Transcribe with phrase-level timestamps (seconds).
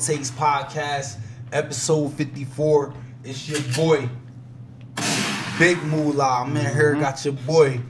[0.00, 1.18] Takes Podcast,
[1.52, 2.92] episode 54.
[3.24, 4.08] It's your boy,
[5.58, 6.42] Big Moolah.
[6.42, 7.00] I'm in here, mm-hmm.
[7.00, 7.80] got your boy.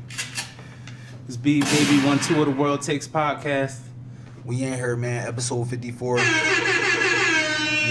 [1.27, 3.81] It's B Baby One Two of the World Takes Podcast.
[4.45, 6.19] We in here, man, episode 54.
[6.19, 6.25] You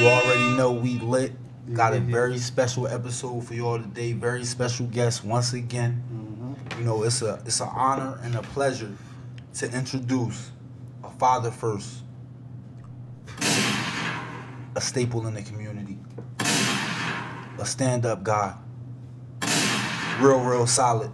[0.07, 1.34] already know we lit.
[1.73, 2.05] Got a yeah.
[2.05, 4.13] very special episode for y'all today.
[4.13, 6.02] Very special guest once again.
[6.09, 6.79] Mm-hmm.
[6.79, 8.93] You know, it's a it's an honor and a pleasure
[9.55, 10.52] to introduce
[11.04, 12.04] a father first,
[14.76, 15.98] a staple in the community,
[17.60, 18.54] a stand-up guy,
[20.20, 21.11] real, real solid.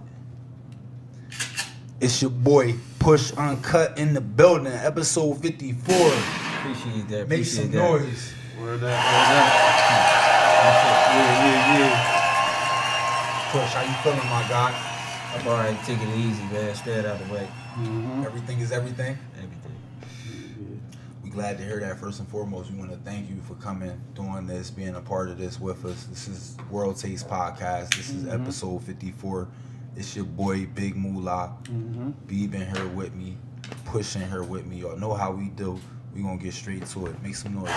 [1.99, 5.95] It's your boy Push Uncut in the building, episode 54.
[5.95, 7.29] Appreciate that.
[7.29, 7.77] Make appreciate some that.
[7.77, 8.33] noise.
[8.59, 9.01] Word up, word up.
[11.11, 12.21] Yeah, yeah, yeah.
[13.51, 14.73] Push, how you feeling, my guy?
[15.35, 15.77] I'm alright.
[15.85, 16.73] Take it easy, man.
[16.75, 17.47] Stay out of the way.
[17.75, 18.23] Mm-hmm.
[18.25, 19.17] Everything is everything.
[21.31, 21.97] Glad to hear that.
[21.97, 25.29] First and foremost, we want to thank you for coming, doing this, being a part
[25.29, 26.03] of this with us.
[26.05, 27.95] This is World Taste Podcast.
[27.95, 28.41] This is Mhm.
[28.41, 29.47] episode 54.
[29.95, 31.53] It's your boy Big Moolah.
[31.63, 32.09] Mm-hmm.
[32.27, 33.37] Beeb here with me,
[33.85, 34.79] pushing her with me.
[34.81, 35.79] Y'all know how we do.
[36.13, 37.23] We gonna get straight to it.
[37.23, 37.71] Make some noise.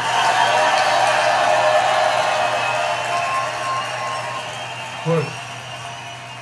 [5.04, 5.32] Push.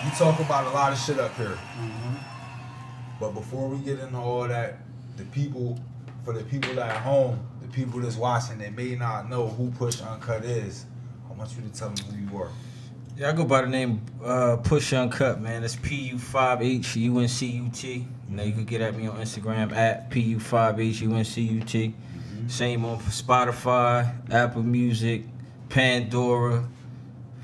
[0.04, 1.58] You talk about a lot of shit up here.
[1.78, 2.14] Mm-hmm.
[3.20, 4.78] But before we get into all that,
[5.16, 5.78] the people,
[6.24, 10.00] for the people at home, the people that's watching that may not know who Push
[10.00, 10.86] Uncut is,
[11.28, 12.50] I want you to tell them who you are.
[13.16, 15.60] Yeah, I go by the name uh, Push Uncut, man.
[15.60, 18.06] That's P U five H U N C U T.
[18.30, 21.14] You know, you can get at me on Instagram at P U five H U
[21.14, 21.94] N C U T.
[22.48, 25.24] Same on Spotify, Apple Music,
[25.68, 26.66] Pandora,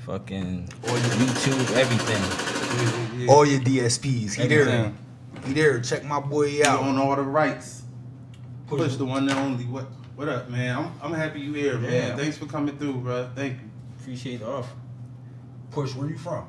[0.05, 3.17] fucking or YouTube, everything.
[3.17, 3.31] Yeah, yeah.
[3.31, 4.91] All your DSPs, he there.
[5.45, 5.79] He there.
[5.81, 6.81] Check my boy You out.
[6.81, 7.78] on all the rights.
[8.69, 8.79] Push.
[8.81, 9.65] Push the one and only.
[9.65, 10.75] What What up, man?
[10.77, 11.91] I'm, I'm happy you here, man.
[11.91, 12.15] Yeah.
[12.15, 13.29] Thanks for coming through, bro.
[13.35, 13.69] Thank you.
[13.99, 14.75] Appreciate the offer.
[15.71, 16.45] Push, where you from?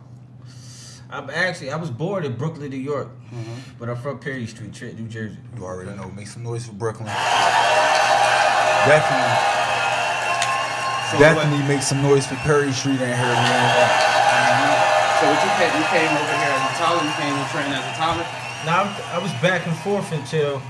[1.11, 3.79] I'm actually I was born in Brooklyn, New York, Mm-hmm.
[3.79, 5.37] but I'm from Perry Street, Trent, New Jersey.
[5.57, 6.11] You already know.
[6.11, 7.07] Make some noise for Brooklyn.
[8.91, 9.37] Definitely,
[11.11, 14.07] So definitely make some noise for Perry Street in here, man.
[15.21, 15.73] So what you came?
[15.79, 17.05] You came over here as a toddler.
[17.07, 18.27] You came to train as a toddler.
[18.67, 20.61] Now I was back and forth until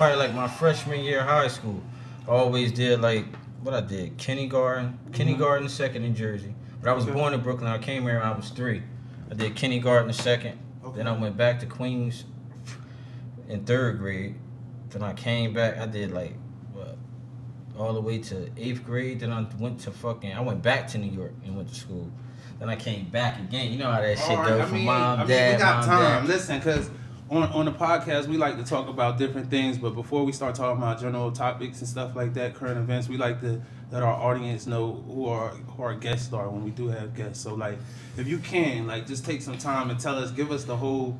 [0.00, 1.78] probably like my freshman year of high school.
[2.26, 3.26] I always did like
[3.62, 6.54] what I did kindergarten, kindergarten second in Jersey.
[6.80, 7.10] But I was Mm-hmm.
[7.12, 7.20] Okay.
[7.20, 7.70] born in Brooklyn.
[7.70, 8.82] I came here when I was three.
[9.30, 10.58] I did kindergarten the second.
[10.94, 12.24] Then I went back to Queens
[13.50, 14.36] in third grade.
[14.88, 15.76] Then I came back.
[15.76, 16.32] I did like
[16.72, 16.96] what
[17.78, 19.20] all the way to eighth grade.
[19.20, 20.32] Then I went to fucking.
[20.32, 22.10] I went back to New York and went to school.
[22.58, 23.70] Then I came back again.
[23.70, 25.76] You know how that shit right, goes I from mom, I mean, dad, we got
[25.80, 26.22] mom, time.
[26.22, 26.26] dad.
[26.26, 26.90] Listen, because
[27.30, 30.54] on on the podcast we like to talk about different things, but before we start
[30.54, 34.12] talking about general topics and stuff like that, current events, we like to let our
[34.14, 37.42] audience know who our who our guests are when we do have guests.
[37.42, 37.78] So like,
[38.16, 41.18] if you can, like, just take some time and tell us, give us the whole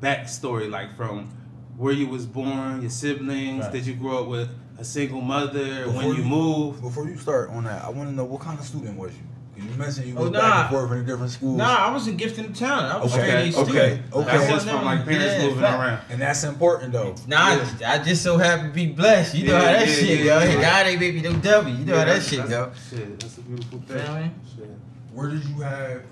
[0.00, 1.30] backstory, like from
[1.76, 3.72] where you was born, your siblings, Right.
[3.72, 4.48] did you grow up with
[4.78, 6.80] a single mother, Before when you you- moved.
[6.82, 9.22] Before you start on that, I want to know what kind of student was you?
[9.62, 10.60] 'Cause You mentioned you Oh, was back nah.
[10.62, 11.56] and forth in the different schools.
[11.56, 12.92] Nah, I was in Gifted Talent.
[12.94, 14.30] I was Okay, straight okay, okay.
[14.30, 15.80] I That's wasn't from on- like parents yeah, moving fact.
[15.80, 16.00] around.
[16.10, 17.14] And that's important though.
[17.26, 19.34] Nah, I, just, I just so happen to be blessed.
[19.34, 20.38] You know Yeah, how that yeah, shit yeah, go.
[20.52, 20.60] yeah.
[20.60, 21.72] God ain't make me no dummy.
[21.72, 22.72] You know how that shit that's- go.
[22.96, 23.96] Shit, that's a beautiful thing.
[23.98, 24.34] You know what I mean?
[24.56, 24.70] Shit.
[25.12, 26.02] Where did you have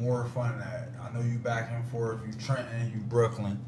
[0.00, 0.88] more fun at?
[1.02, 3.58] I know you back and forth, you Trenton, you Brooklyn.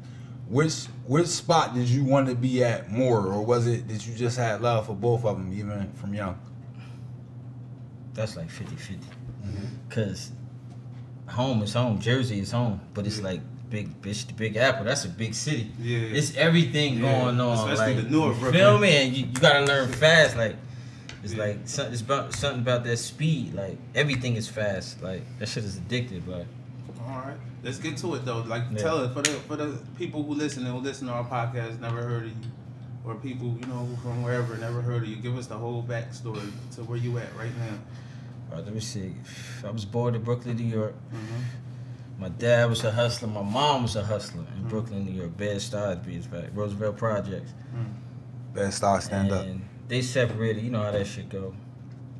[0.47, 4.13] Which which spot did you want to be at more, or was it that you
[4.15, 6.37] just had love for both of them even from young?
[8.13, 8.95] That's like 50 50.
[8.95, 9.65] Mm-hmm.
[9.89, 10.31] Cause
[11.27, 13.23] home is home, Jersey is home, but it's Yeah.
[13.25, 14.83] like big bitch, the Big Apple.
[14.83, 15.71] That's a big city.
[15.79, 15.99] Yeah.
[15.99, 17.69] It's everything Yeah, going on.
[17.69, 18.51] especially like, the Brooklyn.
[18.53, 18.95] Feel me?
[18.97, 20.35] And you, you gotta learn fast.
[20.35, 20.55] Like
[21.23, 21.43] it's Yeah.
[21.45, 23.53] like something, it's about something about that speed.
[23.53, 25.01] Like everything is fast.
[25.01, 26.23] Like that shit is addictive.
[26.27, 26.45] But
[27.01, 28.41] All right, let's get to it though.
[28.41, 28.77] Like, Yeah.
[28.79, 31.79] tell it for the for the people who listen and who listen to our podcast,
[31.79, 32.51] never heard of you,
[33.05, 35.15] or people you know from wherever never heard of you.
[35.17, 37.77] Give us the whole backstory to where you at right now.
[38.51, 39.13] all right, let me see.
[39.65, 40.93] I was born in Brooklyn, New York.
[41.13, 42.21] Mm-hmm.
[42.21, 43.27] My dad was a hustler.
[43.29, 44.69] My mom was a hustler in Mhm.
[44.69, 45.35] Brooklyn, New York.
[45.37, 46.55] Bed Stuy, to be exact.
[46.55, 47.53] Roosevelt Projects.
[48.53, 49.45] Best star stand up.
[49.87, 50.63] they separated.
[50.63, 51.53] You know how that shit go.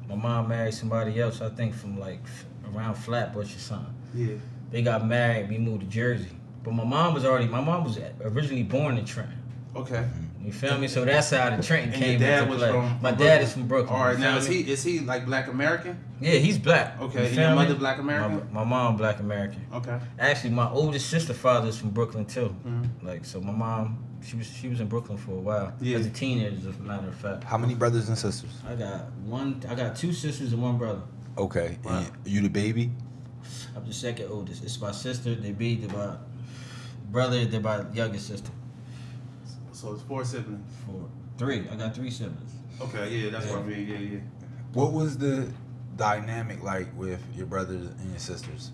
[0.10, 1.40] My mom married somebody else.
[1.42, 2.20] I think from like
[2.74, 3.94] around Flatbush or something.
[4.14, 4.36] Yeah.
[4.72, 5.50] They got married.
[5.50, 6.32] We moved to Jersey.
[6.64, 7.48] But my mom was already.
[7.48, 9.38] My mom was originally born in Trenton.
[9.76, 10.06] Okay.
[10.44, 10.88] You feel me?
[10.88, 12.72] So that's how the Trenton And your came dad into was play.
[12.72, 13.42] from- My from dad Brooklyn?
[13.44, 13.96] is from Brooklyn.
[14.00, 14.62] All right, you now is me?
[14.64, 16.00] he is he like Black American?
[16.20, 17.00] Yeah, he's black.
[17.02, 17.56] Okay, You and feel your me?
[17.56, 18.48] mother Black American?
[18.52, 19.66] My, my mom black American.
[19.74, 20.00] Okay.
[20.20, 22.56] Actually, my oldest sister father is from Brooklyn too.
[22.66, 22.90] Mhm.
[23.04, 25.74] Like, so my mom, she was she was in Brooklyn for a while.
[25.80, 25.98] Yeah.
[25.98, 27.44] As a teenager, as a matter of fact.
[27.44, 28.52] How many brothers and sisters?
[28.68, 29.62] I got one.
[29.70, 31.02] I got two sisters and one brother.
[31.38, 31.78] Okay.
[31.84, 32.00] Wow.
[32.00, 32.92] And you the baby?
[33.76, 34.64] I'm the second oldest.
[34.64, 35.34] It's my sister.
[35.36, 36.16] They be they my
[37.12, 37.46] brother.
[37.46, 38.52] They're my youngest sister.
[39.82, 40.72] So it's four siblings.
[40.86, 41.68] Four, three.
[41.68, 42.52] I got three siblings.
[42.80, 43.88] Okay, yeah, that's what I mean.
[43.88, 44.20] Yeah, yeah.
[44.74, 45.52] What was the
[45.96, 48.70] dynamic like with your brothers and your sisters?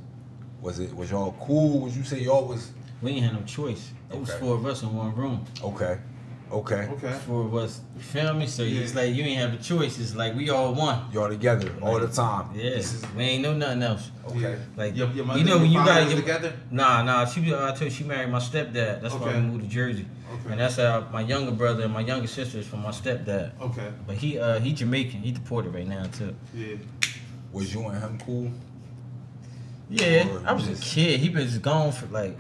[0.59, 1.80] Was it was y'all cool?
[1.80, 3.94] Would you say y'all was We ain't had no choice.
[4.12, 5.45] It was four of us in one room.
[5.63, 6.00] okay?
[6.51, 6.88] Okay.
[6.91, 7.11] Okay.
[7.25, 7.81] For of us.
[7.95, 8.47] You feel me?
[8.47, 8.81] So Yeah.
[8.81, 9.99] it's like you ain't have a choice.
[9.99, 11.05] It's like we all one.
[11.11, 12.49] Y'all together all the time.
[12.55, 12.71] Yeah.
[12.79, 14.11] Is We ain't know nothing else.
[14.29, 14.39] okay.
[14.39, 14.55] Yeah.
[14.75, 16.53] Like Your, your mother you know when you got was your, together?
[16.71, 17.25] Nah, nah.
[17.25, 19.01] She I told you she married my stepdad.
[19.01, 20.05] That's why we moved to Jersey.
[20.33, 20.51] Okay.
[20.51, 23.51] And that's how my younger brother and my younger sister is from my stepdad.
[23.61, 23.89] Okay.
[24.05, 25.21] But he uh he Jamaican.
[25.21, 26.33] He deported right now too.
[26.55, 26.75] Yeah.
[27.51, 28.51] Was you and him cool?
[29.89, 31.19] Yeah, Or I was a kid.
[31.21, 32.38] He been just gone for like, you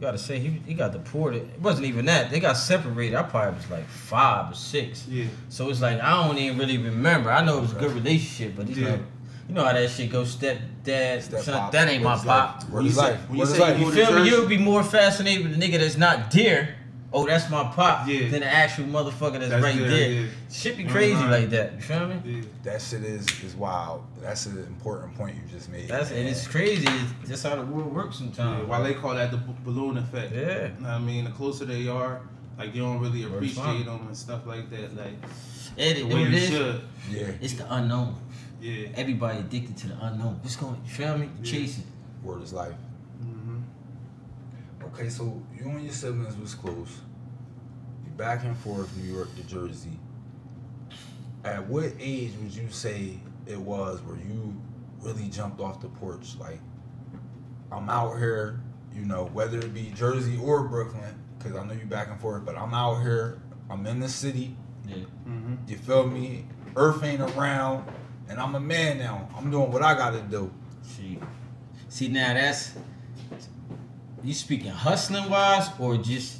[0.00, 1.42] gotta say he he got deported.
[1.54, 2.30] It wasn't even that.
[2.30, 3.16] They got separated.
[3.16, 5.06] I probably was like five or six.
[5.08, 5.24] Yeah.
[5.48, 7.30] So it's like I don't even really remember.
[7.30, 8.90] I know it was a good relationship, but it's Yeah.
[8.90, 9.00] like,
[9.48, 10.30] you know how that shit goes.
[10.30, 11.72] Step dad, Step son, pop.
[11.72, 12.54] that ain't my Where's pop.
[12.62, 12.70] life?
[12.70, 13.20] When you Where's say- life?
[13.28, 13.72] when you Where's say life?
[13.74, 14.28] you You moved to feel me?
[14.28, 16.76] You'll be more fascinated with a nigga that's not there.
[17.12, 18.06] Oh, that's my pop.
[18.08, 18.28] Yeah.
[18.28, 20.10] Than the actual motherfucker that's, That's right there, there.
[20.10, 20.26] yeah.
[20.50, 21.30] Shit be crazy Mhm.
[21.30, 21.74] like that.
[21.74, 22.20] You feel me?
[22.24, 22.42] Yeah.
[22.64, 24.04] That shit is is wild.
[24.20, 25.88] That's an important point you just made.
[25.88, 26.86] That's and it's crazy.
[27.20, 28.68] It's just how the world works Yeah, sometimes.
[28.68, 30.32] why they call that the b- balloon effect?
[30.34, 30.40] Yeah.
[30.42, 32.20] You know what I mean, the closer they are,
[32.58, 34.96] like you don't really appreciate them and stuff like that.
[34.96, 35.14] Like
[35.78, 36.48] Ed, the way know what you it is?
[36.48, 36.80] should.
[37.10, 37.26] yeah.
[37.40, 38.16] It's the unknown.
[38.60, 38.88] Yeah.
[38.96, 40.40] Everybody addicted to the unknown.
[40.42, 40.80] What's going?
[40.84, 41.30] You feel me?
[41.42, 41.50] Yeah.
[41.52, 41.84] Chasing.
[42.22, 42.74] Word is life.
[44.86, 47.00] Okay, so you and your siblings was close.
[48.04, 49.98] You back and forth, New York to Jersey.
[51.44, 54.60] At what age would you say it was where you
[55.00, 56.36] really jumped off the porch?
[56.38, 56.60] Like,
[57.70, 58.60] I'm out here,
[58.94, 62.44] you know, whether it be Jersey or Brooklyn, because I know you back and forth,
[62.44, 63.40] but I'm out here,
[63.70, 64.56] I'm in the city,
[64.88, 65.04] Yeah.
[65.24, 66.46] hmm you feel me?
[66.76, 67.84] Earth ain't around,
[68.28, 69.28] and I'm a man now.
[69.36, 70.50] I'm doing what I gotta do.
[70.82, 71.18] See,
[71.88, 72.72] see now that's
[74.26, 76.38] you speaking hustling wise or just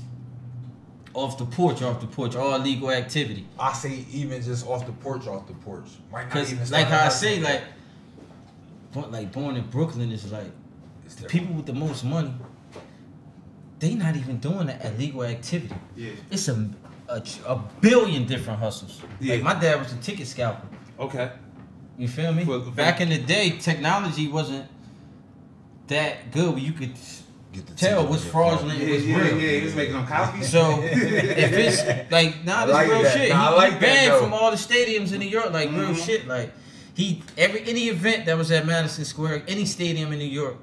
[1.14, 3.46] off the porch, off the porch, all legal activity.
[3.58, 5.86] I say even just off the porch, off the porch.
[6.12, 7.62] Might not even like how I say, like,
[8.92, 10.50] born, like born in Brooklyn is like
[11.20, 12.34] the people with the most money.
[13.78, 15.74] They not even doing that illegal activity.
[15.96, 16.10] Yeah.
[16.30, 16.68] It's a,
[17.08, 19.00] a a billion different hustles.
[19.20, 19.34] Yeah.
[19.34, 20.66] Like my dad was a ticket scalper.
[20.98, 21.30] Okay.
[21.98, 22.44] You feel me?
[22.44, 24.66] For- Back in the day, technology wasn't
[25.86, 26.94] that good where you could
[27.56, 28.58] Get the tell ticket what's on your phone.
[28.58, 29.40] fraudulent Yeah, and what's yeah, real.
[29.40, 29.58] yeah.
[29.58, 30.48] He was making them copies.
[30.50, 33.16] So if it's like nah, this like real that.
[33.16, 33.28] shit.
[33.30, 35.70] Nah, I he, like he that, banned from all the stadiums in New York, like
[35.70, 36.06] real Mhm.
[36.06, 36.26] shit.
[36.28, 36.52] Like
[36.94, 40.56] he every any event that was at Madison Square, any stadium in New York.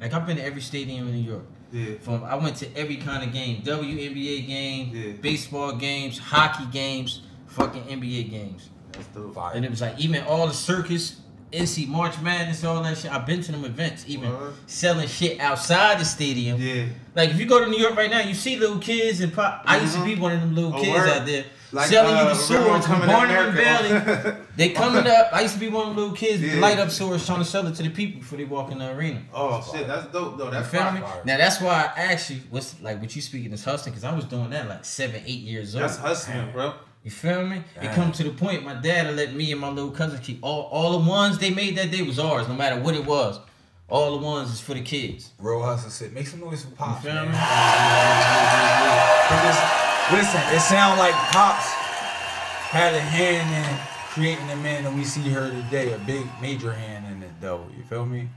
[0.00, 1.44] Like I've been to every stadium in New York.
[1.72, 1.94] yeah.
[2.00, 5.12] From I went to every kind of game, WNBA game, Yeah.
[5.20, 8.70] baseball games, hockey games, fucking NBA games.
[8.92, 9.34] That's dope.
[9.34, 9.52] Fire.
[9.54, 11.16] And it was like even all the circus,
[11.52, 13.10] NC March Madness, all that shit.
[13.12, 14.54] I've been to them events, even Word.
[14.66, 16.60] selling shit outside the stadium.
[16.60, 16.86] Yeah.
[17.14, 19.62] Like if you go to New York right now, you see little kids and pop.
[19.66, 21.08] I used to be one of them little Oh, kids word.
[21.08, 22.42] out there Like selling uh, you the remember
[22.80, 24.36] swords from Barnum and Bailey.
[24.56, 25.28] They coming up.
[25.32, 26.60] I used to be one of them little kids with Yeah.
[26.60, 28.90] light up swords trying to sell it to the people before they walk in the
[28.90, 29.22] arena.
[29.32, 30.46] oh shit, that's dope though.
[30.46, 30.94] You That's feel fire.
[30.94, 31.00] me?
[31.24, 34.24] Now that's why I actually what's like what you speaking is hustling because I was
[34.24, 35.84] doing that like seven, eight years old.
[35.84, 36.74] That's hustling, bro.
[37.04, 37.62] You feel me?
[37.80, 40.62] It come to the point my dad let me and my little cousin keep all
[40.64, 43.40] all the ones they made that day was ours, no matter what it was.
[43.88, 45.30] All the ones is for the kids.
[45.38, 46.12] Real hustle shit.
[46.12, 47.32] Make some noise for Pops, You feel man.
[47.32, 47.38] me?
[50.12, 51.66] listen, it sound like Pops
[52.68, 53.78] had a hand in
[54.12, 55.92] creating the man that we see here today.
[55.94, 57.64] A big, major hand in it, though.
[57.76, 58.28] You feel me?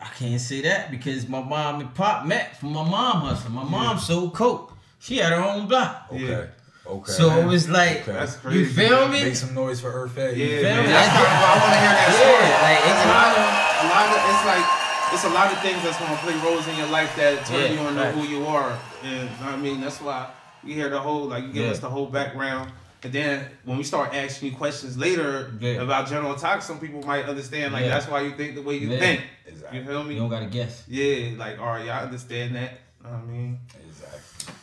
[0.00, 3.54] I can't say that because my mom and pop met from my mom hustling.
[3.54, 4.76] My mom sold coke.
[5.00, 6.06] She had her own block.
[6.12, 6.24] Okay.
[6.26, 6.46] Yeah.
[6.90, 7.12] Okay.
[7.12, 8.12] So it was like, Okay.
[8.12, 8.72] That's you crazy.
[8.74, 9.22] feel me?
[9.24, 10.36] Make some noise for Earth Fed.
[10.36, 10.86] Yeah, You feel feel man.
[10.86, 10.90] me?
[10.92, 12.50] That's kind of I want to hear that Yeah, story.
[12.66, 14.66] like, it's a lot kinda- a lot of, it's like,
[15.14, 17.80] it's a lot of things that's gonna play roles in your life that turn Yeah,
[17.80, 18.16] you into facts.
[18.16, 18.78] who you are.
[19.04, 20.30] And I mean, that's why
[20.64, 21.70] you hear the whole, like, you give Yeah.
[21.70, 22.72] us the whole background.
[23.02, 25.80] And then when we start asking you questions later Yeah.
[25.82, 27.90] about General Talk, some people might understand, like, Yeah.
[27.94, 28.98] that's why you think the way you Yeah.
[28.98, 29.20] think.
[29.46, 29.78] Exactly.
[29.78, 30.14] You feel me?
[30.14, 30.82] You don't gotta guess.
[30.88, 32.80] Yeah, like, all right, y'all understand that.
[33.04, 34.54] I mean, Exactly.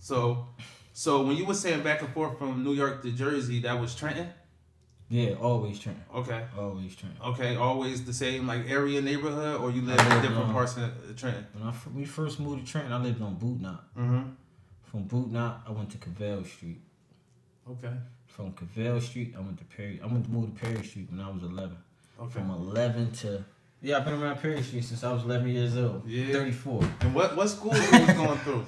[0.00, 0.46] so,
[1.00, 3.94] so when you were saying back and forth from New York to Jersey, that was
[3.94, 4.28] Trenton.
[5.08, 5.98] Yeah, always Trent.
[6.14, 7.14] Okay, Always Trent.
[7.30, 10.90] okay, always the same like area neighborhood, or you live in different on- parts of
[11.20, 11.46] Trenton.
[11.54, 13.82] When I f- we first moved to Trenton, I lived on Boot Knot.
[13.98, 14.22] Mm-hmm.
[14.88, 16.80] From Boot Knot, I went to Cavell Street.
[17.72, 17.94] Okay.
[18.26, 20.00] From Cavell Street, I went to Perry.
[20.04, 21.76] I went to move to Perry Street when I was 11.
[22.20, 22.32] Okay.
[22.34, 23.44] From 11 to
[23.82, 26.02] yeah, I've been around Perry Street since I was 11 years old.
[26.06, 26.34] Yeah.
[26.34, 26.84] 34.
[27.00, 28.66] And what what school you was going through?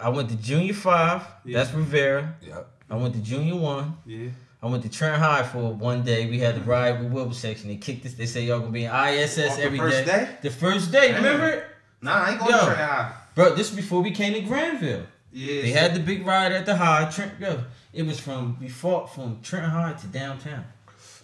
[0.00, 1.26] I went to Junior Five.
[1.44, 1.58] Yeah.
[1.58, 2.34] That's Rivera.
[2.42, 2.70] Yep.
[2.90, 3.96] I went to Junior One.
[4.06, 4.28] Yeah.
[4.62, 6.28] I went to Trent High for one day.
[6.28, 6.70] We had the mm-hmm.
[6.70, 7.68] ride with Wilbur section.
[7.68, 8.14] They kicked us.
[8.14, 9.84] They say y'all gonna be in ISS every day.
[9.84, 10.28] the first day?
[10.42, 11.22] The first day, Damn.
[11.22, 11.64] remember?
[12.00, 12.58] Nah, I ain't going Yo.
[12.58, 13.12] to Trent High.
[13.34, 15.06] Bro, this is before we came to Granville.
[15.32, 15.62] Yeah.
[15.62, 17.10] They had the big ride at the high.
[17.10, 20.64] Trent, yo, it was from we fought from Trent High to downtown.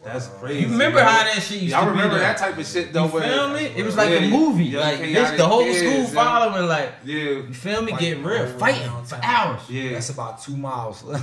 [0.02, 0.62] That's crazy.
[0.62, 1.08] You remember bro.
[1.08, 3.04] how that shit used Yeah, I remember that type of shit though.
[3.06, 3.64] You but- feel me?
[3.76, 4.64] It was like Yeah, a movie.
[4.64, 6.06] young like bitch, chaotic the whole kids, school yeah.
[6.24, 6.66] following.
[6.68, 7.14] Like Yeah.
[7.16, 7.92] you feel me?
[7.92, 9.20] Fighting Getting real, all the way fighting for downtown.
[9.22, 9.60] hours.
[9.70, 9.92] Yeah.
[9.92, 11.02] That's about two miles.
[11.02, 11.16] they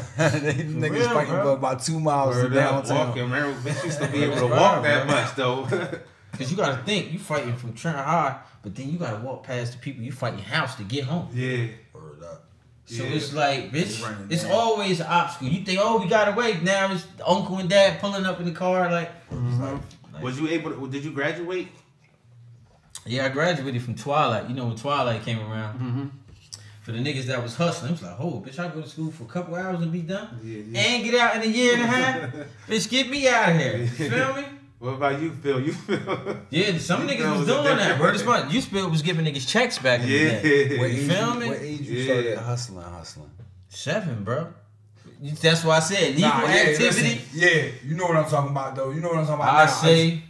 [0.54, 1.44] niggas real, fighting bro.
[1.44, 3.08] for about two miles to Word up, downtown.
[3.08, 3.24] walking.
[3.24, 5.16] Remember, bitch used to be able to walk up, that bro.
[5.16, 6.00] much though.
[6.38, 9.72] Cause you gotta think, you fighting from Trent High, but then you gotta walk past
[9.72, 11.30] the people you fighting house to get home.
[11.34, 11.68] yeah.
[12.90, 13.10] So Yeah.
[13.10, 14.52] it's like, bitch, running it's down.
[14.54, 15.50] always an obstacle.
[15.50, 16.60] You think, oh, we got away.
[16.64, 18.90] Now it's the uncle and dad pulling up in the car.
[18.92, 20.72] Like, like- Was you able?
[20.72, 21.68] to Did you graduate?
[23.06, 24.50] yeah, I graduated from Twilight.
[24.50, 25.80] You know when Twilight came around.
[25.80, 26.06] Mm-hmm.
[26.82, 29.12] For the niggas that was hustling, it was like, oh, bitch, I go to school
[29.12, 30.40] for a couple hours and be done.
[30.42, 30.80] Yeah, yeah.
[30.80, 32.30] And get out in a year and a half.
[32.70, 33.78] bitch, get me out of here.
[33.80, 34.46] You feel me?
[34.80, 35.60] What about you, Phil?
[35.62, 36.38] You feel?
[36.52, 37.78] Yeah, some You niggas was was doing that.
[37.78, 38.02] different?
[38.02, 38.54] Word is bond.
[38.54, 40.68] You spill was giving niggas checks back in the day.
[40.76, 40.80] Yeah.
[40.80, 41.48] What You age feel you, me?
[41.50, 42.04] What age you Yeah.
[42.14, 43.32] started hustling, hustling?
[43.70, 44.54] Seven, bro.
[45.42, 46.84] That's why I said legal Nah, yeah, activity.
[46.86, 48.92] listen, yeah, you know what I'm talking about though.
[48.92, 49.56] You know what I'm talking about.
[49.56, 49.72] I now.
[49.72, 50.24] say,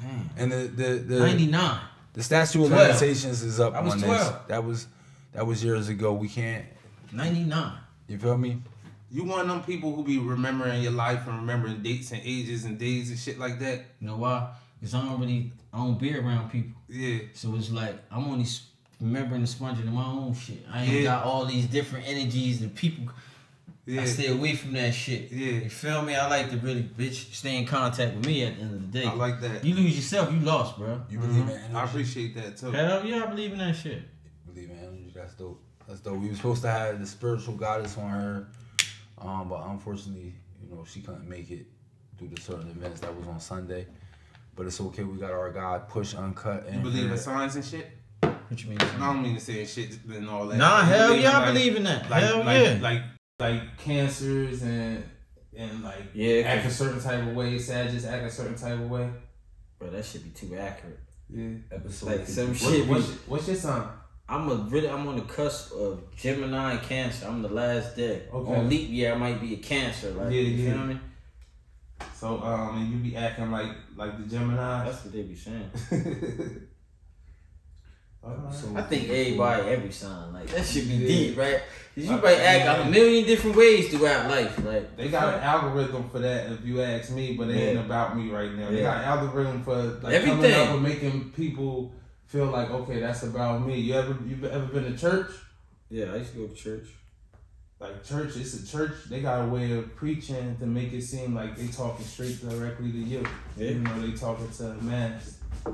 [0.00, 1.80] damn, and the the the, ninety nine.
[2.14, 2.86] the statute of 12.
[2.88, 4.08] limitations is up I was on this.
[4.08, 4.48] 12.
[4.48, 4.86] That was
[5.32, 6.12] that was years ago.
[6.14, 6.64] We can't.
[7.12, 7.72] 99.
[8.08, 8.62] You feel me?
[9.10, 12.64] You one of them people who be remembering your life and remembering dates and ages
[12.64, 13.80] and days and shit like that.
[14.00, 14.50] You know why?
[14.78, 16.72] Because I don't really, I don't be around people.
[16.88, 17.20] Yeah.
[17.32, 18.44] So it's like, I'm only
[19.00, 20.64] remembering the sponging in my own shit.
[20.70, 21.02] I ain't Yeah.
[21.04, 23.06] got all these different energies and people.
[23.86, 24.02] Yeah.
[24.02, 25.32] I stay away from that shit.
[25.32, 25.52] Yeah.
[25.52, 26.14] You feel me?
[26.14, 28.98] I like to really, bitch, stay in contact with me at the end of the
[29.00, 29.06] day.
[29.06, 29.64] I like that.
[29.64, 31.00] you lose yourself, you lost, bro.
[31.10, 31.58] You believe in Mhm.
[31.58, 31.74] energy?
[31.74, 32.70] I appreciate that too.
[32.70, 34.02] Hell yeah, I believe in that shit.
[34.46, 35.12] believe in energy.
[35.14, 35.62] That's dope.
[35.86, 36.18] That's dope.
[36.18, 38.48] We were supposed to have the spiritual goddess on her,
[39.22, 41.66] um, but unfortunately, you know, she couldn't make it
[42.16, 43.86] due to certain events that was on Sunday.
[44.54, 45.04] But it's okay.
[45.04, 47.90] We got our God push uncut You and believe in signs and shit?
[48.20, 48.80] What you mean?
[48.80, 50.56] I don't mean to say shit and all that.
[50.56, 52.10] Nah, You hell believe yeah, in, I believe in that.
[52.10, 52.78] Like, hell like, yeah.
[52.80, 53.02] like
[53.38, 55.04] like cancers and
[55.56, 58.90] and like Yeah, act a certain type of way, Sagittarius act a certain type of
[58.90, 59.10] way.
[59.78, 60.98] Bro, that should be too accurate.
[61.30, 61.50] Yeah.
[61.70, 62.06] episode.
[62.06, 62.70] Like some 54.
[62.72, 62.88] shit.
[62.88, 63.86] What's, what's, what's your sign?
[64.28, 67.26] I'm a really I'm on the cusp of Gemini and Cancer.
[67.26, 68.22] I'm the last day.
[68.32, 68.54] Okay.
[68.54, 70.10] On leap year, I might be a Cancer.
[70.10, 70.72] Like, Yeah, you yeah.
[70.74, 71.00] feel me?
[72.14, 74.84] So um, and you be acting like like the Gemini.
[74.84, 75.70] That's what they be saying.
[78.52, 81.08] So- I think everybody, every sign, like that should be Yeah.
[81.08, 81.62] deep, right?
[81.94, 82.86] 'Cause you I- might act yeah.
[82.86, 84.62] a million different ways throughout life.
[84.62, 88.16] Like They got an algorithm for that, if you ask me, but it ain't about
[88.18, 88.68] me right now.
[88.70, 88.82] They Yeah.
[88.82, 90.36] got an algorithm for like Everything.
[90.42, 91.92] coming up and making people
[92.28, 93.78] feel like, okay, that's about me.
[93.80, 95.30] You ever you ever been to church?
[95.90, 96.86] Yeah, I used to go to church.
[97.80, 98.92] Like church, it's a church.
[99.08, 102.90] They got a way of preaching to make it seem like they talking straight directly
[102.92, 103.26] to you.
[103.56, 103.70] Yeah.
[103.70, 105.38] Even though they talking to a mass.
[105.64, 105.72] You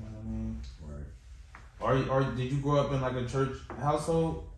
[0.00, 0.60] know what I mean?
[0.82, 2.08] Right.
[2.08, 4.48] Or, or did you grow up in like a church household?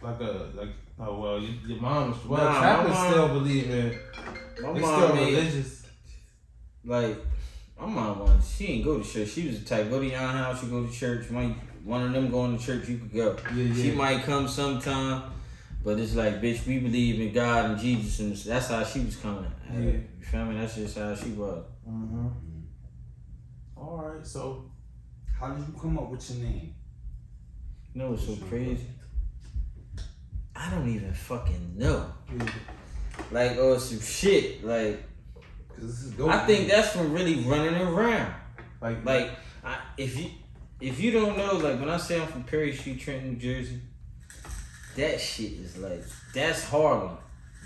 [0.00, 3.98] Like a like oh well your, your mom was well Nah, still believe in
[4.60, 5.86] My they mom still made, religious.
[6.84, 7.16] like
[7.86, 9.28] my mom wanted she didn't go to church.
[9.30, 11.30] She was the type go to your house, you go to church.
[11.30, 13.36] Might one of them going to church, you could go.
[13.54, 15.22] Yeah, She might come sometime,
[15.82, 19.16] but it's like, bitch, we believe in God and Jesus, and that's how she was
[19.16, 19.50] coming.
[19.72, 19.80] Yeah.
[19.80, 20.60] You feel me?
[20.60, 21.64] That's just how she was.
[21.88, 22.28] Mm-hmm.
[23.76, 24.70] All right, so
[25.38, 26.72] How did you come up with your name?
[27.94, 28.86] You know what's so crazy?
[30.54, 32.12] I don't even fucking know.
[32.38, 32.46] yeah,
[33.32, 34.64] Like, or some shit.
[34.64, 35.02] Like,
[35.74, 36.30] Cause this is dope.
[36.30, 38.34] I think that's from really running around.
[38.80, 39.30] like Like,
[39.64, 40.30] I, if you
[40.80, 43.80] if you don't know, like when I say I'm from Perry Street, Trenton, New Jersey,
[44.96, 47.16] that shit is like that's Harlem,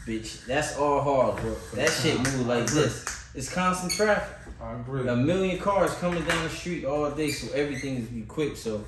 [0.07, 0.45] bitch.
[0.47, 1.55] That's all Harlem, bro.
[1.75, 3.05] That shit move like this.
[3.35, 4.37] It's constant traffic.
[4.61, 5.07] I agree.
[5.07, 8.57] A million cars coming down the street all day, so everything is be quick.
[8.57, 8.85] So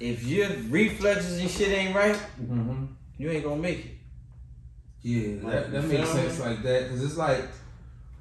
[0.00, 2.86] if your reflexes and shit ain't right, mm-hmm.
[3.16, 3.90] you ain't gonna make it.
[5.02, 7.44] Yeah, that, that makes sense like that because it's like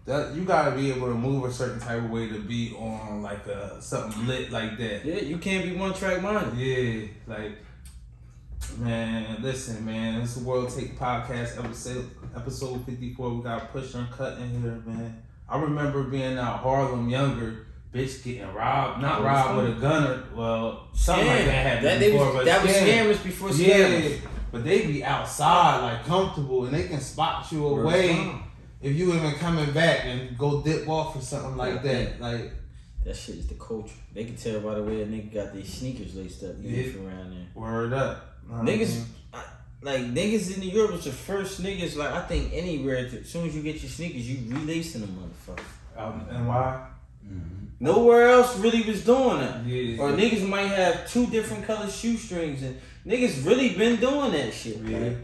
[0.08, 3.22] that you gotta be able to move a certain type of way to be on
[3.22, 5.06] like a something lit like that.
[5.06, 6.58] Yeah, you can't be one track minded.
[6.58, 7.52] Yeah, like
[8.78, 13.30] man, listen, man, it's the World Take Podcast episode episode fifty four.
[13.36, 15.22] We got push uncut in here, man.
[15.50, 19.82] I remember being out Harlem younger, bitch getting robbed, not Oh, robbed with a scam.
[19.82, 22.26] gun or well, something like that happened That, they before.
[22.28, 22.88] was, but that was scam.
[22.88, 24.20] scammers before Yeah, scammers.
[24.52, 28.32] but they be outside like comfortable and they can spot you away.
[28.82, 32.20] If you even coming back and go dip off or something like that.
[32.22, 32.52] Like
[33.06, 33.96] That shit is the culture.
[34.14, 36.56] They can tell by the way a nigga got these sneakers laced up.
[36.60, 36.84] You Yeah.
[36.86, 37.08] yeah.
[37.08, 37.48] around there.
[37.56, 39.04] word up, Know what I Niggas.
[39.34, 39.44] I,
[39.82, 41.96] like niggas in New York was the first niggas.
[41.96, 45.18] Like I think anywhere, to, as soon as you get your sneakers, you relacing them
[45.18, 45.64] motherfucker.
[45.98, 46.88] Um, and why?
[47.80, 49.64] Nowhere else really was doing that.
[49.66, 50.02] Yeah.
[50.02, 54.78] Or niggas might have two different color shoestrings, and niggas really been doing that shit.
[54.78, 54.98] Yeah.
[54.98, 55.18] Like,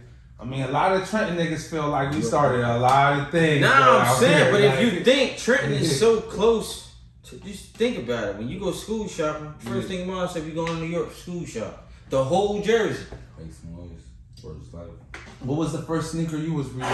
[0.43, 3.61] I mean, a lot of Trenton niggas feel like we started a lot of things.
[3.61, 6.91] Nah, bro, I'm saying, here, but like- if you think Trenton is so close,
[7.29, 8.35] to, just think about it.
[8.35, 11.13] When you go school shopping, first thing your mom said, "You going to New York
[11.13, 13.05] school shop?" The whole jersey.
[13.39, 14.01] Make some noise.
[14.43, 15.17] Words like.
[15.39, 16.89] what was the first sneaker you was releasing?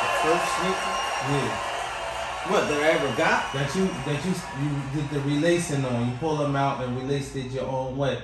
[0.00, 0.90] The first sneaker.
[1.30, 1.66] Yeah.
[2.50, 3.52] What that I ever got?
[3.52, 4.32] That you that you
[4.62, 6.08] you did the relacing on.
[6.08, 8.18] You pull them out and relaced it your own way.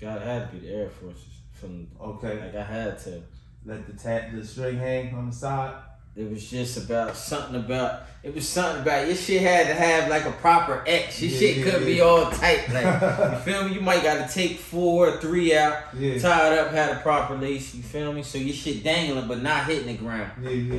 [0.00, 1.24] God, had to be the Air Forces.
[1.52, 2.40] From Okay.
[2.40, 3.22] like I had to.
[3.64, 5.74] Let the tat the string hang on the side.
[6.16, 8.02] It was just about something about.
[8.22, 11.20] It was something about your shit had to have like a proper X.
[11.22, 12.68] Your Yeah, shit yeah, couldn't be all tight.
[12.72, 13.74] Like you feel me?
[13.74, 16.18] You might got to take four or three out, Yeah.
[16.18, 17.74] tie it up, had a proper lace.
[17.74, 18.22] You feel me?
[18.22, 20.30] So your shit dangling but not hitting the ground.
[20.42, 20.74] Yeah, yeah,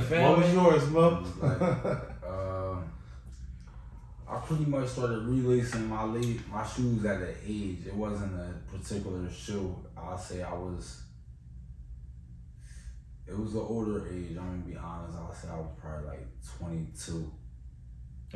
[0.00, 0.28] yeah.
[0.28, 1.24] What was yours, Mo?
[4.34, 7.86] I pretty much started relacing my le- my shoes at an age.
[7.86, 9.76] It wasn't a particular shoe.
[9.96, 11.02] I'll say I was.
[13.28, 14.36] It was an older age.
[14.36, 15.16] I'm gonna be honest.
[15.18, 16.26] I'll say I was probably like
[16.58, 17.30] 22.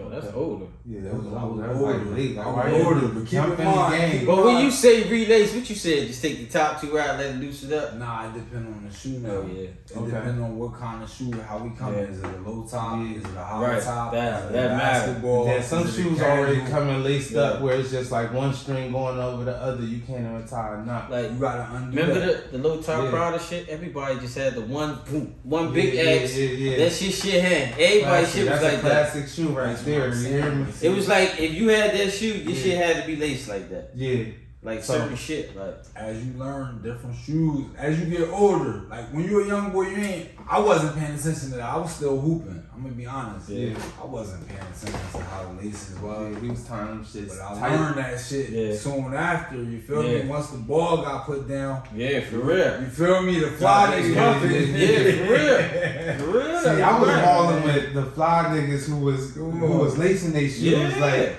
[0.00, 0.36] Oh, that's Okay.
[0.36, 0.64] older.
[0.86, 1.98] yeah, That was, I was that older.
[1.98, 2.36] like late.
[2.36, 4.12] Like, I was right older, but keep Jump in in the mind.
[4.12, 4.26] game.
[4.26, 6.06] But when you say relace, what you said?
[6.08, 7.94] Just take the top two out, let it loosen up.
[7.96, 9.30] Nah, it depends on the shoe now.
[9.30, 9.60] Oh yeah.
[9.62, 10.06] It Okay.
[10.10, 12.00] depends on what kind of shoe, how we come Yeah.
[12.04, 12.10] in.
[12.10, 12.98] Is it a low top?
[12.98, 13.16] Yeah.
[13.18, 13.82] Is it a high Right.
[13.82, 14.12] top?
[14.12, 15.02] That- Is it that matters.
[15.06, 15.46] basketball?
[15.46, 17.40] Yeah, some Is shoes already coming laced Yeah.
[17.40, 19.82] up where it's just like one string going over the other.
[19.82, 21.10] You can't even tie a knot.
[21.10, 22.52] Like You gotta undo remember that.
[22.52, 23.10] the the low top Yeah.
[23.10, 23.68] Prada shit?
[23.68, 26.36] Everybody just had the one boom, one big yeah, X.
[26.36, 26.76] Yeah, yeah, yeah.
[26.84, 27.72] That shit shit hand.
[27.78, 28.34] Everybody Classic.
[28.34, 29.10] shit was That's like a that.
[29.12, 30.14] classic shoe right That's there.
[30.14, 30.66] You hear me?
[30.82, 32.62] It was like if you had that shoe, your Yeah.
[32.62, 33.90] shit had to be laced like that.
[33.94, 34.24] Yeah.
[34.62, 35.56] Like So- certain shit.
[35.56, 39.46] Like as you learn different shoes, as you get older, like when you were a
[39.46, 40.28] young boy, you ain't.
[40.48, 41.62] I wasn't paying attention to that.
[41.62, 42.62] I was still hooping.
[42.78, 43.48] I'm gonna be honest.
[43.48, 43.74] Yeah.
[44.00, 46.32] I wasn't paying attention to how the laces was.
[46.32, 47.76] Yeah, we was tying them shits But I tight.
[47.76, 48.76] learned that shit Yeah.
[48.76, 49.56] soon after.
[49.56, 50.22] You feel Yeah.
[50.22, 50.28] me?
[50.28, 52.80] Once the ball got put down, yeah, for real.
[52.80, 53.40] you feel me?
[53.40, 54.50] The fly niggas yeah, jumping.
[54.52, 56.32] yeah, yeah, for real.
[56.32, 56.60] For real.
[56.76, 60.62] See, I was balling with the fly niggas who was who was lacing their shoes
[60.62, 61.00] Yeah.
[61.00, 61.36] like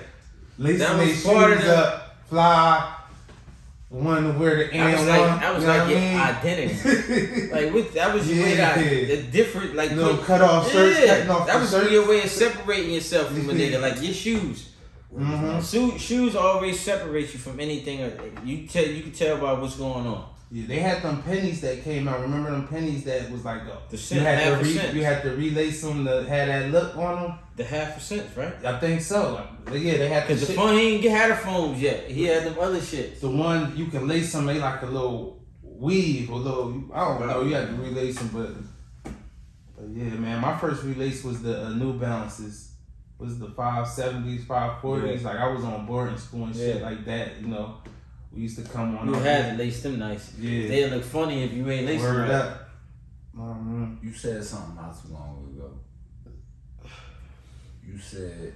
[0.58, 2.96] lacing their was part of shoes up, fly.
[3.90, 7.48] One to wear the That was like that was like your I identity.
[7.52, 8.76] Like with, that was your Yeah.
[8.76, 11.90] way that the different like put- cut off shirts, Yeah, cutting off that was shirts.
[11.90, 13.80] your way of separating yourself from a nigga.
[13.82, 14.68] Like your shoes.
[15.12, 15.68] Mhm.
[15.68, 18.00] Shoe, shoes always separate you from anything.
[18.02, 18.10] uh,
[18.44, 20.24] You tell you can tell by what's going on.
[20.52, 22.20] Yeah, they had them pennies that came out.
[22.20, 25.30] Remember them pennies that was like a, The you had to re, you had to
[25.30, 27.32] relace them to had that look on them.
[27.60, 28.54] The half percent, right?
[28.64, 29.34] I think so.
[29.66, 31.78] Like, yeah, they had the Cause the shit- phone he ain't get had the phones
[31.82, 32.10] yet.
[32.10, 33.20] He had them other shits.
[33.20, 34.46] the one you can lace them.
[34.46, 36.84] They like a little weave or little.
[36.94, 37.42] I don't know.
[37.42, 39.12] You had to relace them, but
[39.76, 40.40] but yeah, man.
[40.40, 42.68] My first relace was the uh, New Balances.
[43.18, 45.22] Was the five seventies, five forties.
[45.24, 46.82] Like I was on boarding school and shit Yeah.
[46.82, 47.42] like that.
[47.42, 47.74] You know,
[48.32, 49.06] we used to come on.
[49.08, 50.32] You our- had to lace them nice.
[50.38, 50.66] Yeah.
[50.68, 52.14] They look funny if you ain't lacing them.
[52.14, 52.30] Word right.
[52.30, 52.70] up.
[53.36, 54.02] Mhm.
[54.02, 55.49] You said something not too long ago.
[57.90, 58.52] You said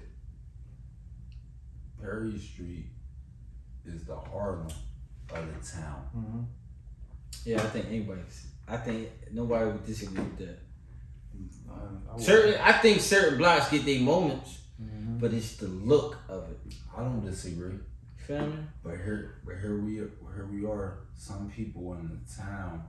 [2.01, 2.87] Perry Street
[3.85, 4.68] is the Harlem
[5.31, 6.05] of the town.
[6.16, 6.47] Mhm.
[7.44, 8.47] Yeah, I think anybody's.
[8.68, 10.59] I think nobody would disagree with that.
[11.68, 15.18] Uh, I Certain, I think certain blocks get their moments, Mhm.
[15.20, 16.75] but it's the look of it.
[16.97, 17.73] I don't disagree.
[17.75, 17.81] You
[18.27, 18.57] feel me?
[18.85, 20.99] But here, but here we, here we are.
[21.16, 22.88] Some people in the town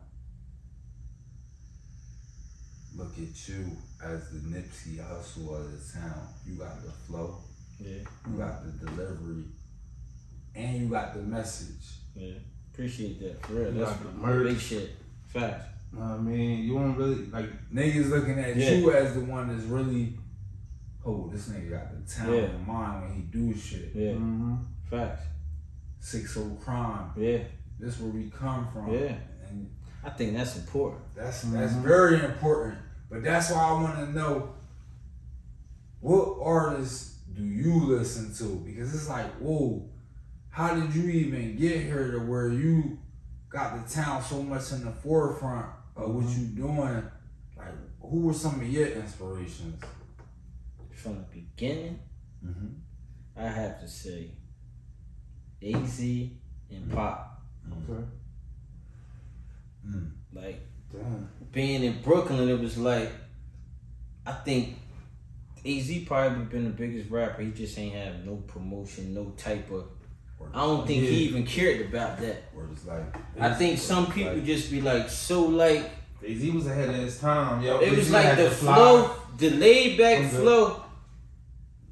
[2.95, 3.71] look at you
[4.03, 6.27] as the Nipsey Hussle of the town.
[6.45, 7.39] You got the flow,
[7.79, 7.97] Yeah,
[8.29, 9.43] you got the delivery,
[10.55, 11.99] and you got the message.
[12.15, 12.33] yeah.
[12.73, 13.73] Appreciate that for real.
[13.73, 14.47] You That's got the merch.
[14.47, 14.91] big shit.
[15.27, 15.65] Facts.
[15.93, 17.49] Know what I mean, you won't really like.
[17.73, 18.71] Niggas looking at Yeah.
[18.71, 20.17] you as the one that's really,
[21.05, 22.55] oh, this nigga got the talent Yeah.
[22.55, 23.91] in mind when he do shit.
[23.95, 24.65] Yeah, Mhm.
[24.89, 25.21] facts.
[26.01, 27.11] Six old crime.
[27.17, 27.43] Yeah,
[27.79, 28.93] This where we come from.
[28.93, 29.17] Yeah.
[29.47, 29.69] And
[30.03, 31.01] I think that's important.
[31.15, 31.81] that's that's Mhm.
[31.83, 32.77] very important.
[33.09, 34.55] But that's why I want to know
[35.99, 38.55] what artists do you listen to?
[38.65, 39.89] Because it's like, whoa,
[40.49, 42.99] how did you even get here to where you
[43.49, 46.39] got the town so much in the forefront of what Mhm.
[46.39, 47.03] you doing?
[47.57, 49.83] Like, who were some of your inspirations?
[50.95, 51.99] from the beginning,
[52.43, 52.79] Mhm.
[53.35, 54.31] I have to say
[55.61, 55.99] AZ
[56.71, 57.43] and Pop.
[57.69, 58.07] Okay.
[59.85, 60.11] Mm.
[60.33, 61.29] Like Damn.
[61.51, 63.11] being in Brooklyn, it was like
[64.25, 64.77] I think
[65.65, 67.41] AZ probably been the biggest rapper.
[67.41, 69.85] He just ain't have no promotion, no type of.
[70.53, 72.43] I don't think he even cared about that.
[72.53, 73.03] Where it's like,
[73.39, 75.89] I think some people just be like so like
[76.27, 77.79] AZ was ahead of his time, yo.
[77.79, 80.81] it was like the flow, the laid back the- flow.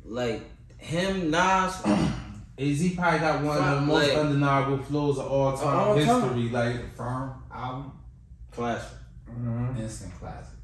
[0.06, 0.41] Like
[0.77, 5.67] him, Nas, AZ probably got one of the most like- undeniable flows of all time
[5.79, 6.06] all time.
[6.36, 6.49] history.
[6.49, 7.91] Like, firm album,
[8.54, 8.98] classic.
[9.30, 9.80] mhm.
[9.80, 10.58] instant classic.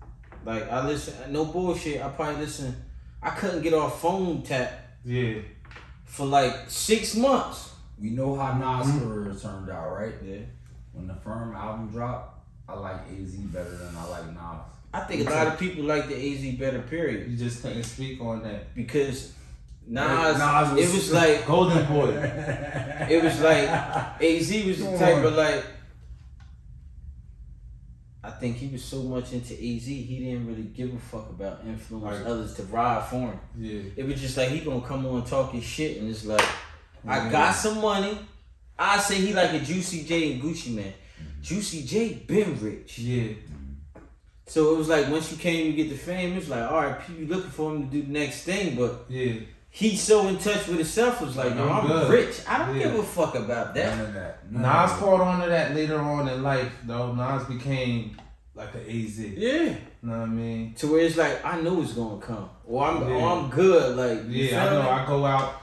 [0.45, 2.01] Like I listen, no bullshit.
[2.01, 2.75] I probably listen.
[3.21, 4.71] I couldn't get off phone tap
[5.03, 5.39] yeah,
[6.05, 7.73] for like six months.
[8.01, 10.13] We know how Nas' career turned out, right?
[10.23, 10.37] Yeah.
[10.93, 14.61] When the firm album dropped, I like AZ better than I like Nas.
[14.93, 18.19] I think a lot of people like the AZ better period you just couldn't speak
[18.21, 18.73] on that.
[18.73, 19.33] because
[19.85, 22.09] Nas, Nas was- it was like Golden Boy.
[23.09, 25.65] it was like AZ was the type of like.
[28.39, 31.59] I think he was so much into AZ, he didn't really give a fuck about
[31.67, 32.25] influence Right.
[32.25, 33.39] others to ride for him.
[33.57, 36.23] Yeah, It was just like he gonna come on and talk his shit, and it's
[36.25, 37.09] like, Mm-hmm.
[37.09, 38.17] I got some money.
[38.77, 40.93] I say he like a Juicy J and Gucci Mane.
[41.41, 43.33] Juicy J been rich, yeah,
[44.47, 46.97] so it was like once you came to get the fame, it's like, all right,
[47.05, 49.33] people looking for him to do the next thing, but yeah.
[49.69, 51.21] he's so in touch with himself.
[51.21, 52.09] Was like, yo, I'm I'm good.
[52.11, 52.41] rich.
[52.47, 52.83] I don't Yeah.
[52.91, 53.97] give a fuck about that.
[53.97, 54.51] None of that.
[54.51, 55.05] None Nas of that.
[55.05, 57.13] caught on to that later on in life, though.
[57.13, 58.17] Nas became
[58.59, 59.19] like an AZ.
[59.19, 59.73] You Yeah.
[60.03, 60.73] know what I mean?
[60.75, 63.15] To where it's like I know it's gonna come, or I'm, Yeah.
[63.15, 63.95] or I'm good.
[63.97, 64.83] Like you Yeah, I know.
[64.83, 64.89] me?
[64.89, 65.53] I go out,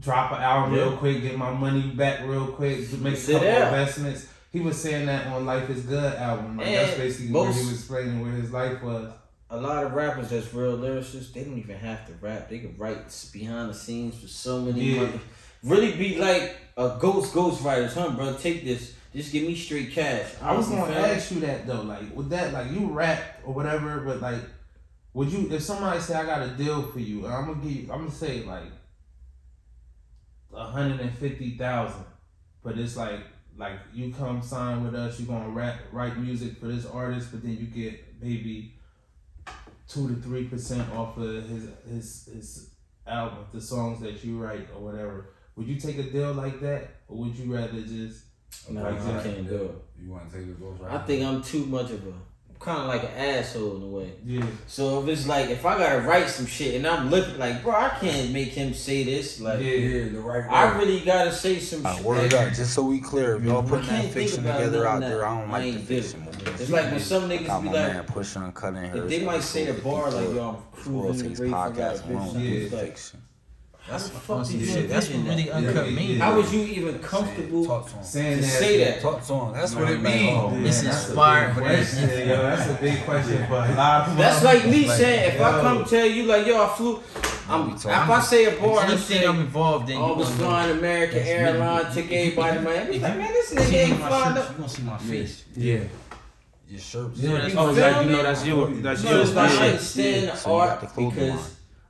[0.00, 0.82] drop an album Yeah.
[0.82, 4.26] real quick, get my money back real quick, make a couple investments.
[4.52, 6.56] He was saying that on Life Is Good album.
[6.56, 9.12] Like that's basically where he was explaining where his life was.
[9.52, 12.48] a lot of rappers that's real lyricists, they don't even have to rap.
[12.48, 12.98] They can write
[13.32, 15.08] behind the scenes for so many Yeah.
[15.64, 18.32] Really be like a ghost ghost writers, huh, bro?
[18.34, 18.92] Take this.
[19.12, 20.34] Just give me straight cash.
[20.40, 20.96] I was gonna me?
[20.96, 24.40] ask you that though, like with that, like you rap or whatever, but like,
[25.14, 27.72] would you if somebody say I got a deal for you, and I'm gonna give
[27.72, 28.70] you, I'm gonna say like
[30.54, 32.04] a hundred and fifty thousand,
[32.62, 33.20] but it's like
[33.56, 37.42] like you come sign with us, you gonna rap write music for this artist, but
[37.42, 38.74] then you get maybe
[39.88, 42.70] two to three percent off of his his his
[43.08, 45.30] album, the songs that you write or whatever.
[45.56, 48.22] Would you take a deal like that, or would you rather just
[48.68, 49.24] No, Like I that.
[49.24, 49.74] can't do it.
[50.02, 52.12] You want to take a ghost I think I'm too much of a
[52.58, 54.12] kind of like an asshole in a way.
[54.22, 54.44] yeah?
[54.66, 57.74] So if it's like if I gotta write some shit and I'm looking like, bro,
[57.74, 59.40] I can't make him say this.
[59.40, 59.70] Like, Yeah.
[59.72, 62.04] Yeah, the right I really gotta say some Uh, shit.
[62.04, 63.36] word up, just so we clear.
[63.36, 65.48] If y'all I putting can't that think fiction about together out nothing there, I don't
[65.48, 66.04] I like the ain't did.
[66.04, 66.60] fiction movies.
[66.60, 69.04] It's like when some niggas Got be my like, man pushing and cutting here.
[69.04, 71.70] If they might say the bar like yo, I'm World cruising Takes the race, I
[71.70, 72.06] got a podcast.
[72.08, 72.32] We bitch.
[72.32, 73.22] don't do fiction.
[73.90, 74.88] How the That's fuck did you shit.
[74.88, 75.54] That's what envision really that?
[75.68, 76.14] uncut Yeah, me.
[76.14, 76.24] yeah.
[76.24, 79.00] How was you even comfortable Talk to saying that say that?
[79.00, 79.52] Talk to him.
[79.52, 80.38] That's No, what it means.
[80.40, 81.98] Oh, It's man, that's a inspired big for this.
[81.98, 82.42] question, yo.
[82.42, 84.16] That's a big question for a lot of.
[84.16, 87.00] That's like me Like, saying if I come tell you like yo, I flew.
[87.48, 90.12] I'm, we if talking- I say a bar and Anything say I'm involved in, I
[90.12, 92.98] was flying American Airlines, took everybody to Miami.
[93.00, 94.50] Like, man, this nigga ain't flying shirts, up.
[94.52, 95.44] you gonna see my face.
[95.56, 95.80] Yeah.
[96.68, 97.18] Your shirts.
[97.18, 99.50] You know that's You Oh, feel like you know that's your that's No, your like
[99.50, 101.38] I understand Yeah, so you art because line.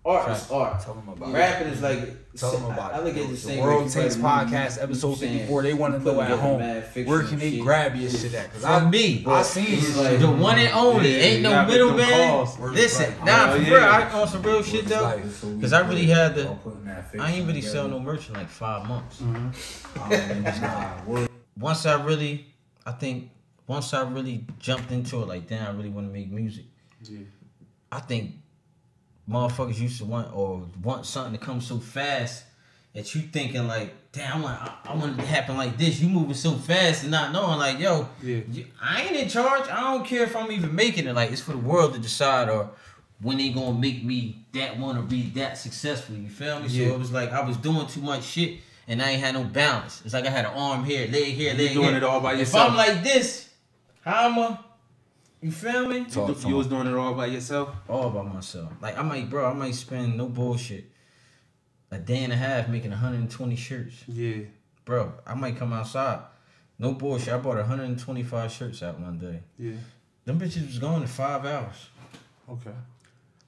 [0.05, 0.81] Art is art.
[0.81, 1.73] Tell them about Rapping it.
[1.75, 4.17] is like Tell them about I, I look at the The same World way Takes
[4.17, 5.63] Podcast, you episode 54.
[5.63, 7.61] They want to you know at home where can they shit.
[7.61, 8.53] grab your shit at?
[8.53, 9.89] Cause For I, me, I seen you.
[10.01, 11.11] like- the one and only.
[11.13, 12.75] Yeah, Ain't no gotta make them middleman.
[12.75, 15.19] Listen, Like, nah, oh, for real, I on some real shit though.
[15.21, 16.57] Cause Cause I really had the.
[17.19, 19.21] I ain't really sell no merch in like five months.
[19.21, 21.27] Mm-hmm.
[21.59, 22.47] Once I really,
[22.87, 23.31] I think,
[23.67, 26.65] once I really jumped into it, like, damn, I really want to make music.
[27.03, 27.19] Yeah.
[27.93, 28.37] I think
[29.31, 32.45] motherfuckers used to want or want something to come so fast
[32.95, 36.01] that you thinking like, damn, I want, I, I want it to happen like this.
[36.01, 38.41] You moving so fast and not knowing like, yo, Yeah.
[38.51, 39.69] you- I ain't in charge.
[39.69, 41.15] I don't care if I'm even making it.
[41.15, 42.71] Like, it's for the world to decide or
[43.23, 46.17] when they gonna make me that want to be that successful.
[46.17, 46.69] You feel me?
[46.69, 46.89] Yeah.
[46.89, 49.45] So it was like I was doing too much shit and I ain't had no
[49.45, 50.03] balance.
[50.05, 51.69] It's like I had an arm here, leg here, leg.
[51.69, 51.99] You doing here.
[51.99, 52.65] it all by yourself.
[52.65, 52.71] If.
[52.71, 53.51] I'm like this,
[54.01, 54.59] how am I?
[55.41, 56.05] You feel me?
[56.05, 57.75] Talk You, to you was doing it all by yourself.
[57.89, 58.73] all by myself.
[58.81, 60.85] Like I might, bro, I might spend no bullshit
[61.91, 64.43] a day and a half making 120 shirts, Yeah.
[64.85, 65.13] bro.
[65.27, 66.21] I might come outside,
[66.79, 67.33] no bullshit.
[67.33, 69.41] I bought 125 shirts out one day.
[69.59, 69.73] Yeah.
[70.27, 71.89] Them bitches was gone in five hours.
[72.49, 72.71] Okay.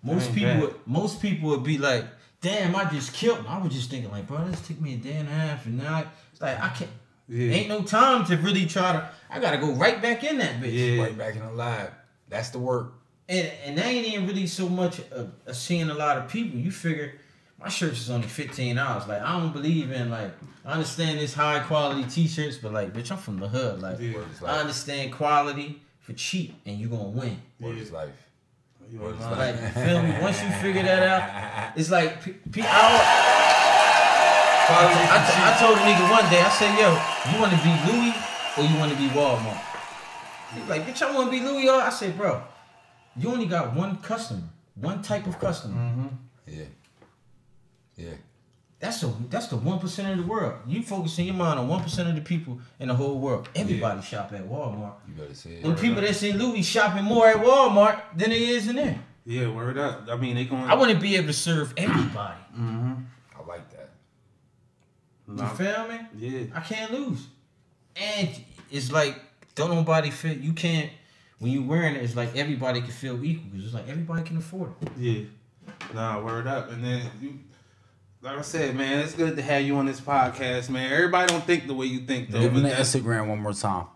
[0.03, 0.61] Most people, bad.
[0.63, 2.05] would, most people would be like,
[2.41, 4.97] "Damn, I just killed." 'em." I was just thinking like, bro, this took me a
[4.97, 6.91] day and a half, and now I- it's like I can't.
[7.29, 7.53] Yeah.
[7.55, 9.09] Ain't no time to really try to.
[9.31, 10.97] I gotta go right back in that bitch.
[10.97, 11.03] Yeah.
[11.03, 11.93] Right back in the lab.
[12.29, 12.93] That's the work.
[13.29, 16.59] and and that ain't even really so much of, of seeing a lot of people.
[16.59, 17.15] You figure
[17.59, 19.07] my shirts is only fifteen dollars.
[19.07, 20.33] Like I don't believe in like
[20.65, 23.81] I understand this high quality t-shirts, but like bitch, I'm from the hood.
[23.81, 24.19] Like Yeah.
[24.47, 27.41] I understand quality for cheap, and you gonna win.
[27.61, 28.11] Word is life.
[28.91, 29.39] You Word ain't is lying.
[29.39, 29.77] life.
[29.77, 30.15] Like feel me?
[30.21, 33.32] Once you figure that out, it's like pe- pe- I,
[34.69, 36.41] I, t- I told a nigga one day.
[36.41, 36.91] I said, "Yo,
[37.33, 38.15] you want to be Louis
[38.57, 39.61] or you want to be Walmart?"
[40.55, 42.43] He's like, "Bitch, I want to be Louis." Or I said, "Bro,
[43.17, 44.43] you only got one customer,
[44.75, 45.75] one type of customer.
[45.75, 46.07] Mm-hmm.
[46.47, 46.65] Yeah.
[47.97, 48.15] Yeah.
[48.81, 50.55] That's the that's the one percent of the world.
[50.67, 53.49] You focusing your mind on one percent of the people in the whole world.
[53.55, 54.95] Everybody shop at Walmart.
[55.07, 55.63] You better say it.
[55.63, 58.99] Them people that's in Louis shopping more at Walmart than they is in there.
[59.25, 60.09] Yeah, word up.
[60.11, 60.65] I mean, they going.
[60.65, 62.41] I want to be able to serve everybody.
[62.59, 62.95] Mm-hmm.
[65.41, 65.51] I.
[65.51, 65.99] You feel me?
[66.17, 66.45] Yeah.
[66.55, 67.27] I can't lose.
[67.97, 68.29] And
[68.71, 69.21] it's like
[69.55, 70.91] don't nobody feel you can't
[71.39, 72.03] when you wearing it.
[72.03, 74.89] It's like everybody can feel equal because it's like everybody can afford it.
[74.99, 75.25] Yeah.
[75.95, 76.71] Nah, word up.
[76.71, 77.39] And then you
[78.23, 80.93] like I said, man, it's good to have you on this podcast, man.
[80.93, 82.41] Everybody don't think the way you think though.
[82.41, 83.87] Give me the that's- Instagram one more time.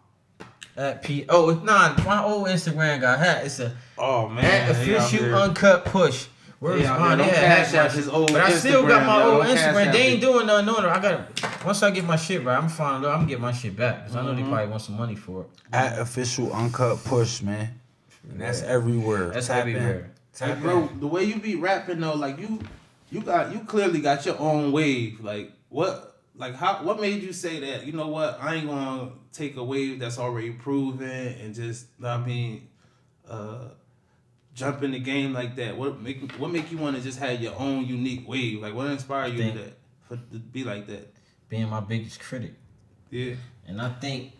[0.76, 3.46] At P oh it's nah my old Instagram got hat.
[3.46, 4.44] It's a oh man.
[4.44, 6.26] at they official here- uncut push.
[6.58, 7.18] Where's They out mine?
[7.18, 7.26] here.
[7.26, 8.14] They Don't had cash out my his shit.
[8.14, 9.30] old But I still got my yo.
[9.36, 9.92] old Instagram.
[9.92, 10.88] They ain't doing nothing on it.
[10.88, 12.96] I got once I get my shit right, I'm fine.
[12.96, 14.50] I'm gonna get my shit back because I know they Mm-hmm.
[14.50, 15.48] probably want some money for it.
[15.72, 17.78] At official uncut push, man.
[18.30, 19.30] And that's everywhere.
[19.30, 19.76] That's Tap in.
[19.76, 20.10] everywhere.
[20.38, 21.00] Hey, Tap bro, in.
[21.00, 22.60] the way you be rapping though, like you,
[23.10, 25.20] you got you clearly got your own wave.
[25.22, 27.86] Like what, like how, what made you say that?
[27.86, 28.38] You know what?
[28.40, 32.68] I ain't gonna take a wave that's already proven and just, I mean,
[33.28, 33.68] uh,
[34.56, 35.76] jump in the game like that.
[35.76, 38.60] What make what make you want to just have your own unique wave?
[38.62, 41.12] Like what inspired you to that for to be like that?
[41.48, 42.54] Being my biggest critic,
[43.10, 43.34] Yeah,
[43.68, 44.32] and I think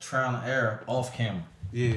[0.00, 1.44] trial and error off camera.
[1.72, 1.96] yeah,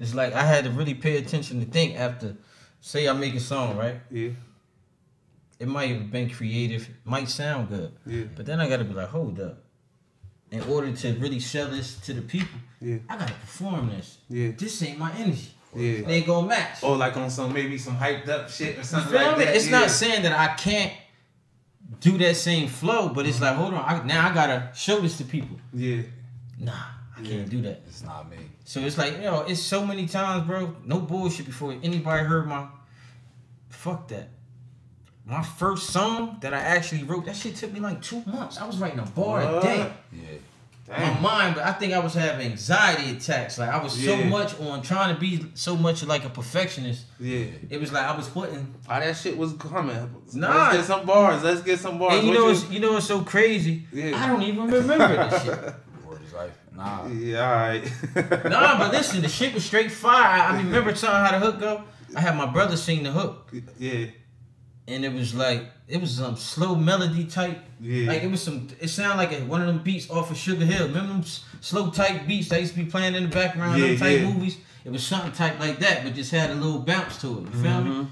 [0.00, 2.34] It's like I had to really pay attention to think after,
[2.80, 4.00] say I make a song, right?
[4.10, 4.30] yeah,
[5.60, 9.08] It might have been creative, might sound good, yeah, but then I gotta be like,
[9.10, 9.62] hold up.
[10.50, 14.18] In order to really sell this to the people, yeah, I gotta perform this.
[14.28, 15.50] yeah, This ain't my energy.
[15.74, 15.92] Yeah.
[15.92, 16.82] It ain't gonna match.
[16.82, 19.44] Or like on some maybe some hyped up shit or You something feel like me?
[19.44, 19.56] that.
[19.56, 19.78] It's yeah.
[19.80, 20.92] not saying that I can't
[22.00, 25.18] do that same flow, but it's like, hold on, I, now I gotta show this
[25.18, 25.56] to people.
[25.72, 26.02] Yeah,
[26.58, 26.72] Nah,
[27.16, 27.82] I can't do that.
[27.86, 28.36] It's not me.
[28.64, 30.76] So it's like, you know, it's so many times, bro.
[30.84, 32.66] No bullshit before anybody heard my
[33.68, 34.28] fuck that.
[35.26, 38.58] My first song that I actually wrote, that shit took me like two months.
[38.58, 39.92] I was writing a bar a day.
[40.12, 40.22] Yeah.
[40.90, 43.58] My mind, but I think I was having anxiety attacks.
[43.58, 47.04] Like I was so much on trying to be so much like a perfectionist.
[47.20, 47.44] Yeah.
[47.68, 49.96] It was like I was putting How that shit was coming.
[50.34, 50.48] Nah.
[50.70, 51.44] Let's get some bars.
[51.44, 52.14] Let's get some bars.
[52.14, 53.86] and you What know what's you know what's so crazy?
[53.92, 54.20] Yeah.
[54.20, 55.74] I don't even remember this shit.
[56.06, 56.58] Word life.
[56.74, 57.06] Nah.
[57.06, 57.92] Yeah, alright.
[58.50, 60.24] Nah, but listen, the shit was straight fire.
[60.42, 61.84] I, I remember telling how the hook go?
[62.16, 64.06] I had my brother sing the hook, Yeah.
[64.90, 67.58] And it was like it was some slow melody type.
[67.80, 68.08] Yeah.
[68.08, 68.68] Like it was some.
[68.80, 70.88] It sounded like a, one of them beats off of Sugar Hill.
[70.88, 71.24] Remember them
[71.60, 74.20] slow type beats that used to be playing in the background of Yeah, them type
[74.20, 74.30] yeah.
[74.32, 74.58] movies?
[74.84, 77.40] It was something type like that, but just had a little bounce to it.
[77.42, 78.00] You feel Mm-hmm.
[78.00, 78.06] me?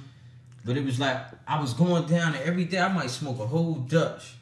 [0.65, 2.79] But it was like I was going down there every day.
[2.79, 4.35] I might smoke a whole Dutch,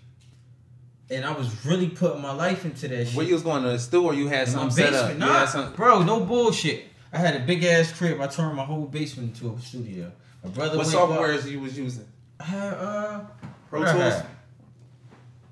[1.11, 3.17] and I was really putting my life into that shit.
[3.17, 4.13] Where you was going to the store?
[4.15, 5.09] You had In something set up.
[5.09, 6.85] basement, nah, some- bro, no bullshit.
[7.13, 8.21] I had a big ass crib.
[8.21, 10.11] I turned my whole basement into a studio.
[10.43, 10.71] My brother.
[10.71, 12.05] What went software bought- you was using?
[12.41, 13.21] I had uh.
[13.69, 14.27] Pro Tools, had?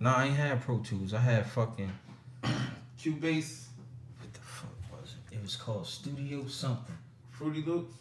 [0.00, 1.14] No, I ain't had Pro Tools.
[1.14, 1.90] I had fucking.
[2.98, 3.66] Cubase,
[4.20, 5.36] What the fuck was it?
[5.36, 6.96] It was called Studio something.
[7.30, 7.96] Fruity Loops,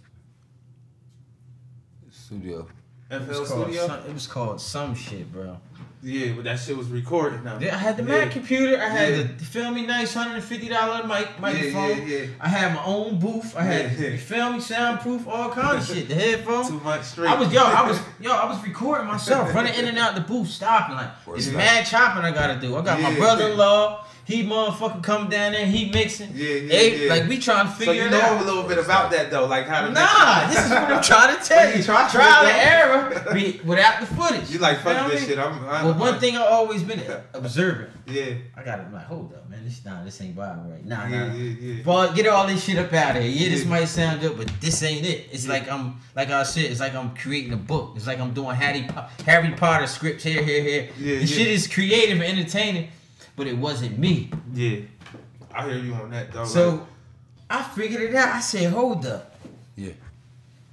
[2.11, 2.67] Studio.
[3.09, 3.87] FL was, called Studio.
[3.87, 5.59] some, it was called some shit, bro.
[6.05, 7.57] Yeah, but that shit was recorded now.
[7.59, 8.09] Yeah, I had the Yeah.
[8.25, 8.77] Mac computer.
[8.77, 9.23] I had Yeah.
[9.37, 11.89] the Feel Me Nice hundred and fifty dollar mic microphone.
[12.07, 12.25] yeah, yeah.
[12.41, 13.55] I had my own booth.
[13.55, 14.09] I had Yeah.
[14.09, 16.09] you feel me soundproof, all kind of shit.
[16.09, 16.67] The headphones.
[16.67, 17.29] Too much straight.
[17.31, 20.21] I was yo, I was yo, I was recording myself, running in and out the
[20.21, 22.75] booth, stopping like it's mad chopping I gotta do.
[22.75, 26.31] I got my brother-in-law, he motherfucking come down there, he mixing.
[26.33, 27.13] Yeah, yeah, Hey, yeah.
[27.13, 28.41] Like we trying to so figure you it know out.
[28.41, 31.37] a little bit about that though, like how to Nah, this is what I'm trying
[31.37, 31.83] to tell You you.
[31.83, 34.49] try to Trial and error be, without the footage.
[34.49, 35.27] You like fuck Feel this me?
[35.27, 35.39] shit.
[35.39, 35.53] I'm.
[35.67, 37.01] I'm Well, one thing I always been
[37.33, 37.87] observing.
[38.05, 39.63] Yeah, I got to like, hold up, man.
[39.63, 40.85] This nah, this ain't vibing right.
[40.85, 41.33] Nah, yeah, nah.
[41.33, 41.81] yeah, yeah.
[41.85, 43.31] But get all this shit up out of here.
[43.31, 45.27] Yeah, this might sound good, but this ain't it.
[45.31, 47.93] It's like I'm, like I said, it's like I'm creating a book.
[47.95, 50.89] It's like I'm doing Harry, Po- Harry Potter scripts here, here, here.
[50.97, 51.25] Yeah, the yeah.
[51.25, 52.89] shit is creative and entertaining,
[53.35, 54.29] but it wasn't me.
[54.53, 54.79] Yeah,
[55.53, 56.45] I hear you on that though.
[56.45, 56.79] So like,
[57.49, 58.29] I figured it out.
[58.35, 59.35] I said, hold up.
[59.75, 59.91] Yeah.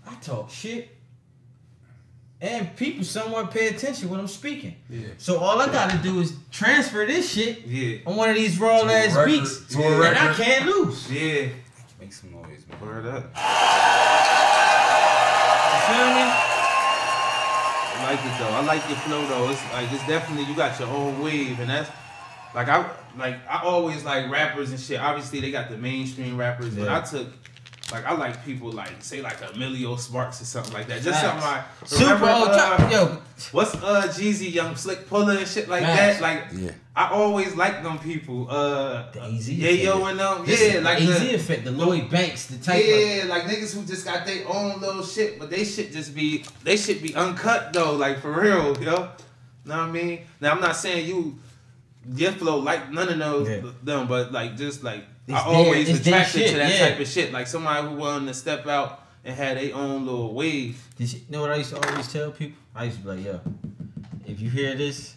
[0.08, 0.88] I talk shit.
[2.42, 4.74] And people somewhat pay attention when I'm speaking.
[4.88, 8.58] yeah, So all I gotta do is transfer this shit yeah, on one of these
[8.58, 9.66] raw To a ass record- beats.
[9.74, 11.10] to a and I can't lose.
[11.12, 11.48] yeah.
[12.00, 12.80] Make some noise, man.
[12.80, 13.24] Word up.
[13.24, 13.30] You
[15.96, 16.26] feel me?
[17.92, 18.54] I like it though.
[18.56, 19.50] I like your flow though.
[19.50, 21.90] It's like it's definitely you got your own wave, and that's
[22.54, 25.00] like I like I always like rappers and shit.
[25.00, 27.28] Obviously they got the mainstream rappers, but I took
[27.92, 31.02] like I like people like say like Emilio Sparks or something like that.
[31.02, 31.42] Just Facts.
[31.42, 32.88] something like Super remember, old uh.
[32.90, 36.20] Yo, What's uh Jeezy, Young Slick Puller and shit like Facts.
[36.20, 36.22] that?
[36.22, 36.70] Like Yeah.
[36.94, 38.48] I always like them people.
[38.50, 40.44] Uh The AZ yeah, yo and them.
[40.46, 42.88] this Yeah, like AZ the, effect, the Lloyd Banks, the type of.
[42.88, 46.44] yeah, like niggas who just got their own little shit, but they should just be
[46.62, 49.08] they should be uncut though, like for real, yo.
[49.64, 50.20] Know what I mean?
[50.40, 51.38] Now I'm not saying you
[52.14, 53.70] your flow like none of those Yeah.
[53.82, 56.88] them, but like just like It's I always it's their attracted to that yeah.
[56.90, 57.32] type of shit.
[57.32, 60.82] Like somebody who wanted to step out and had their own little wave.
[60.96, 62.58] Did you know what I used to always tell people?
[62.74, 63.40] I used to be like, yo,
[64.26, 65.14] if you hear this,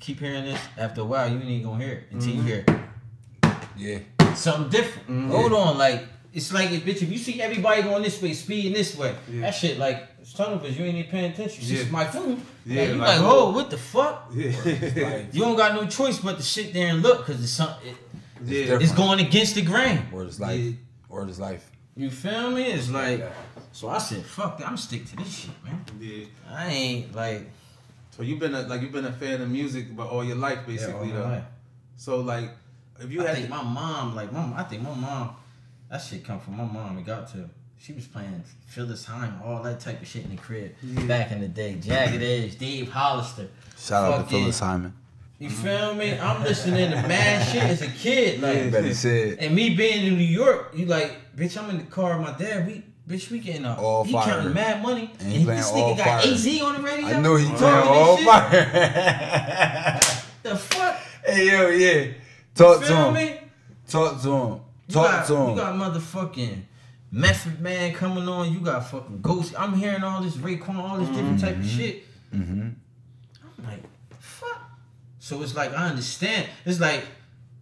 [0.00, 0.60] keep hearing this.
[0.78, 2.36] After a while, you ain't gonna hear it until Mm-hmm.
[2.38, 3.54] you hear it.
[3.76, 3.98] Yeah.
[4.34, 5.08] something different.
[5.08, 5.30] Mhm.
[5.30, 8.72] Hold on, like it's like if bitch, if you see everybody going this way, speeding
[8.72, 9.42] this way, Yeah.
[9.42, 11.60] that shit like it's tunnel because you ain't even paying attention.
[11.60, 11.92] It's just Yeah.
[11.92, 12.42] my phone.
[12.66, 13.50] Yeah, Yeah, you like, like, oh.
[13.52, 14.30] what the fuck?
[14.34, 14.50] Yeah.
[14.64, 17.70] Like, You don't got no choice but to sit there and look because it's some,
[17.84, 17.96] it,
[18.44, 18.78] yeah.
[18.80, 19.98] it's going against the grain.
[20.12, 20.58] word is life.
[20.60, 20.72] Yeah.
[21.08, 21.70] Word is life.
[21.96, 22.64] You feel me?
[22.72, 23.24] It's like,
[23.72, 24.66] so I said, fuck that.
[24.68, 25.84] I'm stick to this shit, man.
[26.00, 26.24] Yeah.
[26.50, 27.42] I ain't like
[28.10, 30.58] So you've been a like you've been a fan of music but all your life
[30.62, 31.22] yeah, basically all my though.
[31.36, 31.44] life.
[31.96, 32.50] So like
[33.00, 35.36] if you I had think to, my mom, like mom, I think my mom,
[35.90, 36.98] that shit come from my mom.
[36.98, 37.48] It got to.
[37.84, 41.04] She was playing Phyllis Hyman, all that type of shit in the crib Yeah.
[41.04, 41.74] back in the day.
[41.74, 42.46] Jagged mm-hmm.
[42.46, 43.48] Edge, Dave Hollister.
[43.78, 44.94] Shout out to Fucking- Phyllis Hyman.
[45.38, 46.18] You feel me?
[46.18, 48.70] I'm listening to mad shit as a kid, like, Yeah.
[48.70, 49.36] Better said.
[49.38, 52.38] and me being in New York, you like, bitch, I'm in the car with my
[52.38, 52.66] dad.
[52.66, 53.78] We, bitch, we getting up.
[53.78, 54.24] All he fire.
[54.32, 56.32] counting mad money, And and, he playing this all nigga got fire.
[56.32, 57.06] AZ on the radio.
[57.06, 60.00] I knew he talking playing all fire.
[60.42, 60.96] The fuck?
[61.26, 62.12] hey yo, yeah.
[62.54, 63.14] Talk to feel him.
[63.14, 63.40] me?
[63.86, 64.60] Talk to him.
[64.88, 65.42] Talk got, to him.
[65.42, 65.56] You him.
[65.56, 66.62] got motherfucking
[67.14, 68.52] Method Man coming on.
[68.52, 69.54] You got fucking Ghost.
[69.56, 72.02] I'm hearing all this Raekwon, all this different type of shit.
[72.34, 72.70] Mm-hmm.
[73.60, 73.82] I'm like,
[74.18, 74.60] fuck.
[75.20, 76.48] So it's like I understand.
[76.64, 77.04] It's like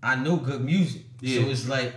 [0.02, 1.02] I know good music.
[1.20, 1.42] Yeah.
[1.42, 1.92] So it's like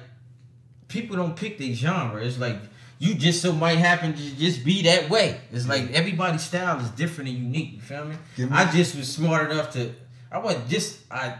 [0.89, 2.21] people don't pick their genre.
[2.21, 2.57] It's like
[2.99, 5.39] you just so might happen to just be that way.
[5.53, 7.75] It's like everybody's style is different and unique.
[7.75, 8.15] You feel me?
[8.37, 9.93] Me- I just was smart enough to.
[10.29, 11.37] I was just I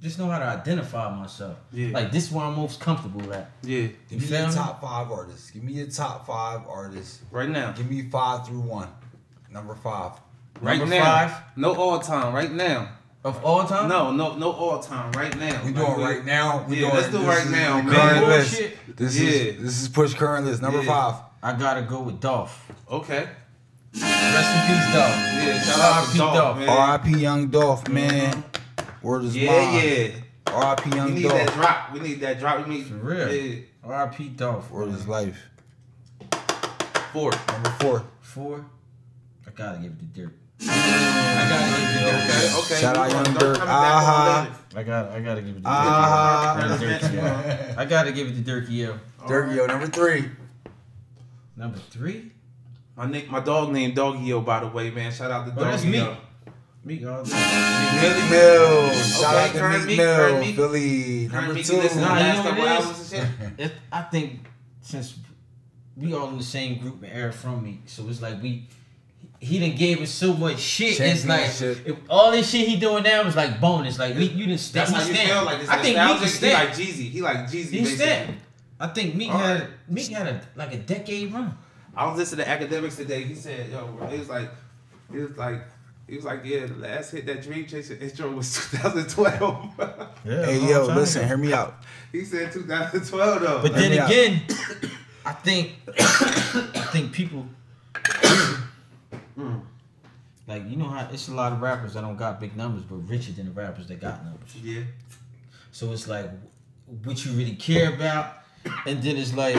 [0.00, 1.58] just know how to identify myself.
[1.72, 1.88] Yeah.
[1.92, 3.50] Like this is where I'm most comfortable at.
[3.62, 4.54] yeah, Give me feel your me?
[4.54, 5.50] top five artists.
[5.50, 7.20] Give me your top five artists.
[7.30, 7.72] right now.
[7.72, 8.88] Give me five through one.
[9.50, 10.12] Number five.
[10.60, 11.04] Right Number now.
[11.04, 12.90] five No all time, right now.
[13.24, 13.88] of all time.
[13.88, 15.60] No, no, no all time, right now.
[15.64, 16.64] We Like, doing right now.
[16.68, 17.94] We Yeah, doing, let's do this right is now, the man.
[17.94, 18.50] Current list.
[18.58, 18.96] Bullshit.
[18.96, 19.28] This Yeah.
[19.30, 20.62] is this is push current list.
[20.62, 21.10] Number Yeah.
[21.12, 21.20] five.
[21.42, 22.70] I gotta go with Dolph.
[22.90, 23.28] Okay.
[23.92, 25.16] Rest in peace, Dolph.
[25.16, 26.12] Yeah, shout out R.I.P.
[26.12, 26.68] to Dolph, Dolph.
[26.68, 27.10] R.I.P.
[27.18, 28.32] Young Dolph, man.
[28.32, 28.40] Mm-hmm.
[29.02, 29.84] Word is Yeah, mine.
[29.84, 30.08] yeah.
[30.46, 30.90] R.I.P.
[30.90, 31.92] Young We Young need that drop.
[31.92, 32.66] We need that drop.
[32.66, 33.32] We need For real.
[33.32, 33.60] Yeah.
[33.84, 34.28] R.I.P.
[34.30, 34.70] Dolph.
[34.70, 35.38] Word is life.
[37.12, 37.32] Four.
[37.52, 38.04] Number four.
[38.20, 38.64] Four.
[39.46, 40.32] I gotta give it to Durk.
[40.62, 42.58] I gotta give it to Durk.
[42.58, 42.80] Okay, okay.
[42.80, 43.54] Shout out Young Durk.
[43.56, 44.48] coming back on Ah.
[44.74, 44.78] later.
[44.80, 45.10] I got.
[45.12, 46.54] I gotta give it to Ah.
[46.56, 46.60] Durk.
[46.68, 47.78] Current Durk, events.
[47.78, 48.70] I gotta give it to Durk.
[48.70, 48.98] Yo.
[49.26, 50.30] Durk, yo, number three.
[51.56, 52.32] Number three.
[52.96, 55.10] My nick, my dog named Doggio, by the way, man.
[55.12, 55.84] Shout out to Oh, that's
[56.84, 56.84] Doggio.
[56.84, 56.98] me.
[56.98, 57.98] Me all day.
[58.02, 58.30] Really?
[58.30, 58.92] Mill.
[58.92, 60.40] Shout Okay, out to Meek Meek, Mill.
[60.40, 60.56] Meek.
[60.56, 61.28] Philly.
[61.28, 61.76] Current Number Meek, two.
[61.76, 63.66] listen Nah, you last know couple what it albums and shit?
[63.66, 64.40] It, I think
[64.80, 65.18] since
[65.96, 68.66] we all in the same group and era from me, so it's like we.
[69.42, 71.00] He didn't gave us so much shit.
[71.00, 71.48] It's like
[71.86, 73.98] if all this shit he doing now is like bonus.
[73.98, 74.88] Like we, you didn't stand.
[74.88, 75.30] That's how you stand.
[75.30, 76.20] feel like this I think Meek nostalgic.
[76.20, 76.68] can He stand.
[76.68, 77.10] like Jeezy.
[77.10, 77.70] He like Jeezy.
[77.70, 78.36] He stand.
[78.78, 79.70] I think Meek All had right.
[79.88, 81.56] Meek had a like a decade run.
[81.96, 83.22] I was listening to Akademiks today.
[83.24, 84.50] He said, "Yo, bro, it was like,
[85.12, 85.62] it was like,
[86.10, 89.70] he was like, yeah, the last hit that Dream Chaser intro was 2012."
[90.22, 91.76] Yeah, Hey, yo, listen, hear me out.
[92.12, 93.62] he said 2012 though.
[93.62, 94.42] But Hear then again,
[95.24, 97.46] I think I think people
[99.38, 99.62] mm.
[100.46, 102.96] like you know how it's a lot of rappers that don't got big numbers, but
[102.96, 104.54] richer than the rappers that got numbers.
[104.56, 104.82] yeah,
[105.72, 106.28] So it's like
[107.02, 108.34] what you really care about,
[108.84, 109.56] and then it's like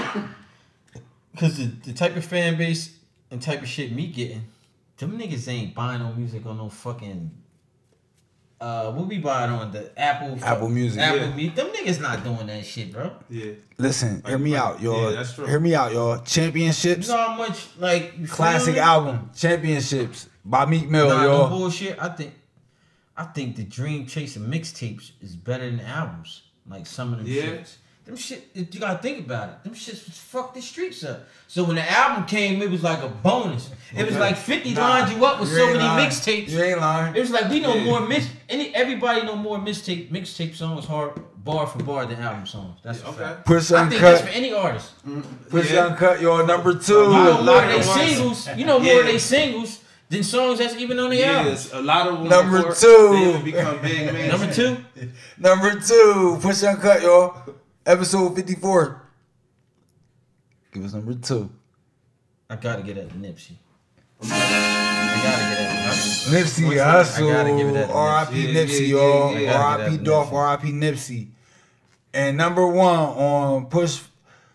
[1.32, 2.96] because the, the type of fan base
[3.32, 4.44] and type of shit me getting,
[5.02, 7.32] them niggas ain't buying no music on no fucking.
[8.60, 11.36] Uh, what we buying on the Apple Apple Music, Apple yeah.
[11.36, 11.56] Music.
[11.56, 13.12] Them niggas not doing that shit, bro.
[13.28, 13.54] yeah.
[13.80, 15.10] Listen, hear me out, y'all.
[15.10, 15.48] Yeah, that's true.
[15.48, 16.20] Hear me out, y'all.
[16.20, 17.08] Championships.
[17.08, 21.24] You Championships, know how much like you feel classic album, Championships by Meek Mill, Nah,
[21.24, 21.50] no y'all.
[21.50, 21.98] No bullshit.
[22.00, 22.36] I think,
[23.18, 26.44] I think the Dream Chaser mixtapes is better than albums.
[26.70, 27.42] Like some of them Yeah.
[27.44, 27.78] shits.
[28.06, 28.50] Them shit.
[28.54, 29.64] You gotta think about it.
[29.64, 31.22] Them shits was fuck the streets up.
[31.48, 33.70] So when the album came, it was like a bonus.
[33.96, 36.50] It was like Fifty Nah, lined you up with you so many mixtapes.
[36.50, 37.16] You ain't lying.
[37.16, 37.84] It was like we know Yeah.
[37.86, 38.28] more mis.
[38.50, 41.12] Any everybody know more mixtape mixtape songs hard
[41.44, 42.80] bar for bar than album songs.
[42.84, 43.18] That's a Okay.
[43.18, 43.46] fact.
[43.46, 44.92] Push I think that's for any artist.
[45.08, 45.86] Mm, Push Yeah.
[45.86, 46.22] uncut.
[46.22, 46.94] You're number two.
[46.94, 48.48] You know lot more of of they singles.
[48.58, 49.12] You know more Yeah.
[49.12, 49.80] they singles
[50.10, 51.48] than songs that's even on the album.
[51.54, 52.28] Yes, a lot of them.
[52.30, 53.10] Number before two.
[53.14, 54.28] They even become big man.
[54.30, 54.78] Number two,
[55.38, 56.38] Number two.
[56.42, 57.36] Push uncut, y'all.
[57.86, 59.02] Episode 54.
[60.74, 61.50] Give us number two.
[62.50, 63.54] I gotta get at Nipsey.
[64.24, 64.28] I
[65.24, 66.32] gotta get at Nipsey.
[66.34, 67.32] Nipsey I Hussle.
[67.32, 68.34] gotta give it that R.I.P.
[68.48, 68.54] Nipsey.
[68.54, 69.32] Nipsey, Yeah, y'all.
[69.34, 69.62] yeah, yeah, yeah.
[69.62, 69.92] R.I.P.
[69.98, 70.32] give Dolph.
[70.34, 70.72] R.I.P.
[70.72, 71.28] Nipsey.
[72.14, 74.02] And number one on Push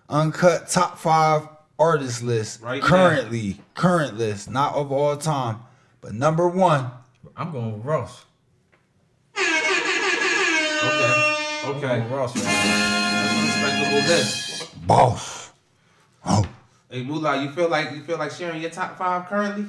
[0.08, 1.48] Uncut top five
[1.78, 2.60] artist list.
[2.62, 2.86] Right now.
[2.88, 5.60] currently, current list, not of all time,
[6.00, 6.90] but number one.
[7.36, 8.24] I'm going with Ross.
[10.86, 11.62] Okay.
[11.64, 11.80] I'm Okay.
[11.80, 12.34] going with Ross.
[12.36, 13.05] Man.
[13.82, 14.86] That's a list.
[14.86, 15.52] Boss.
[16.24, 16.44] Oh.
[16.90, 19.66] Hey Moolah, you feel like you feel like sharing your top five currently?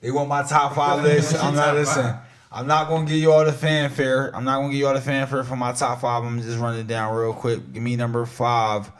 [0.00, 1.34] They want my top five list.
[1.42, 2.04] I'm not Top listening.
[2.06, 2.16] five.
[2.50, 4.30] I'm not gonna give you all the fanfare.
[4.34, 6.24] I'm not gonna give you all the fanfare for my top five.
[6.24, 7.72] I'm just running down real quick.
[7.72, 8.90] Give me number five.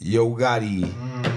[0.00, 0.84] Yo Gotti.
[0.84, 1.32] Mm.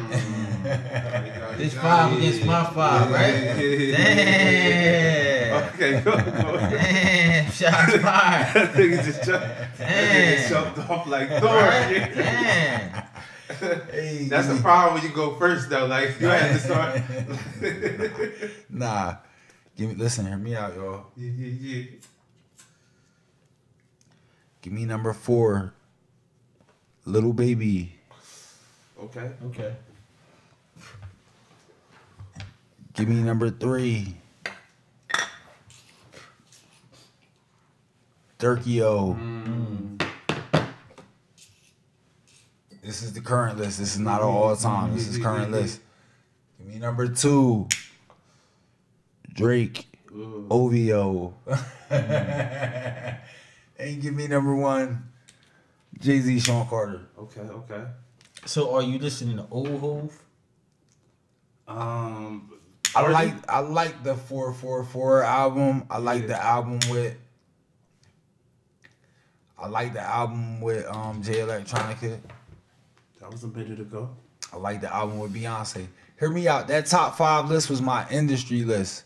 [1.60, 3.58] This five against my five, right?
[3.98, 5.29] Damn.
[5.74, 6.57] Okay, go, go.
[6.57, 7.51] Damn.
[7.51, 8.53] Shots fired.
[8.53, 9.47] That nigga just jumped,
[9.78, 11.49] that nigga jumped off like Thor.
[11.49, 12.12] Right?
[12.16, 13.03] Damn.
[13.91, 14.28] Hey.
[14.30, 15.88] That's the problem when you go first though.
[15.88, 17.01] Like you had to start.
[18.70, 19.16] Nah.
[19.76, 21.07] Give me listen, hear me out, y'all.
[21.18, 21.84] yeah, yeah, yeah.
[24.62, 25.74] Give me number four.
[27.05, 27.95] Lil Baby.
[29.01, 29.32] Okay.
[29.47, 29.74] Okay.
[32.93, 34.16] Give me number three.
[38.40, 39.18] Durkio.
[39.20, 40.02] Mm.
[42.82, 43.78] This is the current list.
[43.80, 44.96] This is not all time.
[44.96, 45.82] This is current list.
[46.58, 47.68] Give me number two.
[49.34, 49.88] Drake.
[50.12, 50.48] Ooh.
[50.50, 51.34] OVO.
[51.90, 53.18] and
[54.02, 55.04] give me number one.
[56.00, 57.02] Jay Z, Shawn Carter.
[57.20, 57.42] Okay.
[57.42, 57.84] Okay.
[58.46, 60.18] So are you listening to Old Hov?
[61.68, 62.54] Um.
[62.96, 63.36] I like you?
[63.50, 65.86] I like the four four four album.
[65.92, 66.28] I like Yeah.
[66.28, 67.16] the album with.
[69.62, 72.20] I like the album with um Jay Electronica.
[73.20, 74.10] That was a minute ago.
[74.53, 75.88] I like the album with Beyonce.
[76.20, 76.68] Hear me out.
[76.68, 79.03] That top five list was my industry list.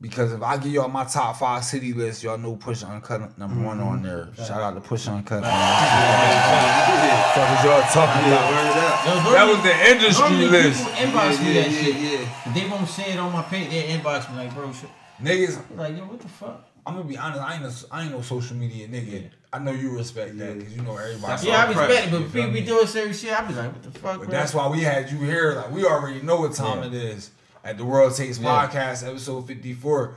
[0.00, 3.64] Because if I give y'all my top five city list, y'all know Push Uncut number
[3.64, 4.28] one on there.
[4.36, 5.40] Shout out to Push Uncut.
[5.40, 5.50] Man.
[5.50, 7.32] Yeah.
[7.34, 8.36] Fuck is y'all talking Yeah.
[8.36, 8.50] about?
[8.50, 9.24] Word up.
[9.24, 10.84] Yo, That was the industry normally list.
[10.86, 11.96] People inbox me yeah, that yeah, shit.
[11.96, 12.52] yeah.
[12.52, 13.70] They won't say it on my page.
[13.70, 14.90] They inbox me like, bro, shit.
[15.22, 16.68] Niggas, Like, yo, what the fuck?
[16.86, 17.40] I'm gonna be honest.
[17.42, 19.30] I ain't no, I ain't no social media nigga.
[19.56, 21.20] I know you respect that because you know everybody.
[21.26, 22.66] That's yeah, I respect it, but you if feel people be me?
[22.66, 24.38] doing certain shit, I be like, what the fuck, But bro?
[24.38, 25.54] that's why we had you here.
[25.54, 26.86] Like we already know what time Yeah.
[26.88, 27.30] it is
[27.64, 28.68] at the World Takes Yeah.
[28.68, 30.14] Podcast, episode fifty four.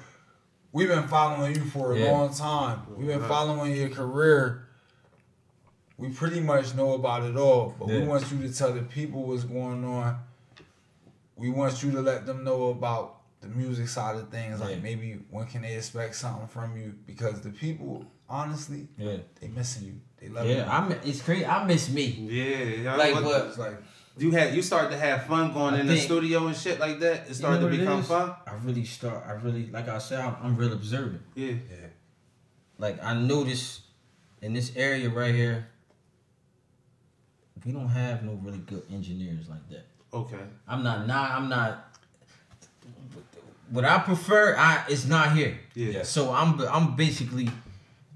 [0.72, 2.12] We've been following you for a Yeah.
[2.12, 2.82] long time.
[2.96, 4.66] We've been following your career.
[5.98, 9.24] We pretty much know about it all, but we want you to tell the people
[9.24, 10.18] what's going on.
[11.36, 14.60] We want you to let them know about the music side of things.
[14.60, 16.94] Like maybe when can they expect something from you?
[17.08, 19.96] Because the people, honestly, Yeah, they missing you.
[20.20, 20.56] They love you.
[20.56, 20.70] yeah.
[20.78, 21.46] I mi- it's crazy.
[21.46, 22.06] I miss me.
[22.30, 22.46] Yeah.
[22.92, 23.78] y'all Like, what- but- like
[24.18, 27.00] You had you started to have fun going I in the studio and shit like
[27.00, 27.30] that.
[27.30, 28.36] It started You know to become fun.
[28.46, 29.24] I really start.
[29.26, 31.22] I really, like I said, I'm, I'm real observant.
[31.36, 31.52] Yeah.
[31.54, 31.88] yeah.
[32.78, 33.82] Like I notice
[34.42, 35.70] in this area right here,
[37.66, 39.86] we don't have no really good engineers like that.
[40.14, 40.44] Okay.
[40.68, 41.08] I'm not.
[41.08, 41.32] Not.
[41.32, 41.86] I'm not.
[43.70, 45.60] What I prefer, I it's not here.
[45.76, 46.04] Yeah.
[46.04, 47.50] So I'm I'm basically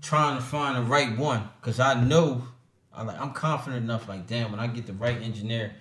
[0.03, 2.43] trying to find the right one because I know
[2.93, 4.07] I like I'm confident enough.
[4.07, 5.73] Like damn, when I get the right engineer,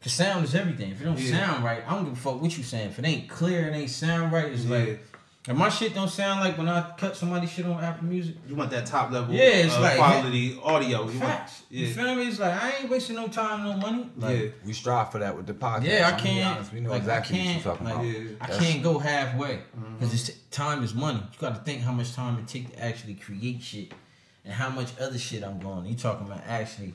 [0.00, 0.92] cause sound is everything.
[0.92, 1.38] If it don't Yeah.
[1.46, 2.90] sound right, I don't give a fuck what you saying.
[2.90, 4.46] If it ain't clear, it ain't sound right.
[4.52, 4.78] It's Yeah.
[4.78, 5.11] like
[5.48, 8.36] and my shit don't sound like when I cut somebody's shit on Apple Music.
[8.48, 11.00] You want that top level Yeah, it's uh, like- quality audio.
[11.08, 11.62] You want, Facts.
[11.68, 12.28] You feel me?
[12.28, 14.08] It's like I ain't wasting no time, no money.
[14.16, 14.48] Like, yeah.
[14.64, 15.84] we strive for that with the podcast.
[15.84, 16.56] Yeah, I I'm can't.
[16.56, 18.06] honest, We know like, exactly I what can't, you're talking like, about.
[18.06, 18.36] Yeah.
[18.40, 19.58] I That's- can't go halfway
[19.98, 21.18] because time is money.
[21.32, 23.92] You got to think how much time it take to actually create shit,
[24.44, 25.86] and how much other shit I'm going.
[25.86, 26.94] You talking about actually?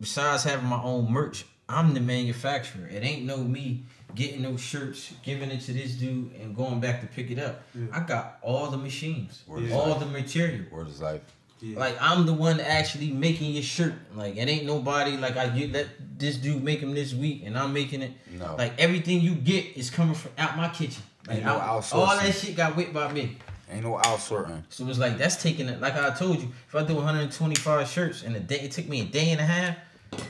[0.00, 2.86] Besides having my own merch, I'm the manufacturer.
[2.86, 3.84] It ain't no me
[4.14, 7.62] getting those shirts, giving it to this dude, and going back to pick it up.
[7.74, 7.86] Yeah.
[7.92, 10.00] I got all the machines, Word all life.
[10.00, 10.64] the material.
[10.70, 11.20] Word is life.
[11.60, 11.78] Yeah.
[11.78, 13.94] Like I'm the one actually making your shirt.
[14.14, 15.88] Like it ain't nobody like I get let
[16.18, 18.12] this dude make them this week and I'm making it.
[18.38, 18.54] No.
[18.56, 21.02] Like everything you get is coming from out my kitchen.
[21.26, 21.94] Like You know, I- outsourcing.
[21.94, 23.36] all that shit got whipped by me.
[23.70, 24.62] Ain't no outsorting.
[24.70, 25.80] So it's like that's taking it.
[25.80, 29.00] Like I told you, if I do 125 shirts in a day, it took me
[29.02, 29.76] a day and a half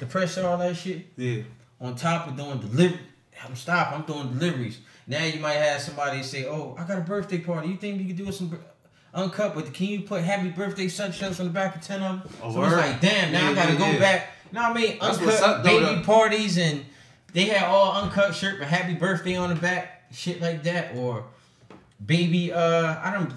[0.01, 1.07] to press all that shit.
[1.17, 1.43] Yeah.
[1.81, 2.99] On top of doing delivery,
[3.45, 3.93] I'm stop.
[3.93, 4.79] I'm doing deliveries.
[5.07, 7.69] Now you might have somebody say, "Oh, I got a birthday party.
[7.69, 8.59] You think you could do some?"
[9.15, 12.31] Uncut, but can you put happy birthday sunshots on the back of 10 of them?
[12.43, 13.99] Oh, so it's like, damn, now Yeah, I gotta yeah, go yeah.
[13.99, 14.31] back.
[14.53, 14.99] You know what I mean?
[15.01, 16.03] That's uncut up, baby though.
[16.03, 16.85] parties and
[17.33, 20.95] they had all uncut shirt but happy birthday on the back, shit like that.
[20.95, 21.25] Or
[22.05, 23.33] baby, uh, I don't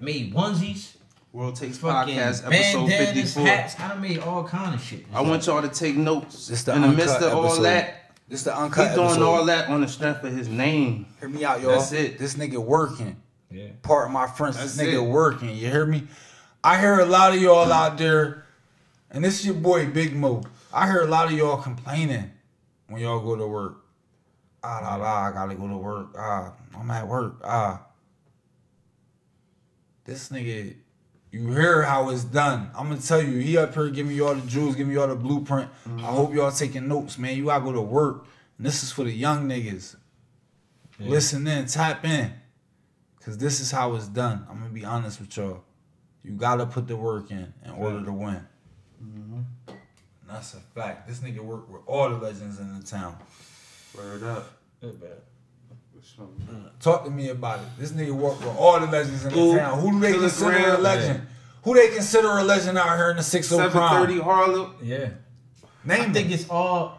[0.00, 0.96] made onesies,
[1.32, 3.46] World Takes Podcast, episode 54.
[3.46, 3.80] hats.
[3.80, 5.06] I done made all kind of shit.
[5.14, 6.48] I want y'all to take notes.
[6.48, 7.62] This the in the midst of all episode.
[7.62, 9.24] that, This the he's uncut doing episode.
[9.24, 11.06] all that on the strength of his name.
[11.20, 11.72] Hear me out, y'all.
[11.72, 12.18] That's it.
[12.18, 13.20] This nigga working.
[13.50, 13.68] Yeah.
[13.82, 14.56] Part of my friends.
[14.56, 15.08] That's this nigga it.
[15.08, 15.50] working.
[15.50, 16.08] You hear me?
[16.64, 18.44] I hear a lot of y'all out there,
[19.10, 20.42] and this is your boy Big Mo.
[20.72, 22.32] I hear a lot of y'all complaining
[22.88, 23.84] when y'all go to work.
[24.64, 26.08] Ah, la, la, I gotta go to work.
[26.18, 27.36] Ah, I'm at work.
[27.44, 27.86] Ah.
[30.04, 30.74] This nigga,
[31.36, 32.70] you hear how it's done.
[32.74, 35.08] I'm gonna tell you, he up here giving you all the jewels, giving you all
[35.08, 35.70] the blueprint.
[35.98, 37.36] I hope y'all taking notes, man.
[37.36, 38.26] You gotta go to work.
[38.56, 39.96] And this is for the young niggas.
[40.98, 42.32] Listen in, tap in.
[43.22, 44.46] Cause this is how it's done.
[44.48, 45.64] I'm gonna be honest with y'all.
[46.22, 48.46] You gotta put the work in in order to win.
[49.68, 51.06] And that's a fact.
[51.06, 53.16] This nigga worked with all the legends in the town.
[53.96, 54.52] Word up.
[56.80, 57.66] Talk to me about it.
[57.78, 59.52] This nigga worked with all the legends in Who?
[59.52, 59.80] the town.
[59.80, 60.82] Who do they consider a Telegram?
[60.82, 61.26] legend?
[61.64, 64.24] Who they consider a legend out here in the 60 730 crime?
[64.24, 64.74] Harlem.
[64.82, 65.08] Yeah.
[65.84, 66.98] Name I think it's all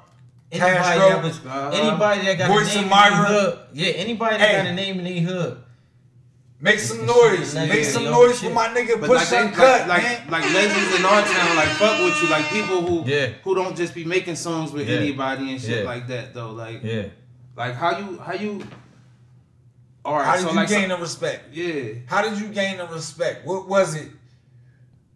[0.52, 1.70] anybody Castro, that was uh-huh.
[1.74, 3.12] anybody that got Voice a name in Myra.
[3.30, 3.60] their hood.
[3.74, 4.58] Yeah, anybody that Hey.
[4.58, 5.64] got a name in their hood.
[6.60, 7.40] Make some noise.
[7.42, 8.50] it's Make legend, some noise shit.
[8.50, 10.32] for my nigga But Push like, they, Uncut, like, like, man.
[10.32, 13.28] like legends in our town, like fuck with you, like people who Yeah.
[13.44, 14.98] who don't just be making songs with Yeah.
[14.98, 15.90] anybody and shit Yeah.
[15.90, 16.52] like that though.
[16.52, 17.04] Like Yeah.
[17.56, 18.64] like how you how you
[20.08, 21.54] all right, How did so you like gain so- the respect?
[21.54, 21.94] yeah.
[22.08, 23.46] How did you gain the respect?
[23.46, 24.10] What was it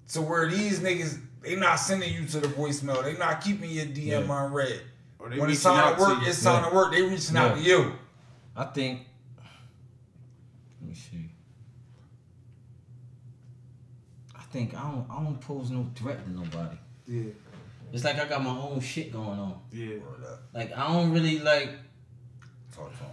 [0.09, 3.01] to where these niggas they not sending you to the voicemail?
[3.03, 4.45] They not keeping your DM Yeah.
[4.45, 4.81] unread.
[5.17, 6.27] Or When it's time to work, you.
[6.27, 6.69] it's time Yeah.
[6.69, 6.91] to work.
[6.91, 7.93] They reaching out to you.
[8.55, 9.07] I think.
[10.81, 11.29] Let me see.
[14.35, 15.05] I think I don't.
[15.09, 16.77] I don't pose no threat to nobody.
[17.07, 17.31] Yeah.
[17.93, 19.59] It's like I got my own shit going on.
[19.71, 19.95] Yeah.
[20.53, 21.69] Like I don't really like.
[22.75, 23.11] Talk to him.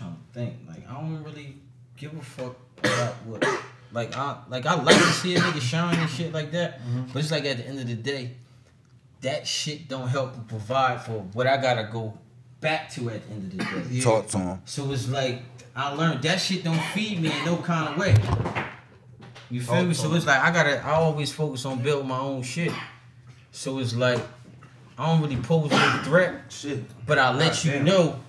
[0.00, 0.54] I'm trying to think.
[0.68, 1.56] Like I don't really
[1.96, 3.46] give a fuck about what.
[3.92, 6.80] Like I like I like to see a nigga shine and shit like that.
[6.80, 7.02] Mm-hmm.
[7.12, 8.32] But it's like at the end of the day,
[9.20, 12.18] that shit don't help provide for what I gotta go
[12.60, 13.82] back to at the end of the day.
[13.90, 14.02] Yeah.
[14.04, 14.62] Talk to him.
[14.64, 15.42] So it's like
[15.76, 18.14] I learned that shit don't feed me in no kind of way.
[19.50, 19.94] You feel Oh, me?
[19.94, 20.84] So it's like I gotta.
[20.84, 22.72] I always focus on building my own shit.
[23.52, 24.20] So it's like
[24.98, 26.82] I don't really pose no threat, Shit.
[27.06, 27.84] but I let God you damn.
[27.84, 28.20] know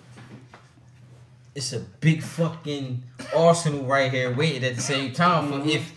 [1.56, 3.02] it's a big fucking
[3.36, 5.70] arsenal right here waiting at the same time for mm-hmm.
[5.70, 5.94] if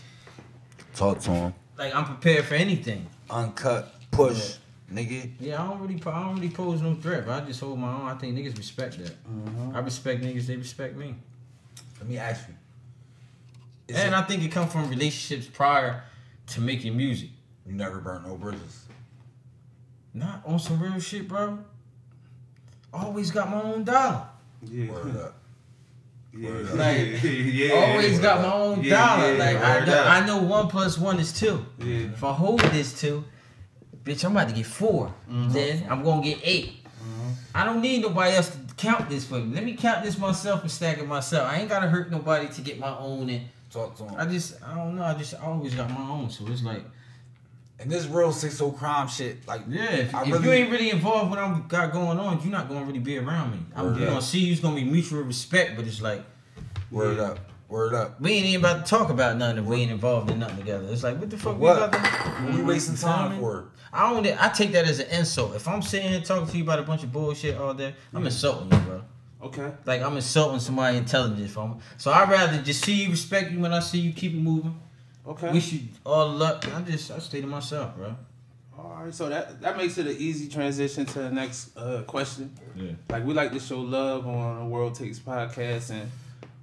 [0.95, 1.55] Talk to him.
[1.77, 3.07] like I'm prepared for anything.
[3.29, 3.95] Uncut.
[4.11, 4.57] Push.
[4.93, 5.31] Nigga.
[5.39, 7.93] Yeah, I don't really, I don't really pose no threat, but I just hold my
[7.93, 8.09] own.
[8.09, 9.15] I think niggas respect that.
[9.25, 9.77] Mm-hmm.
[9.77, 11.15] I respect niggas, they respect me.
[11.99, 12.55] Let me ask you.
[13.89, 16.05] Is and it- I think it come from relationships prior
[16.49, 17.31] to making music.
[17.67, 18.87] you never burn no bridges.
[20.15, 21.59] Not on some real shit, bro.
[22.93, 24.27] Always got my own dollar.
[24.65, 24.91] Yeah.
[24.91, 25.38] Word up.
[26.39, 26.51] Yeah.
[26.75, 27.73] Like, yeah.
[27.93, 29.39] Always got my own Yeah, dollar.
[29.39, 30.05] like I know.
[30.05, 31.65] I know one plus one is two.
[31.79, 32.13] Yeah.
[32.13, 33.25] If I hold this two,
[34.05, 35.53] bitch, I'm about to get 4 Mm-hmm.
[35.53, 36.75] Then I'm gonna get 8
[37.55, 39.55] I don't need nobody else to count this for me.
[39.55, 41.51] Let me count this myself and stack it myself.
[41.51, 43.29] I ain't gotta hurt nobody to get my own.
[43.31, 44.15] And Talk to him.
[44.17, 45.03] I just, I don't know.
[45.03, 46.31] I just I always got my own.
[46.31, 46.83] So it's like,
[47.81, 51.31] And this real 60 crime shit, like yeah, if, if really- you ain't really involved
[51.31, 53.59] with what I'm got going on, you're not gonna really be around me.
[53.77, 54.09] I'm Word you up.
[54.11, 54.53] gonna see you.
[54.53, 56.25] It's gonna be mutual respect, but it's like
[56.91, 57.25] word Yeah.
[57.25, 57.39] up.
[57.69, 58.21] Word up.
[58.21, 60.89] we ain't even about to talk about nothing if we ain't involved in nothing together.
[60.91, 61.77] It's like what the fuck What?
[61.77, 62.31] we about to?
[62.47, 63.69] What we wasting time for?
[63.93, 64.27] I don't.
[64.27, 65.55] I take that as an insult.
[65.55, 68.19] If I'm sitting here talking to you about a bunch of bullshit all day, I'm
[68.19, 68.27] mm-hmm.
[68.27, 69.03] insulting you, bro.
[69.43, 69.71] Okay.
[69.85, 71.79] Like I'm insulting somebody intelligent from.
[71.97, 74.79] So I'd rather just see you, respect you when I see you, keep it moving.
[75.29, 75.53] Okay.
[75.53, 76.67] Wish you all luck.
[76.75, 78.17] I just I stay to myself, bro.
[78.79, 82.57] All right, so that that makes it an easy transition to the next uh, question.
[82.77, 82.93] Yeah.
[83.11, 86.11] Like we like to show love on the World Takes podcast, and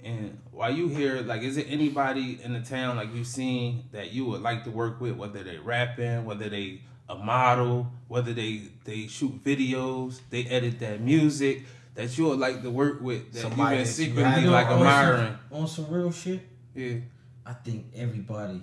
[0.03, 4.13] and while you here, like, is it anybody in the town like you've seen that
[4.13, 8.61] you would like to work with, whether they rapping, whether they a model, whether they
[8.83, 11.63] they shoot videos, they edit that music,
[11.95, 14.77] that you would like to work with, that Somebody you've been secretly You like on
[14.77, 15.37] admiring.
[15.49, 16.39] some, on some real shit.
[16.73, 16.97] Yeah.
[17.45, 18.61] I think everybody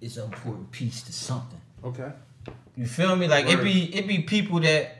[0.00, 1.60] is an important piece to something.
[1.84, 2.10] Okay.
[2.76, 3.28] You feel me?
[3.28, 4.98] Like it be it be people that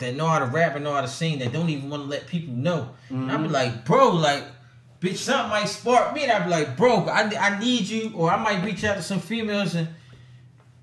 [0.00, 2.08] that know how to rap and know how to sing that don't even want to
[2.08, 2.90] let people know.
[3.10, 3.52] And I be mm-hmm.
[3.52, 4.42] like, bro, like,
[5.00, 8.30] bitch, something might spark me, and I'd be like, bro, I, I need you, or
[8.30, 9.88] I might reach out to some females and.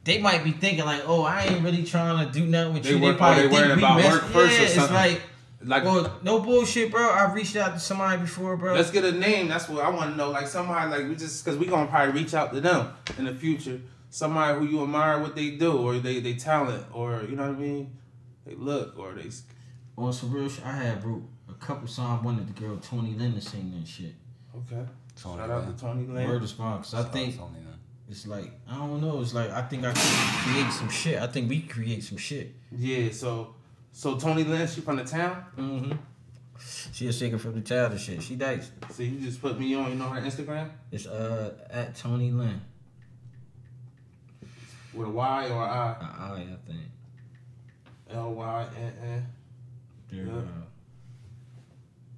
[0.03, 2.95] They might be thinking like, "Oh, I ain't really trying to do nothing with They
[2.95, 4.83] you." work- oh, probably they think worried we about mess- work first or yeah, something.
[4.83, 5.21] It's like,
[5.63, 7.09] Like, well, no bullshit, bro.
[7.09, 8.73] I reached out to somebody before, bro.
[8.73, 9.47] let's get a name.
[9.47, 10.31] That's what I want to know.
[10.31, 13.33] Like somebody, like we just because we gonna probably reach out to them in the
[13.33, 13.79] future.
[14.09, 17.57] Somebody who you admire what they do or they they talent or you know what
[17.57, 17.97] I mean.
[18.45, 19.29] They look or they.
[19.97, 22.23] On some real shit, I had bro a couple songs.
[22.23, 24.15] Wanted the girl Tony Lynn to sing that shit.
[24.55, 24.83] Okay.
[25.21, 25.75] Tony Shout out Lynn.
[25.75, 26.27] to Tony Lynn.
[26.27, 27.59] Word is fine, cause I think Tony
[28.11, 29.21] it's like I don't know.
[29.21, 31.17] It's like I think I can create some shit.
[31.21, 32.53] I think we create some shit.
[32.77, 33.09] Yeah.
[33.11, 33.55] So
[33.91, 35.43] so Tony Lynn, she from the town.
[35.57, 35.91] Mm-hmm.
[36.93, 38.21] She a singer from the town and shit.
[38.21, 38.71] She dies.
[38.91, 39.89] So you just put me on.
[39.89, 42.61] You know her Instagram It's uh at Tony Lynn.
[44.93, 45.95] with a Y or I.
[45.99, 46.79] I, I think.
[48.11, 49.25] L Y N N.
[50.11, 50.23] Yeah.
[50.23, 50.41] Yeah.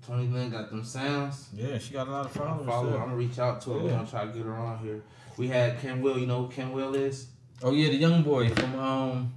[0.06, 1.48] Tony Lynn got them sounds.
[1.54, 2.66] yeah, she got a lot of followers.
[2.66, 2.94] follow.
[2.96, 3.80] I'm gonna reach out to her.
[3.80, 5.02] We're gonna try to get her on here.
[5.38, 6.18] We had Ken Will.
[6.20, 7.28] You know who Ken Will is?
[7.62, 9.34] Oh yeah, the young boy from um.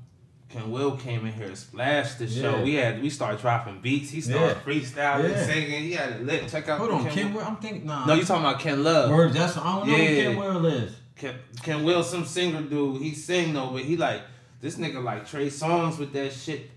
[0.49, 2.62] Ken Will came in here, and splashed the show.
[2.62, 4.11] We had we started dropping beats.
[4.11, 4.72] He started Yeah.
[4.72, 5.44] freestyling, Yeah.
[5.47, 5.82] singing.
[5.82, 6.49] He had it lit.
[6.49, 6.78] Check out.
[6.78, 7.40] Hold on, Ken Will.
[7.40, 7.47] Will.
[7.49, 8.07] I'm thinking nah.
[8.07, 9.11] No, you talking about Ken Love?
[9.11, 9.32] Word.
[9.32, 10.07] That's I don't know Yeah.
[10.07, 10.92] who Ken Will is.
[11.16, 13.03] Ken, Ken Will, some singer dude.
[13.03, 14.22] He sing though, but he like
[14.61, 16.70] this nigga like Trey Songz with that shit.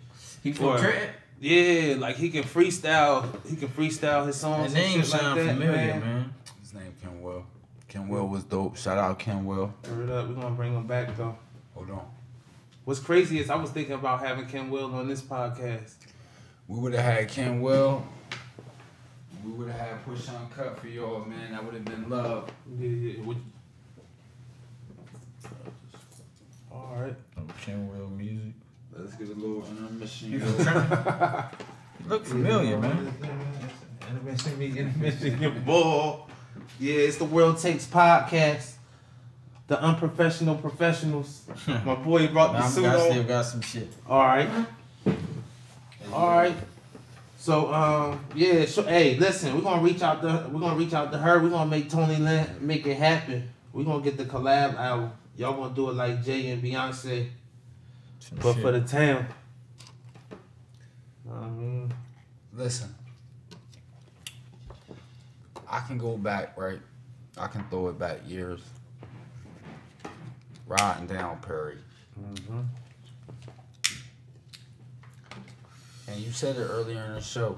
[0.43, 1.09] He from Or- Trenton.
[1.41, 3.26] Yeah, like he can freestyle.
[3.47, 4.74] He can freestyle his songs.
[4.74, 5.99] That and name shit like sound that, familiar, man.
[5.99, 6.34] man.
[6.61, 7.45] His name Ken Will.
[7.88, 8.76] Ken Will was dope.
[8.78, 9.74] Shout out Ken Will.
[9.89, 11.36] Word up, we gonna bring him back though.
[11.76, 12.01] Hold on.
[12.90, 15.94] What's crazy is I was thinking about having Ken Will on this podcast.
[16.68, 18.04] We would have had Ken Will.
[19.46, 21.52] We would have had Push Uncut for y'all, man.
[21.52, 22.50] That would have been love.
[22.80, 23.22] Yeah, yeah.
[23.22, 23.38] Would-
[26.72, 27.16] All right.
[27.38, 28.54] Oh, Ken Will music.
[28.98, 30.32] Let's get a little um, intermission.
[30.32, 30.46] You yo.
[30.48, 31.44] from Trenton?
[32.04, 33.14] You look familiar, man.
[34.10, 36.28] Intermission me, intermission your ball.
[36.80, 38.78] Yeah, it's the World Takes podcast.
[39.70, 41.43] The unprofessional professionals.
[41.67, 43.88] My boy brought the suit I still got some shit.
[44.07, 44.49] All right.
[46.11, 46.55] All right.
[47.38, 51.11] So um yeah, so hey, listen, we're gonna reach out to we're gonna reach out
[51.11, 51.39] to her.
[51.39, 53.47] We're gonna make Tony Lynn make it happen.
[53.72, 55.15] We're gonna get the collab out.
[55.38, 57.30] Y'all gonna do it like Jay and Beyonce,
[58.20, 58.61] Some but shit.
[58.61, 59.28] for the town.
[61.26, 61.93] Know what I mean,
[62.53, 62.93] Listen.
[65.67, 66.80] I can go back, right?
[67.38, 68.61] I can throw it back years.
[70.70, 71.80] Riding down Perry.
[72.22, 72.65] Mhm.
[76.07, 77.57] And you said it earlier in the show.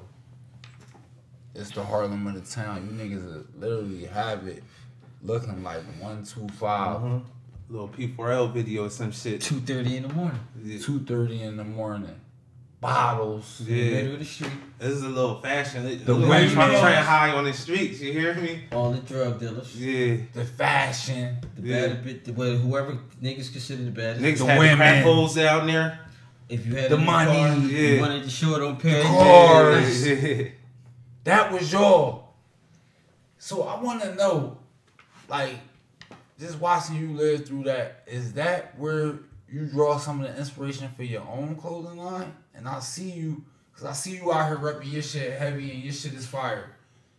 [1.54, 2.86] It's the Harlem of the town.
[2.88, 4.64] You niggas literally have it
[5.22, 7.26] looking like one two five, Mhm.
[7.70, 9.42] little P4L video or some shit.
[9.42, 10.40] two thirty in the morning.
[10.64, 10.80] Yeah.
[10.80, 12.21] two thirty in the morning.
[12.82, 13.60] Bottles.
[13.60, 13.92] In the Yeah.
[13.92, 14.52] middle of the street.
[14.80, 15.86] This is a little fashion.
[15.88, 18.02] It, The women- trying to train high on the streets.
[18.02, 18.64] You hear me?
[18.72, 19.76] All the drug dealers.
[19.76, 20.18] Yeah.
[20.34, 21.38] The fashion.
[21.56, 21.88] The Yeah.
[21.88, 24.22] bad bit, the, well, whoever niggas consider the baddest.
[24.26, 24.78] Niggas The had the women.
[24.78, 26.00] crack holes down there.
[26.50, 27.80] If you had The money, car, yeah.
[27.94, 29.04] you wanted to show it on Perry.
[29.04, 30.08] cars.
[30.08, 30.44] Yeah.
[31.24, 32.34] That was y'all.
[33.38, 34.58] So I want to know,
[35.30, 35.54] like,
[36.40, 40.90] just watching you live through that, is that where you draw some of the inspiration
[40.98, 42.34] for your own clothing line?
[42.62, 43.44] And I see you,
[43.74, 46.70] because I see you out here repping your shit heavy and your shit is fire.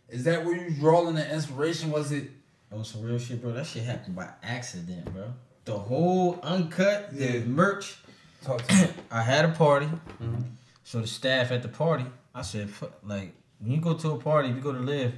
[0.07, 1.91] Is that where you drawing the inspiration?
[1.91, 2.29] Was it?
[2.71, 3.51] On some real shit, bro.
[3.51, 5.33] That shit happened by accident, bro.
[5.65, 7.39] The whole uncut, the Yeah.
[7.43, 7.97] merch.
[8.41, 8.87] Talk to me.
[9.11, 9.89] I had a party.
[10.21, 10.43] Mhm.
[10.85, 12.69] So the staff at the party, I said,
[13.03, 15.13] like, when you go to a party, if you go to live,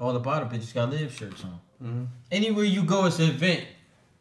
[0.00, 1.60] all the bottom bitches got live shirts on.
[1.80, 2.06] Mhm.
[2.32, 3.64] Anywhere you go, it's an event.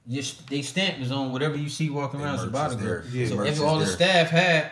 [0.06, 2.78] Your, they stamp is on whatever you see walking They around as a merch bottom
[2.80, 3.02] is girl.
[3.02, 3.12] there.
[3.12, 3.28] Yeah.
[3.28, 4.72] so Merch every, is all the staff had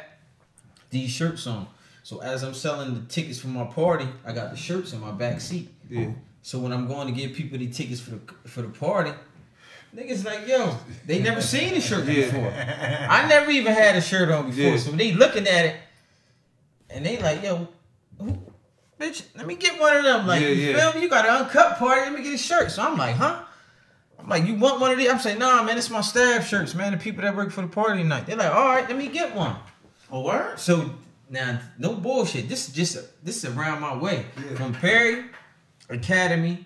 [0.90, 1.68] these shirts on.
[2.04, 5.12] So as I'm selling the tickets for my party, I got the shirts in my
[5.12, 5.70] back seat.
[5.90, 6.12] Yeah.
[6.42, 9.12] So when I'm going to give people the tickets for the for the party,
[9.96, 12.26] niggas like, yo, they never seen a shirt Yeah.
[12.26, 12.54] before.
[13.10, 14.64] I never even had a shirt on before.
[14.64, 14.78] Yeah.
[14.78, 15.76] So they looking at it,
[16.90, 17.68] and they like, yo,
[18.20, 18.38] who,
[19.00, 20.26] bitch, let me get one of them.
[20.28, 20.80] Like, Yeah, you yeah.
[20.92, 21.02] feel me?
[21.06, 22.72] You got an uncut party, let me get a shirt.
[22.72, 23.44] So I'm like, huh?
[24.20, 25.10] I'm like, you want one of these?
[25.10, 26.94] I'm saying, nah, man, it's my staff shirts, man.
[26.94, 28.26] The people that work for the party tonight.
[28.26, 29.56] They're like, all right, let me get one.
[30.12, 30.60] A word?
[30.60, 30.92] So
[31.30, 32.48] now, no bullshit.
[32.48, 34.56] This is just this is around my way Yeah.
[34.56, 35.26] from Perry,
[35.90, 36.66] Academy,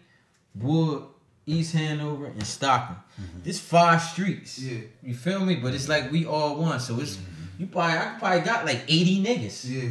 [0.55, 1.03] Wood,
[1.45, 2.97] East Hanover, and Stockton.
[3.19, 3.43] Mm-hmm.
[3.43, 4.59] This five streets.
[4.59, 4.81] Yeah.
[5.03, 5.55] You feel me?
[5.55, 6.79] But it's like we all one.
[6.79, 7.61] So it's mm-hmm.
[7.61, 9.69] you probably I probably got like eighty niggas.
[9.69, 9.89] Yeah.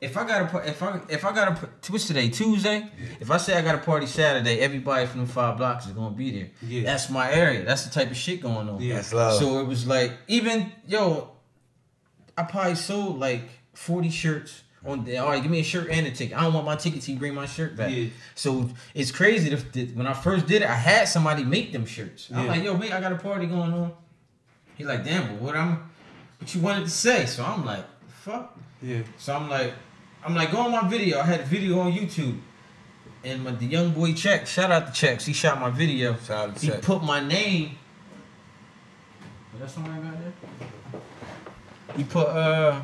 [0.00, 2.90] If I got a par- if I if I got a what's today Tuesday?
[3.18, 6.14] If I say I got a party Saturday, everybody from the five blocks is gonna
[6.14, 6.50] be there.
[6.62, 6.82] Yeah.
[6.82, 7.64] That's my area.
[7.64, 8.80] That's the type of shit going on.
[8.82, 8.96] Yeah.
[8.96, 9.38] That's love.
[9.38, 11.30] So it was like even yo,
[12.36, 16.06] I probably sold like forty shirts On the, all right, give me a shirt and
[16.06, 16.36] a ticket.
[16.36, 17.90] I don't want my ticket till you bring my shirt back.
[17.90, 18.08] Yeah.
[18.34, 19.48] So it's crazy.
[19.48, 22.28] that that when I first did it, I had somebody make them shirts.
[22.32, 22.50] I'm Yeah.
[22.52, 23.92] like, yo, mate, I got a party going on.
[24.76, 25.90] He like, damn, but what I'm,
[26.38, 27.24] what you wanted to say?
[27.24, 28.58] So I'm like, fuck.
[28.82, 29.02] Yeah.
[29.16, 29.72] So I'm like,
[30.24, 31.20] I'm like, go on my video.
[31.20, 32.38] I had a video on YouTube.
[33.24, 36.16] And my, the young boy Check, shout out to Checks, he shot my video.
[36.16, 36.82] Shout out to He Check.
[36.82, 37.76] put my name.
[39.54, 40.32] Is that somebody got there?
[41.96, 42.80] He put uh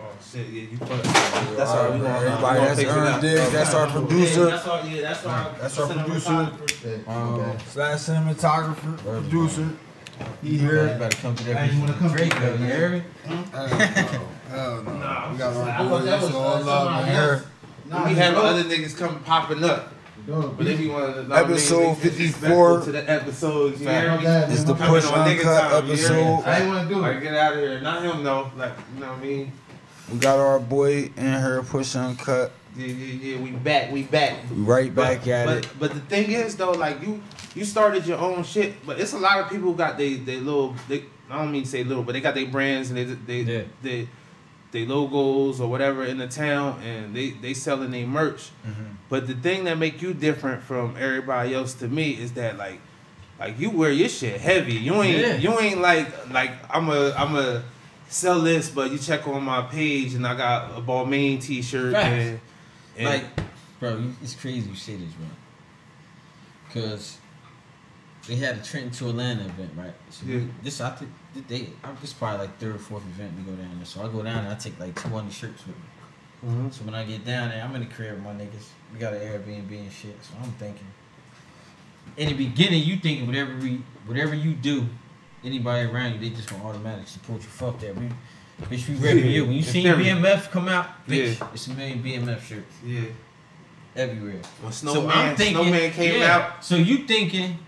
[0.00, 1.02] Oh shit, yeah, you put.
[1.02, 1.92] That's all right.
[1.94, 3.20] We gonna, Everybody, that's Aaron.
[3.20, 3.52] Diggs.
[3.52, 4.46] That's our yeah, producer.
[4.46, 7.08] that's our yeah, that's our That's our cinematographer.
[7.08, 9.70] Um, slash cinematographer, producer.
[10.42, 10.96] He You here.
[10.98, 11.56] better come to that.
[11.56, 13.02] Hey, you wanna come Drake, to that, you hear me?
[13.26, 14.92] Hell no.
[14.94, 16.22] Nah, We got I our thought that boys.
[16.28, 17.44] was, all uh, love somebody here.
[17.86, 19.92] Nah, we have other niggas come popping up,
[20.26, 22.82] Dog, but they be one of the Episode 54.
[22.82, 23.80] to the episodes.
[23.80, 24.26] You hear Fuck me?
[24.26, 26.42] that, It's the I'm Push coming on nigga Uncut time, you hear episode.
[26.44, 27.22] I ain't wanna do Like, it.
[27.22, 27.80] get out of here.
[27.80, 28.50] Not him though.
[28.56, 29.52] Like, you know what I mean?
[30.12, 32.52] We got our boy in her Push Uncut.
[32.76, 33.40] Yeah, yeah, yeah.
[33.40, 33.90] We back.
[33.90, 34.34] We back.
[34.50, 35.68] We right back but, at but, it.
[35.78, 37.20] But the thing is though, like you
[37.58, 40.74] you started your own shit, but it's a lot of people got they they little
[40.88, 43.40] they I don't mean to say little, but they got their brands and they they
[43.52, 43.62] Yeah.
[43.82, 44.08] they
[44.70, 48.50] they logos or whatever in the town and they they selling their merch.
[48.66, 48.82] Mm-hmm.
[49.08, 52.80] But the thing that make you different from everybody else to me is that like
[53.38, 54.74] like you wear your shit heavy.
[54.74, 55.36] You ain't Yeah.
[55.36, 57.62] you ain't like like I'm a I'm a
[58.08, 62.40] sell this, but you check on my page and I got a Balmain t-shirt and,
[62.96, 63.24] and Like,
[63.80, 65.26] bro, it's crazy you say this, bro.
[66.72, 67.18] Cause
[68.28, 69.94] they had a Trenton to Atlanta event, right?
[70.10, 70.44] So we- Yeah.
[70.62, 71.10] this I think
[71.48, 73.86] they I'm this probably like third or fourth event we go down there.
[73.86, 75.82] So I go down and I take like two hundred shirts with me.
[76.46, 76.72] Mhm.
[76.72, 78.66] So when I get down there, I'm in the crib with my niggas.
[78.92, 80.16] We got an Airbnb and shit.
[80.22, 80.86] So I'm thinking.
[82.16, 84.86] In the beginning, you thinking whatever we, whatever you do,
[85.44, 87.48] anybody around you, they just gonna automatically support you.
[87.48, 88.08] Fuck that, we,
[88.62, 89.44] bitch, we repping you.
[89.44, 89.70] When you Yeah.
[89.72, 90.18] see Period.
[90.18, 91.46] BMF come out, bitch, Yeah.
[91.52, 93.02] it's a million BMF shirts yeah.
[93.96, 94.40] everywhere.
[94.60, 96.36] When so Snowman, I'm thinking, Snowman came yeah.
[96.36, 96.64] out.
[96.64, 97.58] So you thinking?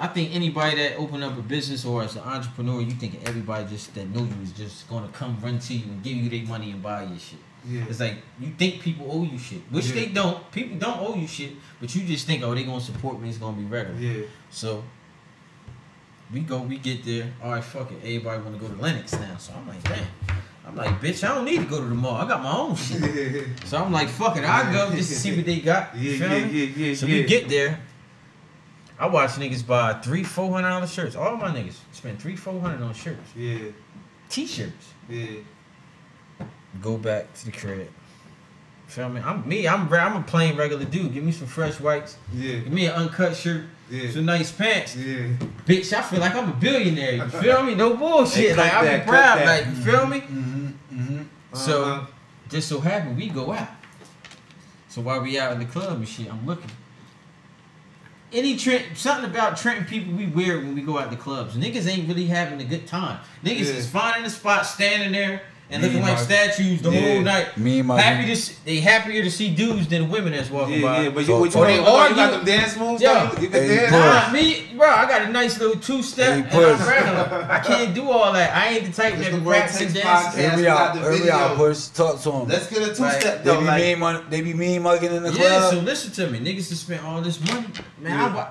[0.00, 3.66] I think anybody that open up a business or as an entrepreneur, you thinking everybody
[3.68, 6.46] just that know you is just gonna come run to you and give you their
[6.48, 7.38] money and buy your shit.
[7.68, 7.82] Yeah.
[7.88, 9.94] It's like you think people owe you shit, which Yeah.
[9.94, 10.50] they don't.
[10.52, 13.28] People don't owe you shit, but you just think, oh, they gonna support me.
[13.28, 13.98] It's gonna be regular.
[13.98, 14.24] Yeah.
[14.50, 14.84] So
[16.32, 17.32] we go, we get there.
[17.42, 17.98] All right, fuck it.
[18.02, 19.36] Everybody want to go to Lenox now.
[19.38, 20.06] So I'm like, damn.
[20.66, 22.14] I'm like, bitch, I don't need to go to the mall.
[22.16, 23.00] I got my own shit.
[23.34, 24.44] yeah, So I'm like, fuck it.
[24.44, 25.96] I go just to see what they got.
[25.96, 26.64] Yeah, yeah, me?
[26.64, 27.14] yeah, So yeah.
[27.16, 27.80] we get there.
[29.00, 31.14] I watch niggas buy three, four hundred dollar shirts.
[31.16, 33.58] All my niggas spend three, four hundred on shirts, Yeah,
[34.28, 34.92] t-shirts.
[35.08, 35.26] yeah.
[36.82, 37.88] Go back to the crib.
[38.86, 39.20] Feel me?
[39.24, 39.68] I'm me.
[39.68, 41.12] I'm I'm a plain regular dude.
[41.12, 42.16] Give me some fresh whites.
[42.32, 43.64] Yeah, Give me an uncut shirt.
[43.90, 44.96] yeah, Some nice pants.
[44.96, 45.28] yeah.
[45.66, 47.16] Bitch, I feel like I'm a billionaire.
[47.16, 47.74] You feel me?
[47.74, 48.56] No bullshit.
[48.56, 49.44] Like I'm proud.
[49.46, 50.20] Like you feel me?
[50.20, 50.66] Mm-hmm.
[51.00, 51.22] Mm-hmm.
[51.54, 52.06] So Uh-huh.
[52.48, 53.68] just so happen we go out.
[54.88, 56.70] So while we out in the club and shit, I'm looking.
[58.32, 61.56] Any Trent, something about Trenton people we weird when we go out the clubs.
[61.56, 63.20] Niggas ain't really having a good time.
[63.42, 63.72] Niggas Yeah.
[63.72, 67.00] is finding a spot, standing there, and Me looking like my- statues the Yeah.
[67.00, 67.58] whole night.
[67.58, 70.80] Me and my Happy to see, they happier to see dudes than women that's walking
[70.80, 70.96] by.
[70.98, 72.44] yeah, yeah, but you, So- what you, so what they you, what, you got them
[72.44, 73.02] dance moves?
[73.02, 73.12] Yo.
[73.12, 73.40] though?
[73.42, 73.92] You can Hey, dance.
[73.92, 76.28] Nah, me, bro, I got a nice little two step.
[76.34, 76.80] Hey, and push.
[76.80, 77.50] I'm.
[77.50, 78.56] I can't do all that.
[78.56, 79.98] I ain't the type that the can World practice dance.
[80.06, 80.38] podcast.
[80.38, 81.02] Here we we got out.
[81.04, 81.56] the Here out.
[81.56, 81.86] Push.
[81.88, 82.48] Talk to them.
[82.48, 83.20] Let's get a two Right.
[83.20, 83.60] step They though.
[83.60, 84.20] be Like, mean.
[84.30, 85.72] They be mean mugging in the Yeah, club.
[85.74, 86.38] so listen to me.
[86.40, 87.66] Niggas just spent all this money.
[88.00, 88.26] Man, Yeah.
[88.26, 88.46] I buy.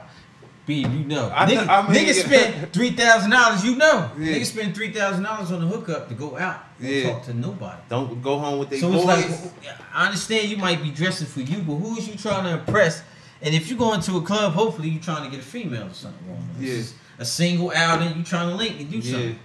[0.68, 1.32] B, you know.
[1.34, 3.64] I Nigga, I mean- niggas spent three thousand dollars.
[3.66, 4.12] You know.
[4.20, 4.36] Yeah.
[4.36, 6.60] Niggas spend three thousand dollars on the hookup to go out.
[6.80, 7.10] Don't Yeah.
[7.14, 7.78] talk to nobody.
[7.90, 9.26] don't go home with their So boys.
[9.26, 12.44] it's like, I understand you might be dressing for you, but who is you trying
[12.44, 13.02] to impress?
[13.42, 15.94] And if you go into a club, hopefully you're trying to get a female or
[15.94, 16.28] something.
[16.30, 16.48] Wrong.
[16.60, 16.82] Yeah.
[17.20, 19.12] A single outing, you trying to link and do yeah.
[19.12, 19.40] something.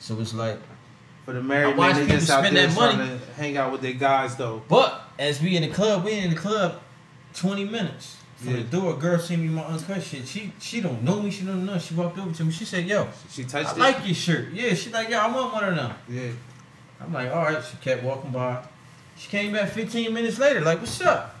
[0.00, 0.58] So it's like,
[1.24, 3.10] For the married men, they just out spend there that trying money.
[3.18, 4.62] to hang out with their guys though.
[4.68, 6.80] but as we in the club, we in the club,
[7.34, 8.16] twenty minutes
[8.50, 8.56] Yeah.
[8.58, 8.94] the door.
[8.94, 10.26] A girl see me my uncut shit.
[10.26, 11.30] She she don't know me.
[11.30, 11.78] She don't know.
[11.78, 12.52] She walked over to me.
[12.52, 13.78] She said, "Yo, She touched I it.
[13.78, 16.30] like your shirt." Yeah, she like, "Yo, I want one of them." yeah.
[17.00, 18.62] I'm like, "All right." She kept walking by.
[19.16, 20.60] She came back 15 minutes later.
[20.60, 21.34] Like, what's up?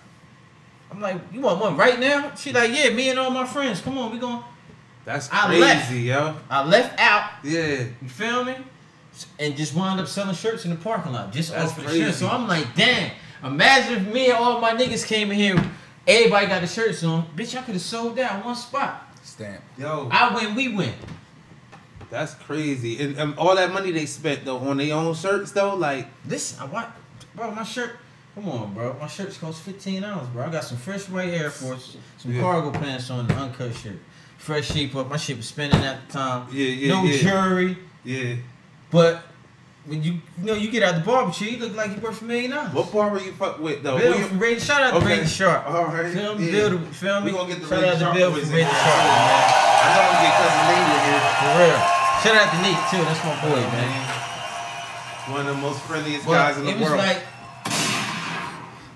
[0.90, 3.80] I'm like, "You want one right now?" She like, "Yeah, me and all my friends.
[3.80, 4.42] Come on, we going."
[5.04, 5.92] That's I crazy, left.
[5.92, 6.36] yo.
[6.48, 7.30] I left out.
[7.42, 7.84] Yeah.
[8.00, 8.54] You feel me?
[9.38, 11.30] And just wound up selling shirts in the parking lot.
[11.32, 12.04] Just That's off of the crazy.
[12.06, 12.14] shirt.
[12.14, 13.10] So I'm like, damn.
[13.44, 15.62] Imagine if me and all my niggas came in here,
[16.06, 17.26] everybody got the shirts on.
[17.36, 19.02] Bitch, I could have sold that one spot.
[19.22, 19.62] Stamp.
[19.78, 20.92] Yo, I win, we win.
[22.10, 23.02] that's crazy.
[23.02, 26.58] And, and all that money they spent though on their own shirts though, like this
[26.60, 26.88] I want,
[27.34, 27.96] bro, my shirt.
[28.34, 28.96] Come on, bro.
[29.00, 30.44] My shirts cost fifteen dollars, bro.
[30.44, 32.40] I got some fresh white Air Force, some Yeah.
[32.42, 33.98] cargo pants on, the uncut shirt,
[34.38, 35.08] fresh shape up.
[35.08, 36.48] My shit was spinning at the time.
[36.52, 38.34] yeah, yeah, no yeah, jury, yeah.
[38.90, 39.22] but
[39.86, 42.24] when you you know you get out the barber you look like you worth a
[42.24, 42.72] million dollars.
[42.72, 43.98] What barber you fuck with though?
[43.98, 45.06] Bill from Raven, shout out to Okay.
[45.08, 45.66] Raven Sharp.
[45.68, 46.12] All right.
[46.12, 46.50] Film, yeah.
[46.50, 47.36] Bill, film We me.
[47.36, 49.44] gonna get the shout Raven out to Sharp Bill boys from in Sharp, man.
[49.84, 51.22] I know I'm get cousin Nate in here.
[51.36, 51.80] For real.
[52.24, 53.02] Shout out to Nick too.
[53.04, 55.32] That's my boy, Oh, man.
[55.32, 56.98] One of the most friendliest But guys in the it was world.
[56.98, 57.22] like.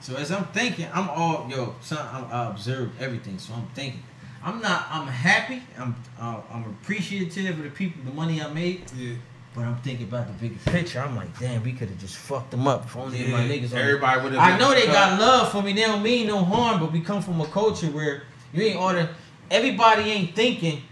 [0.01, 1.99] So as I'm thinking, I'm all yo, son.
[2.13, 3.39] I'm, I observe everything.
[3.39, 4.03] So I'm thinking,
[4.43, 4.87] I'm not.
[4.91, 5.63] I'm happy.
[5.79, 5.97] I'm.
[6.19, 8.83] Uh, I'm appreciative of the people, the money I made.
[8.97, 9.15] yeah.
[9.59, 11.01] But I'm thinking about the bigger picture.
[11.01, 13.73] I'm like, damn, we could have just fucked them up if only my niggas.
[13.73, 14.41] Everybody would have.
[14.41, 15.73] I know they got love for me.
[15.73, 19.09] They don't mean no harm, but we come from a culture where you ain't order.
[19.51, 20.83] Everybody ain't thinking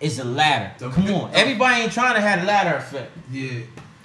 [0.00, 0.72] it's a ladder.
[0.78, 3.12] The- Come on, everybody ain't trying to have a ladder effect.
[3.30, 3.60] Yeah.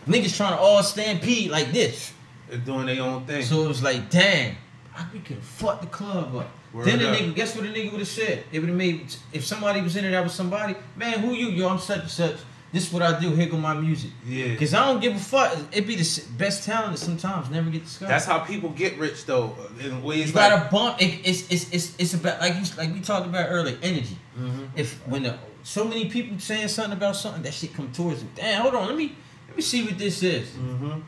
[0.07, 2.13] Niggas trying to all stampede like this.
[2.47, 3.41] They're doing their own thing.
[3.43, 4.55] So it was like, damn,
[4.95, 6.51] I- we could have fucked the club up.
[6.73, 7.17] Word then the up.
[7.17, 8.43] nigga, guess what the nigga would have said?
[8.51, 10.75] It would have made if somebody was in it that was somebody.
[10.95, 11.47] Man, who you?
[11.49, 12.35] Yo, I'm such and such.
[12.73, 13.31] This is what I do.
[13.31, 14.11] Here go my music.
[14.25, 14.55] yeah.
[14.55, 15.57] Cause I don't give a fuck.
[15.73, 18.11] It be the best talent that sometimes never get discovered.
[18.13, 19.55] That's how people get rich though.
[19.83, 21.01] In ways You like gotta bump.
[21.01, 23.77] It, it's, it's it's it's about like you like we talked about earlier.
[23.83, 24.17] Energy.
[24.39, 24.69] Mhm.
[24.75, 28.33] If when the, so many people saying something about something, that shit come towards it.
[28.35, 28.87] Damn, hold on.
[28.87, 29.15] Let me
[29.49, 30.47] let me see what this is.
[30.51, 31.03] Mhm.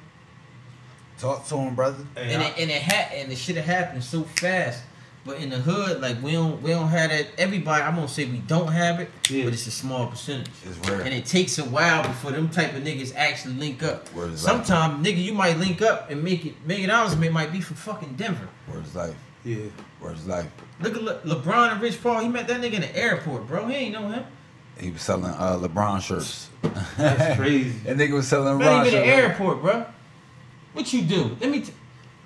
[1.17, 2.03] Talk to him, brother.
[2.15, 4.81] Hey, and I- it and it ha- and the shit happened so fast.
[5.25, 7.27] But in the hood, like we don't we don't have that.
[7.37, 9.45] Everybody, I'm gonna say we don't have it, Yeah.
[9.45, 10.49] but it's a small percentage.
[10.65, 10.99] It's rare.
[11.01, 14.13] And it takes a while before them type of niggas actually link up.
[14.13, 14.39] Word life.
[14.39, 17.13] Sometimes, nigga, you might link up and make it million dollars.
[17.13, 18.49] and It might be from fucking Denver.
[18.67, 19.15] Where's life?
[19.45, 19.57] yeah.
[20.01, 20.47] Where's life?
[20.81, 22.19] Look at Le- LeBron and Rich Paul.
[22.19, 23.65] He met that nigga in the airport, bro.
[23.67, 24.25] He ain't know him.
[24.77, 26.49] He was selling uh, LeBron shirts.
[26.97, 27.71] That's crazy.
[27.85, 29.85] That nigga was selling Man, LeBron he been in the airport, bro.
[30.73, 31.37] What you do?
[31.39, 31.71] Let me t-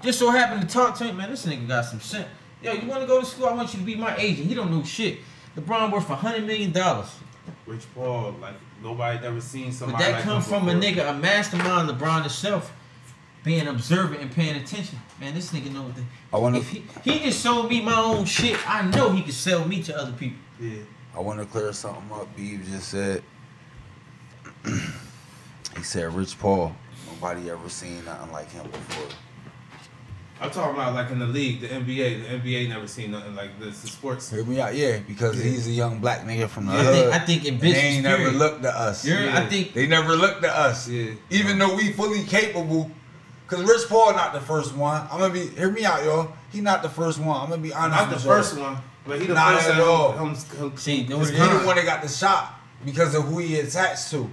[0.02, 1.30] just so happened to talk to him, man.
[1.30, 2.28] This nigga got some sense.
[2.62, 3.46] Yo, you want to go to school?
[3.48, 4.48] I want you to be my agent.
[4.48, 5.20] He don't know shit.
[5.56, 7.08] LeBron worth a hundred million dollars,
[7.66, 10.04] Rich Paul, like nobody ever seen somebody.
[10.04, 11.90] but that like come him from a nigga, a mastermind.
[11.90, 12.72] LeBron himself
[13.44, 15.00] being observant and paying attention.
[15.20, 16.04] Man, this nigga know what the.
[16.34, 19.34] I wanna- If he, he just sold me my own shit, I know he could
[19.34, 20.38] sell me to other people.
[20.60, 20.80] Yeah.
[21.16, 22.36] I want to clear something up.
[22.36, 23.24] Beeve just said.
[24.66, 26.76] he said Rich Paul.
[27.08, 29.08] Nobody ever seen nothing like him before.
[30.40, 32.22] I'm talking about like in the league, the NBA.
[32.22, 33.82] The NBA never seen nothing like this.
[33.82, 34.30] The sports.
[34.30, 35.50] Hear me out, yeah, because Yeah.
[35.52, 36.80] he's a young black nigga from the Yeah.
[36.80, 36.94] I hood.
[36.96, 39.06] think, I think in and business, they ain't never period, looked to us.
[39.06, 39.32] Yeah.
[39.38, 40.88] I think They never looked to us.
[40.88, 41.12] Yeah.
[41.32, 42.92] Even though we fully capable.
[43.48, 45.08] Cause Rich Paul not the first one.
[45.10, 46.34] I'm gonna be hear me out, y'all.
[46.52, 47.42] He not the first one.
[47.42, 47.98] I'm gonna be honest.
[48.02, 48.34] Not the with y'all.
[48.36, 48.78] first one,
[49.08, 50.12] but he the Not first at that all.
[50.12, 53.38] hum- hum- See, know Cause he the one that got the shot because of who
[53.40, 54.30] he attached to.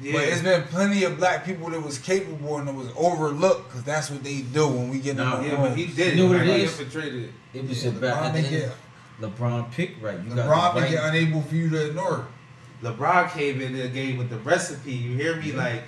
[0.00, 0.12] Yeah.
[0.12, 3.84] But it's been plenty of black people that was capable and that was overlooked because
[3.84, 6.24] that's what they do when we get in Nah, the yeah, but he did You
[6.24, 7.30] know what Like, it he infiltrated it.
[7.54, 8.42] It was Yeah, about LeBron at the
[9.22, 10.18] make LeBron picked right.
[10.18, 11.14] You LeBron got make it right.
[11.14, 12.26] unable for you to ignore.
[12.82, 14.92] LeBron came in the game with the recipe.
[14.92, 15.52] You hear me?
[15.52, 15.84] Like,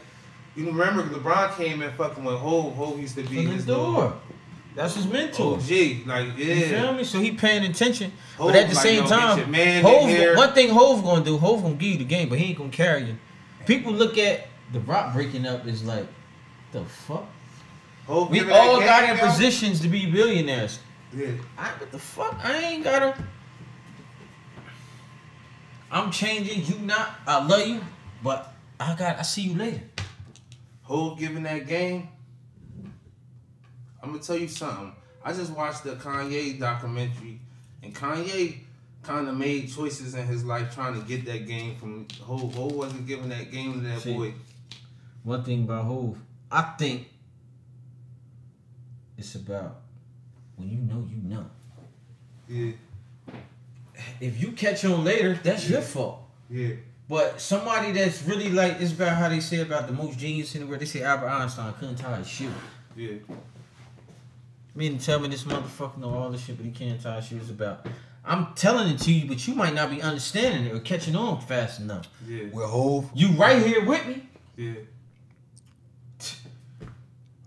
[0.54, 2.74] you remember LeBron came in fucking with Hov.
[2.76, 4.14] Hov used to be From the his door.
[4.76, 5.54] That's his mentor.
[5.56, 6.06] OG.
[6.06, 6.68] Like, You yeah.
[6.82, 7.02] feel me?
[7.04, 10.36] So he paying attention, Hov, but at the like, same yo, time, your man Hov,
[10.36, 12.70] one thing Hov gonna do, Hov gonna give you the game, but he ain't gonna
[12.70, 13.16] carry you.
[13.66, 16.06] People look at the Roc breaking up is like,
[16.72, 17.26] the fuck?
[18.08, 20.78] We all got in positions to be billionaires.
[21.14, 21.32] Yeah.
[21.58, 22.38] I what the fuck?
[22.44, 23.16] I ain't gotta.
[25.90, 26.64] I'm changing.
[26.64, 27.10] You not.
[27.26, 27.80] I love you,
[28.22, 29.18] but I got.
[29.18, 29.80] I see you later.
[30.82, 32.08] Hov giving that game.
[34.02, 34.92] I'm gonna tell you something.
[35.24, 37.40] I just watched the Kanye documentary,
[37.82, 38.60] and Kanye
[39.06, 42.54] kind of made choices in his life trying to get that game from Hov.
[42.54, 44.14] Hov wasn't giving that game to that See.
[44.14, 44.34] boy.
[45.22, 46.18] One thing about Hov,
[46.50, 47.08] I think
[49.16, 49.80] it's about
[50.56, 51.46] when you know you know.
[52.48, 52.72] Yeah,
[54.20, 56.20] If you catch on later, that's your fault.
[56.48, 56.74] yeah,
[57.08, 60.60] But somebody that's really like it's about how they say about the most genius in
[60.60, 60.80] the world.
[60.80, 62.52] They say Albert Einstein couldn't tie his shoe.
[62.94, 63.14] yeah.
[64.76, 67.50] mean tell me this motherfucker know all this shit, but he can't tie his shoes
[67.50, 67.86] about.
[68.28, 71.40] I'm telling it to you, but you might not be understanding it or catching on
[71.40, 72.08] fast enough.
[72.26, 74.22] Yeah, With Hov, You right here with me.
[74.56, 74.72] yeah.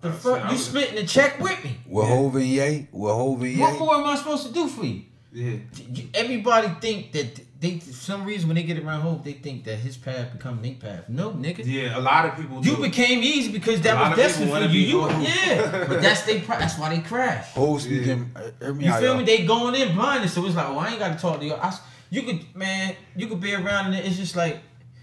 [0.02, 1.78] The fuck you was- splitting the check with me.
[1.86, 2.16] with Yeah.
[2.16, 3.60] Hov and Ye, with Hov and Ye.
[3.60, 5.02] What more am I supposed to do for you?
[5.34, 5.58] Yeah,
[5.94, 9.66] You- Everybody think that they for some reason when they get around Hov, they think
[9.66, 11.10] that his path become their path.
[11.10, 11.66] No, nigga.
[11.66, 11.98] yeah.
[11.98, 12.64] A lot of people.
[12.64, 12.82] You do.
[12.82, 14.80] became easy because that lot was of destined for you.
[14.80, 16.40] You yeah, but that's they.
[16.40, 17.52] That's why they crash.
[17.54, 18.32] Hov speaking.
[18.36, 19.18] uh, Hear me You feel y'all.
[19.18, 19.24] me?
[19.26, 21.54] They going in blinded, so it's like, oh, I ain't got to talk to you.
[21.54, 24.60] I s you could, man, you could be around and it's just like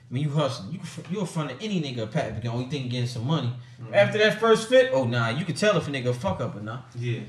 [0.08, 2.68] when you hustling, you can, you're in front of any nigga a pat because you
[2.68, 3.52] think getting some money.
[3.80, 3.94] Mm-hmm.
[3.94, 6.60] After that first fit, oh nah, you can tell if a nigga fuck up or
[6.60, 6.88] not.
[6.96, 7.20] Yeah,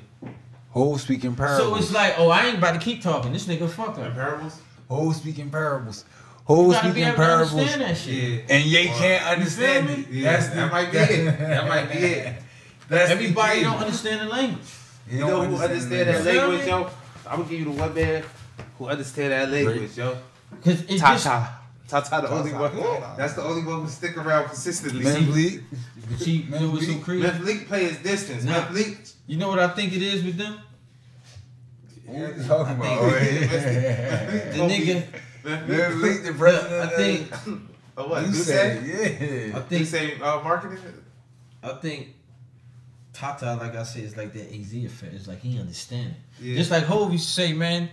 [0.71, 1.69] Hov speaking parables.
[1.69, 3.33] So it's like, oh, I ain't about to keep talking.
[3.33, 4.13] This nigga a fuck and up.
[4.13, 4.61] parables.
[4.89, 6.05] Hov speaking parables.
[6.45, 8.45] Whole You be speaking able parables, understand that shit.
[8.49, 9.93] and Ye Or- can't understand me?
[9.93, 10.07] it.
[10.09, 11.37] Yeah, That's the, that might be it.
[11.39, 12.35] That might be it.
[12.87, 13.63] That's Everybody key.
[13.65, 14.67] don't understand the language.
[15.09, 16.67] You know who understand that You language, me?
[16.67, 16.89] yo?
[17.27, 18.23] I'm gonna give you the one man
[18.77, 20.17] who understand that language, yo.
[20.63, 21.49] Cause it's just Tata.
[21.89, 22.71] Tata the only one.
[22.71, 23.13] Tata.
[23.17, 25.03] That's the only one who stick around consistently.
[25.03, 25.61] Man, Bleek.
[26.17, 27.23] see, you know what's so crazy?
[27.23, 28.45] Memphis Bleek play his distance.
[28.45, 28.51] Nah.
[28.71, 30.59] Memphis You know what I think it is with them?
[32.07, 33.11] What you talking about?
[33.11, 35.01] think- Oh, The yeah.
[35.03, 35.03] nigga,
[35.43, 36.91] Man, Bleek, the president.
[36.91, 37.31] I think,
[37.97, 38.21] Oh, what?
[38.23, 39.47] you You said, say?
[39.49, 39.55] yeah.
[39.55, 40.77] I You think, say uh, marketing?
[41.63, 42.09] I think
[43.13, 45.13] Tata, like I said, is like that AZ effect.
[45.13, 46.43] It's like he understand it.
[46.43, 46.55] Yeah.
[46.55, 47.89] Just like Hov used to say, man.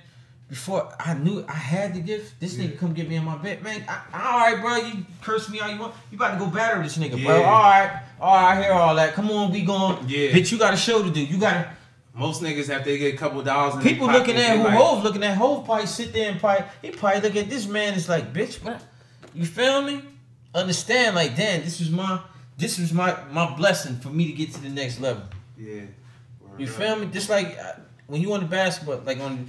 [0.49, 3.62] Before I knew I had the gift, this nigga come get me in my bed,
[3.62, 3.83] man.
[3.89, 5.95] I, all right, bro, you curse me all you want.
[6.11, 7.37] You about to go battle this nigga, bro.
[7.43, 9.15] All right, all right, I hear all that.
[9.15, 9.97] Come on, we going.
[10.07, 10.33] Yeah.
[10.33, 11.25] Bitch, you got a show to do.
[11.25, 11.71] You got to.
[12.17, 15.03] Most niggas after they get a couple dollars in People looking at who like, Hov
[15.03, 18.09] looking at Hov probably sit there and probably he probably look at this man it's
[18.09, 18.81] like bitch what?
[19.35, 20.01] You feel me?
[20.55, 22.21] Understand like damn this was my
[22.57, 25.25] this was my my blessing for me to get to the next level.
[25.59, 25.83] Yeah.
[26.57, 27.07] you feel me?
[27.07, 27.73] Just like uh,
[28.07, 29.49] when you on the basketball like on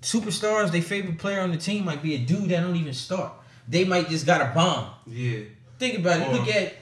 [0.00, 3.32] superstars their favorite player on the team might be a dude that don't even start.
[3.68, 4.86] They might just got a bomb.
[5.06, 5.40] Yeah.
[5.78, 6.32] think about it.
[6.32, 6.74] Look at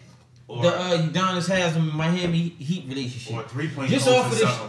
[0.47, 3.35] Or, the uh, Udonis Haslem Miami Heat relationship.
[3.35, 4.69] or three point Just off of this- Uh,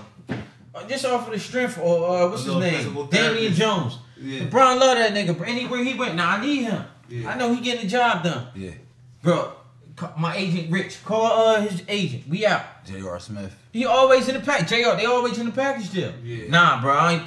[0.89, 3.53] just off of the strength or uh, what's his name physical Damian.
[3.53, 4.41] Jones Yeah.
[4.41, 5.47] LeBron love that nigga.
[5.47, 6.83] Anywhere he went, now I need him.
[7.07, 7.29] Yeah.
[7.31, 8.71] I know he getting the job done, Yeah.
[9.21, 9.53] bro.
[10.17, 12.23] My agent Rich, call uh his agent.
[12.29, 12.85] We out.
[12.85, 13.19] J.R.
[13.19, 13.53] Smith.
[13.73, 14.65] He always in the pack.
[14.67, 14.95] Jr.
[14.97, 16.13] They always in the package deal.
[16.23, 16.47] Yeah.
[16.49, 16.93] Nah, bro.
[16.93, 17.23] I ain't,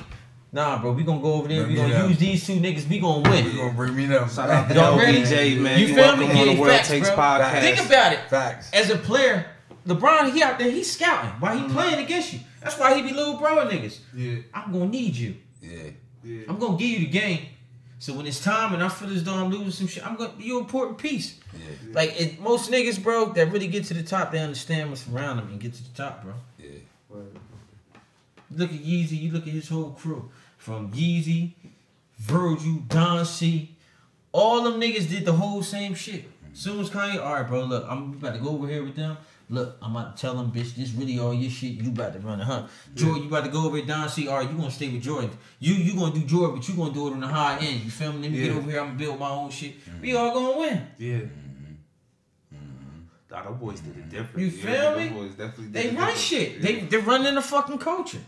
[0.52, 0.92] nah, bro.
[0.92, 1.66] We gonna go over there.
[1.66, 2.08] We Bring me gonna them.
[2.10, 2.88] use these two niggas.
[2.88, 3.44] We gonna win.
[3.44, 4.26] You gonna bring me them?
[4.28, 5.20] Shout out to Y'all ready?
[5.22, 5.78] LBJ, man.
[5.80, 6.30] You You, feel welcome me?
[6.30, 7.16] on Yeah, the World facts, Takes bro.
[7.18, 7.60] podcast.
[7.60, 8.18] Think about it.
[8.30, 8.70] Facts.
[8.72, 9.46] As a player,
[9.86, 11.72] LeBron, he out there, he's scouting while he mm-hmm.
[11.72, 12.40] playing against you.
[12.60, 13.98] That's why he be little bro niggas.
[14.14, 14.38] Yeah.
[14.54, 15.36] I'm gonna need you.
[15.60, 15.90] Yeah.
[16.22, 16.42] Yeah.
[16.48, 17.46] I'm gonna give you the game.
[17.98, 20.32] So when it's time and I feel as though I'm losing some shit, I'm gonna
[20.32, 21.38] be your important piece.
[21.52, 21.92] Yeah.
[21.92, 25.36] Like it, most niggas, bro, that really get to the top, they understand what's around
[25.36, 26.34] them and get to the top, bro.
[26.58, 26.78] Yeah.
[28.54, 30.30] Look at Yeezy, you look at his whole crew.
[30.58, 31.52] From Yeezy,
[32.18, 33.76] Virgil, Don C,
[34.30, 36.24] all them niggas did the whole same shit.
[36.24, 36.54] Mm-hmm.
[36.54, 39.16] Soon as Kanye, all right, bro, look, I'm about to go over here with them.
[39.52, 41.72] Look, I'm about to tell them, bitch, this really all your shit.
[41.72, 42.66] You about to run it, huh?
[42.94, 44.26] Jordan, you about to go over here, Don C.
[44.26, 45.30] All right, you gonna stay with Jordan.
[45.58, 47.80] You you gonna do Jordan, but you gonna do it on the high end.
[47.84, 48.22] You feel me?
[48.22, 48.80] Let me get over here.
[48.80, 49.78] I'm gonna build my own shit.
[49.84, 50.00] Mm-hmm.
[50.00, 50.86] We all gonna win.
[50.96, 51.14] Yeah.
[51.16, 52.56] Mm-hmm.
[52.56, 53.00] Mm-hmm.
[53.30, 54.38] Nah, them boys did it different.
[54.38, 55.20] You yeah, feel them me?
[55.20, 56.18] Boys definitely did They it run different.
[56.18, 56.52] shit.
[56.52, 56.58] Yeah.
[56.62, 58.20] They they're running the fucking culture.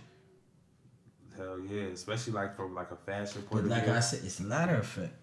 [1.36, 3.92] Hell yeah, especially like from like a fashion point But of like view.
[3.94, 5.14] I said, it's a ladder effect.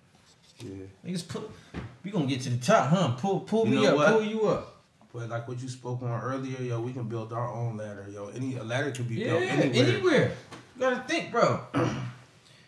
[0.59, 0.85] yeah.
[1.05, 1.49] Niggas put
[2.03, 3.11] we gonna get to the top, huh?
[3.17, 4.11] Pull pull You me up, what?
[4.13, 4.80] pull you up.
[5.13, 8.29] But like what you spoke on earlier, yo, we can build our own ladder, yo.
[8.29, 9.85] Any a ladder could be Yeah, built anywhere.
[9.95, 10.31] anywhere.
[10.75, 11.59] You gotta think, bro.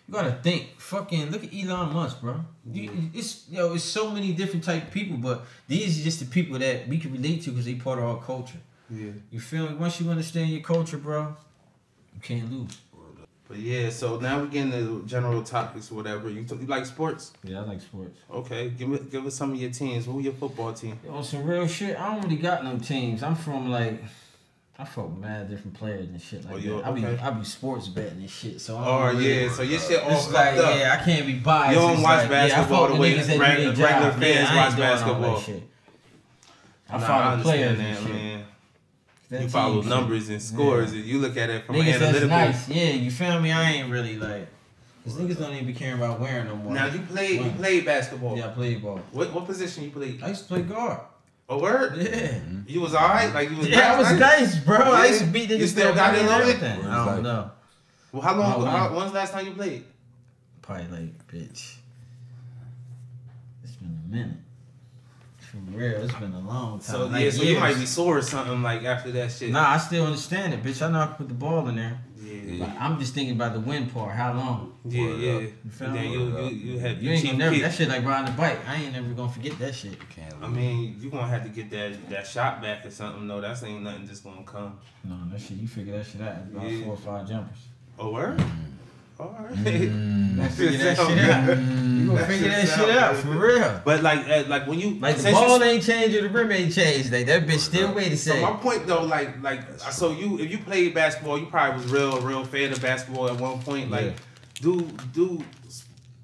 [0.05, 0.67] You gotta think.
[0.79, 2.35] Fucking look at Elon Musk, bro.
[2.69, 6.25] You, it's yo, it's so many different type of people, but these are just the
[6.25, 8.57] people that we can relate to because they part of our culture.
[8.89, 9.11] Yeah.
[9.31, 9.75] You feel me?
[9.75, 11.33] Once you understand your culture, bro,
[12.13, 12.77] you can't lose.
[13.53, 16.27] But yeah, so now we get into general topics whatever.
[16.27, 17.33] You, t- you like sports?
[17.43, 18.17] Yeah, I like sports.
[18.31, 20.05] Okay, give me give us some of your teams.
[20.07, 20.99] Who your football team?
[21.07, 23.21] On some real shit, I don't really got no teams.
[23.21, 24.03] I'm from like.
[24.79, 26.87] I fuck with mad different players and shit like Oh, that.
[26.87, 27.05] I be.
[27.05, 28.59] I be sports betting and shit.
[28.59, 30.75] So I Oh really, yeah, so your shit all It's fucked like, up.
[30.79, 31.75] yeah, I can't be biased.
[31.75, 34.13] You don't It's watch like, basketball fuck the way niggas that do regular job.
[34.13, 35.43] fans yeah, watch basketball.
[36.89, 38.15] I Nah, follow players understand and shit.
[38.15, 38.45] man.
[39.33, 41.65] That You follow numbers and scores, and you look at it shit.
[41.65, 42.69] from Niggas an that's nice.
[42.69, 43.51] Yeah, you feel me?
[43.51, 44.47] I ain't really like.
[45.03, 46.71] Cause niggas don't even be caring about wearing no more.
[46.71, 47.57] Now you played you Right.
[47.57, 48.37] played basketball.
[48.37, 48.99] Yeah, I played ball.
[49.11, 50.21] What what position you played?
[50.21, 50.99] I used to play guard.
[51.49, 51.97] A word?
[51.97, 52.37] Yeah.
[52.67, 53.33] You was alright?
[53.33, 54.19] Like you was Yeah, I was nice?
[54.19, 54.77] nice, bro.
[54.77, 55.31] I used to Yeah?
[55.31, 56.43] beat You still got got it and on it?
[56.43, 56.85] everything.
[56.85, 57.21] I don't like?
[57.23, 57.51] know.
[58.11, 58.53] Well, how long?
[58.61, 59.83] Oh, how, when's the last time you played?
[60.61, 61.73] Probably like, bitch.
[63.63, 64.37] It's been a minute.
[65.53, 66.81] For real, it's been a long time.
[66.81, 69.51] So like yeah, so you might be sore or something like after that shit.
[69.51, 70.81] Nah, I still understand it, bitch.
[70.81, 71.99] I know I can put the ball in there.
[72.25, 74.15] Yeah, But I'm just thinking about the win part.
[74.15, 74.73] How long?
[74.85, 75.33] yeah, Word yeah.
[75.33, 75.41] up.
[75.41, 76.11] You feel then me?
[76.13, 76.51] you Word up.
[76.51, 77.53] you you had You your ain't gonna never.
[77.53, 77.63] kick.
[77.63, 78.59] That shit like riding a bike.
[78.67, 79.97] I ain't never gonna forget that shit.
[80.41, 83.27] I mean, you gonna have to get that that shot back or something.
[83.27, 84.79] No, that's ain't nothing just gonna come.
[85.03, 85.57] No, that shit.
[85.57, 86.37] You figure that shit out.
[86.51, 86.83] About Yeah.
[86.85, 87.59] four or five jumpers.
[87.99, 88.43] Oh, word?
[89.19, 89.53] All right.
[89.55, 90.37] Mm.
[90.43, 91.29] You figure that shit good.
[91.29, 91.57] out.
[91.93, 92.07] You Mm.
[92.07, 93.81] gonna That figure shit that shit sound out for real.
[93.85, 96.29] But like, uh, like when you Like the since you- ball ain't changed or the
[96.29, 97.11] rim ain't changed.
[97.11, 98.41] Like that bitch still way the So same.
[98.41, 102.19] my point though, like, like, so you if you played basketball, you probably was real,
[102.21, 103.91] real fan of basketball at one point.
[103.91, 104.11] Like, Yeah.
[104.61, 105.43] do do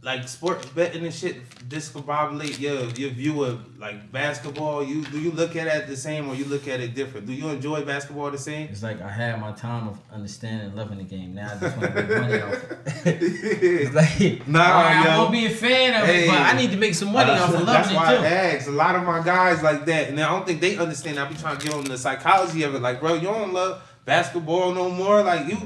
[0.01, 1.35] like sports betting and shit
[1.67, 4.81] discombobulate your your view of like basketball?
[4.83, 7.25] You do you look at it the same or you look at it different?
[7.27, 8.69] Do you enjoy basketball the same?
[8.69, 11.35] It's like I had my time of understanding and loving the game.
[11.35, 12.79] Now I just want to make money off it.
[13.21, 15.17] it's like, Nah, alright, I'm yo.
[15.25, 16.23] gonna be a fan of Hey.
[16.23, 18.13] it, but I need to make some money off of loving That's loving why I
[18.13, 18.19] it
[18.51, 18.57] too.
[18.57, 18.67] ask.
[18.69, 21.19] A lot of my guys like that, and I don't think they understand.
[21.19, 22.81] I be trying to give them the psychology of it.
[22.81, 25.21] Like, bro, you don't love basketball no more.
[25.23, 25.57] Like you,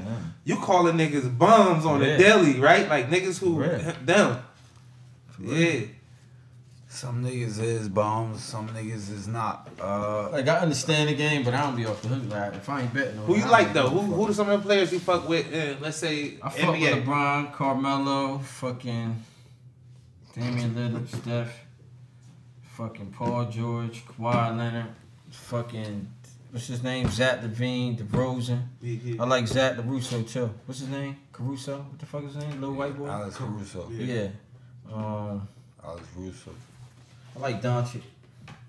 [0.46, 2.18] you calling niggas bums on Yeah.
[2.18, 2.88] the daily, right?
[2.90, 3.80] Like niggas who real.
[4.04, 4.40] them.
[5.40, 5.82] Yeah.
[6.88, 9.68] Some niggas is bums, some niggas is not.
[9.82, 12.30] Uh, Like I understand the game, but I don't be off the hook.
[12.30, 13.90] Like if I ain't betting, on Who you I like though?
[13.90, 14.16] Who fuck.
[14.16, 15.52] who are some of the players you fuck with?
[15.52, 19.24] Uh, let's say I fuck with LeBron, Carmelo, fucking
[20.36, 21.66] Damian Lillard, Steph,
[22.78, 24.86] fucking Paul George, Kawhi Leonard,
[25.32, 26.08] fucking
[26.54, 27.10] what's his name?
[27.10, 28.62] Zach LaVine, DeRozan.
[28.82, 29.22] Yeah, yeah.
[29.22, 30.50] I like Zach LaRusso too.
[30.66, 31.18] What's his name?
[31.34, 31.80] Caruso?
[31.80, 32.62] What the fuck is his name?
[32.62, 33.08] Little white boy.
[33.10, 33.90] Alex Russo.
[33.92, 34.28] Yeah.
[34.92, 35.46] Um,
[35.84, 36.52] Alex Russo.
[37.36, 38.04] I like Doncic.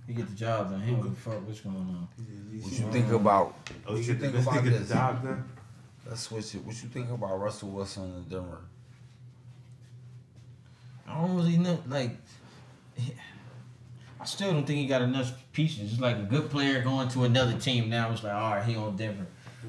[0.06, 0.80] He get the job done.
[0.82, 2.08] He don't give a fuck what's going on.
[2.60, 3.54] What you think about?
[3.86, 4.88] Oh, What you you think about get the this?
[4.88, 5.44] job done?
[6.06, 6.64] Let's switch it.
[6.64, 8.58] What you think about Russell Wilson in Denver?
[11.08, 11.78] I don't really know.
[11.88, 12.16] Like,
[14.24, 15.92] I still don't think he got enough pieces.
[15.92, 18.10] It's like a good player going to another team now.
[18.10, 19.26] It's like, all right, he on Denver.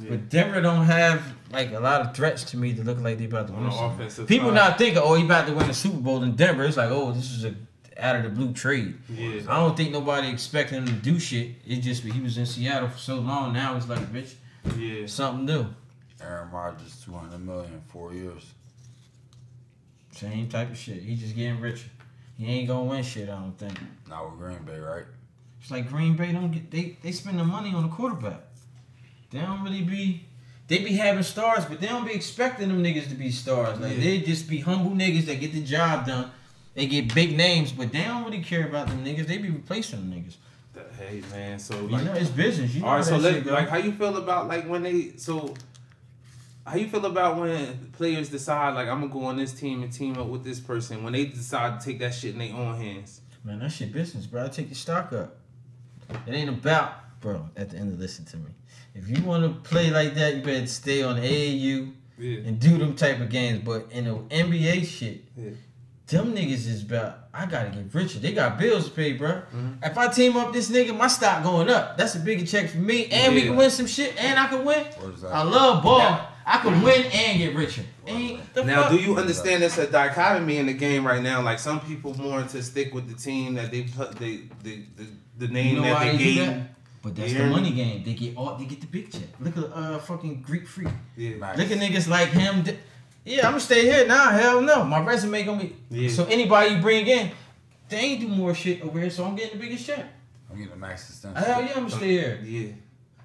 [0.09, 3.25] But Denver don't have like a lot of threats to me to look like they
[3.25, 3.69] about to On win.
[3.69, 4.55] the offensive People side.
[4.55, 6.63] not thinking, oh, he about to win the Super Bowl in Denver.
[6.63, 7.53] It's like, oh, this is a
[7.97, 8.93] out of the blue trade.
[9.09, 9.41] Yeah.
[9.49, 11.51] I don't think nobody expected him to do shit.
[11.67, 13.51] It just he was in Seattle for so long.
[13.53, 14.33] Now it's like, bitch,
[14.77, 15.05] Yeah.
[15.07, 15.65] something new.
[16.21, 18.53] Aaron Rodgers, two hundred million, four years.
[20.11, 21.03] Same type of shit.
[21.03, 21.89] He just getting richer.
[22.37, 23.29] He ain't gonna win shit.
[23.29, 23.77] I don't think.
[24.09, 25.03] Not with Green Bay, right?
[25.61, 28.41] It's like Green Bay don't get they they spend the money on the quarterback.
[29.31, 30.25] They don't really be
[30.67, 33.79] they be having stars, but they don't be expecting them niggas to be stars.
[33.79, 34.03] Like Yeah.
[34.03, 36.29] they just be humble niggas that get the job done.
[36.73, 39.27] They get big names, but they don't really care about them niggas.
[39.27, 40.35] They be replacing them niggas.
[40.99, 42.73] Hey man, so You like, know, it's business.
[42.75, 43.05] You know all right.
[43.05, 43.53] So let, shit go.
[43.53, 45.53] like, how you feel about like when they so.
[46.65, 49.93] How you feel about when players decide like I'm gonna go on this team and
[49.93, 52.75] team up with this person when they decide to take that shit in their own
[52.75, 53.21] hands?
[53.43, 54.45] Man, that shit business, bro.
[54.45, 55.37] I take your stock up.
[56.25, 57.47] It ain't about, bro.
[57.55, 58.49] At the end of listen to me.
[58.95, 62.37] If you want to play like that, you better stay on AAU Yeah.
[62.47, 63.61] and do them type of games.
[63.63, 65.51] But in the NBA shit, Yeah.
[66.07, 67.27] them niggas is about.
[67.31, 68.17] I gotta get richer.
[68.17, 69.29] They got bills to pay, bro.
[69.33, 69.83] Mm-hmm.
[69.83, 71.95] If I team up this nigga, my stock going up.
[71.97, 74.65] That's a bigger check for me, and we can win some shit, and I can
[74.65, 74.83] win.
[74.99, 75.23] What is?
[75.23, 76.29] I love ball.
[76.45, 77.83] I can win and get richer.
[78.05, 78.91] Ain't the Now, fuck?
[78.91, 81.41] do you understand there's a dichotomy in the game right now?
[81.41, 85.05] Like some people more to stick with the team that they put the the the,
[85.39, 86.45] the name You know that why they they gave.
[86.45, 86.69] that?
[87.01, 88.03] But that's You the money game.
[88.03, 88.55] They get all.
[88.57, 89.23] They get the big check.
[89.39, 90.89] Look at uh fucking Greek freak.
[91.17, 91.35] Yeah.
[91.37, 91.57] Max.
[91.57, 92.63] Look at niggas like him.
[93.25, 94.05] Yeah, I'm gonna stay here.
[94.07, 94.83] Nah, hell no.
[94.83, 95.75] My resume gonna be.
[95.89, 96.09] Yeah.
[96.09, 97.31] So anybody you bring in,
[97.89, 99.09] they ain't do more shit over here.
[99.09, 100.05] So I'm getting the biggest check.
[100.49, 101.43] I'm getting the max extension.
[101.43, 102.39] Hell yeah, I'm gonna stay here.
[102.43, 102.67] Yeah.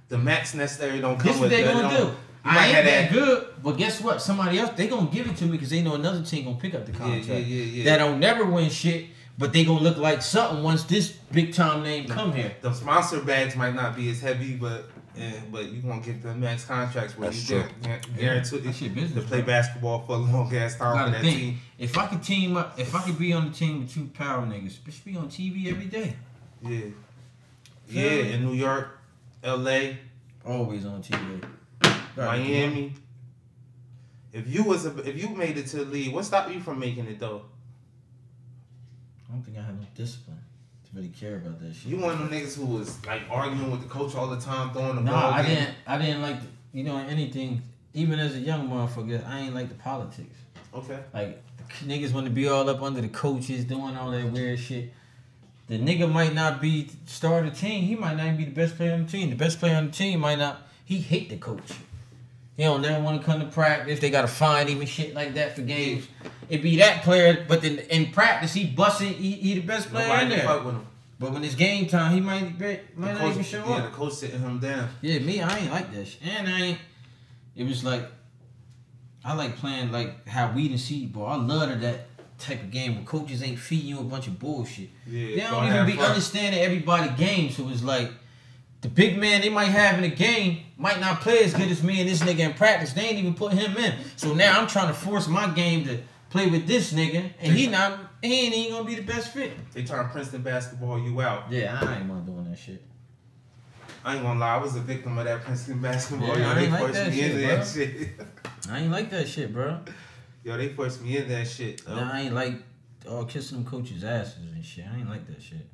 [0.08, 1.74] The max necessary don't come This what with they that.
[1.74, 2.16] gonna They don't- do.
[2.44, 3.12] You I ain't have that that.
[3.12, 4.22] good, but guess what?
[4.22, 6.74] Somebody else they gonna give it to me because they know another team gonna pick
[6.74, 7.26] up the contract.
[7.28, 7.84] yeah, yeah, yeah.
[7.84, 11.82] That don't never win shit, but they gonna look like something once this big time
[11.82, 12.52] name come here.
[12.62, 14.88] The sponsor bags might not be as heavy, but
[15.18, 17.68] eh, but you gonna get the max contracts where That's you true.
[17.82, 19.24] get guaranteed That shit to business.
[19.26, 19.46] play bro.
[19.46, 21.36] basketball for a long ass time for that think.
[21.38, 21.58] team.
[21.78, 24.46] If I could team up, if I could be on the team with two power
[24.46, 26.16] niggas, bitch be on TV every day.
[26.62, 26.86] Yeah.
[27.88, 28.98] Yeah, in New York,
[29.44, 29.94] LA,
[30.46, 31.42] Always on TV.
[32.16, 32.92] Miami.
[34.32, 36.78] If you was a, if you made it to the league, what stopped you from
[36.78, 37.42] making it though?
[39.28, 40.38] I don't think I had no discipline
[40.84, 41.86] to really care about that shit.
[41.86, 44.72] You one of them niggas who was like arguing with the coach all the time,
[44.72, 45.32] throwing the No, ball.
[45.32, 45.54] I game.
[45.56, 45.74] didn't.
[45.86, 46.40] I didn't like.
[46.40, 47.62] The, you know, anything.
[47.92, 50.36] Even as a young motherfucker, I ain't like the politics.
[50.72, 51.00] Okay.
[51.12, 51.42] Like
[51.80, 54.92] the niggas want to be all up under the coaches, doing all that weird shit.
[55.66, 57.82] The nigga might not be star of the team.
[57.84, 59.30] He might not even be the best player on the team.
[59.30, 60.68] The best player on the team might not.
[60.84, 61.72] He hate the coach.
[62.60, 64.00] He don't never want to come to practice.
[64.00, 66.06] They gotta find him and shit like that for games.
[66.50, 69.14] It be that player, but then in practice he busting.
[69.14, 70.46] He, he the best player Nobody in there.
[70.46, 70.86] fuck with him.
[71.18, 73.90] But when it's game time, he might be, might not even show yeah, up.
[73.90, 74.90] the coach sitting him down.
[75.00, 76.20] Yeah, me, I ain't like that shit.
[76.22, 76.78] And I ain't.
[77.56, 78.04] It was like,
[79.24, 81.28] I like playing like how we didn't see ball.
[81.28, 82.08] I love that
[82.38, 84.90] type of game where coaches ain't feeding you a bunch of bullshit.
[85.06, 86.10] Yeah, they don't even be fun.
[86.10, 87.52] understanding everybody game.
[87.52, 88.10] So it's like,
[88.80, 91.82] the big man they might have in the game might not play as good as
[91.82, 92.92] me and this nigga in practice.
[92.92, 93.94] They ain't even put him in.
[94.16, 96.00] So now I'm trying to force my game to
[96.30, 97.98] play with this nigga, and he not.
[98.22, 99.52] He ain't even gonna be the best fit.
[99.72, 101.50] They trying Princeton basketball you out.
[101.50, 102.82] Yeah, I ain't want doing that shit.
[104.04, 106.28] I ain't gonna lie, I was a victim of that Princeton basketball.
[106.28, 106.48] Yeah, yo.
[106.50, 107.56] I they ain't like forced that me shit, into bro.
[107.56, 108.08] that shit.
[108.70, 109.80] I ain't like that shit, bro.
[110.42, 111.84] Yo, they forced me in that shit.
[111.84, 111.96] though.
[111.96, 112.54] Nah, I ain't like
[113.08, 114.86] all kissing them coaches' asses and shit.
[114.90, 115.66] I ain't like that shit.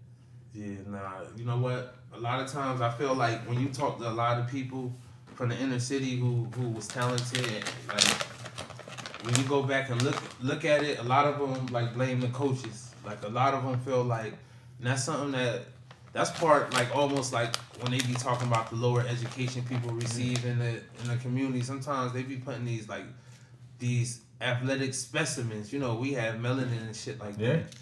[0.53, 1.23] Yeah, nah.
[1.37, 1.95] You know what?
[2.16, 4.93] A lot of times I feel like when you talk to a lot of people
[5.34, 8.05] from the inner city who who was talented, like
[9.22, 12.20] when you go back and look look at it, a lot of them like blame
[12.20, 12.94] the coaches.
[13.05, 14.32] Like a lot of them feel like
[14.78, 15.62] and that's something that
[16.12, 20.01] that's part like almost like when they be talking about the lower education people mm-hmm.
[20.01, 21.62] receive in the in the community.
[21.62, 23.05] Sometimes they be putting these like
[23.78, 25.70] these athletic specimens.
[25.70, 27.56] You know, we have melanin and shit like Yeah.
[27.56, 27.74] that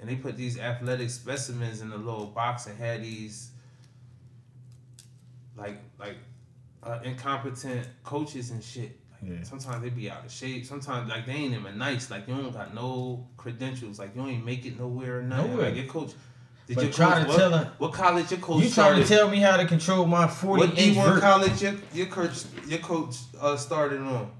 [0.00, 3.50] and they put these athletic specimens in a little box and had these
[5.60, 6.16] like like
[6.82, 8.96] uh, incompetent coaches and shit.
[9.22, 9.42] Like, Yeah.
[9.42, 10.64] Sometimes they be out of shape.
[10.66, 12.10] Sometimes like they ain't even nice.
[12.10, 13.98] Like you don't got no credentials.
[13.98, 15.18] Like you ain't make it nowhere.
[15.18, 15.50] Or nothing.
[15.52, 15.66] Nowhere.
[15.66, 16.12] Like your coach.
[16.66, 19.02] Did But your try coach, to what, tell her- what college your coach You trying
[19.02, 22.44] to tell me how to control my 40 what inch D1 college your, your coach
[22.66, 24.30] your coach uh, started on?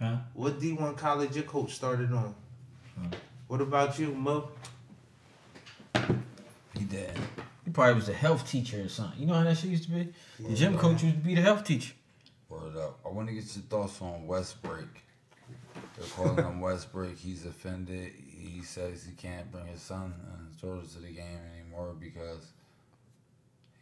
[0.00, 0.16] Huh?
[0.34, 2.34] What D1 college your coach started on?
[3.48, 4.50] What about you, Mo?
[6.76, 7.10] He did.
[7.78, 9.20] Probably was a health teacher or something.
[9.20, 10.08] You know how that shit used to be?
[10.40, 11.94] The gym coach used to be the health teacher.
[12.48, 12.98] Word up.
[13.06, 14.88] I want to get your thoughts on Westbrick.
[15.96, 17.16] They're calling him Westbrick.
[17.18, 18.14] He's offended.
[18.36, 22.50] He says he can't bring his son and his daughters to the game anymore because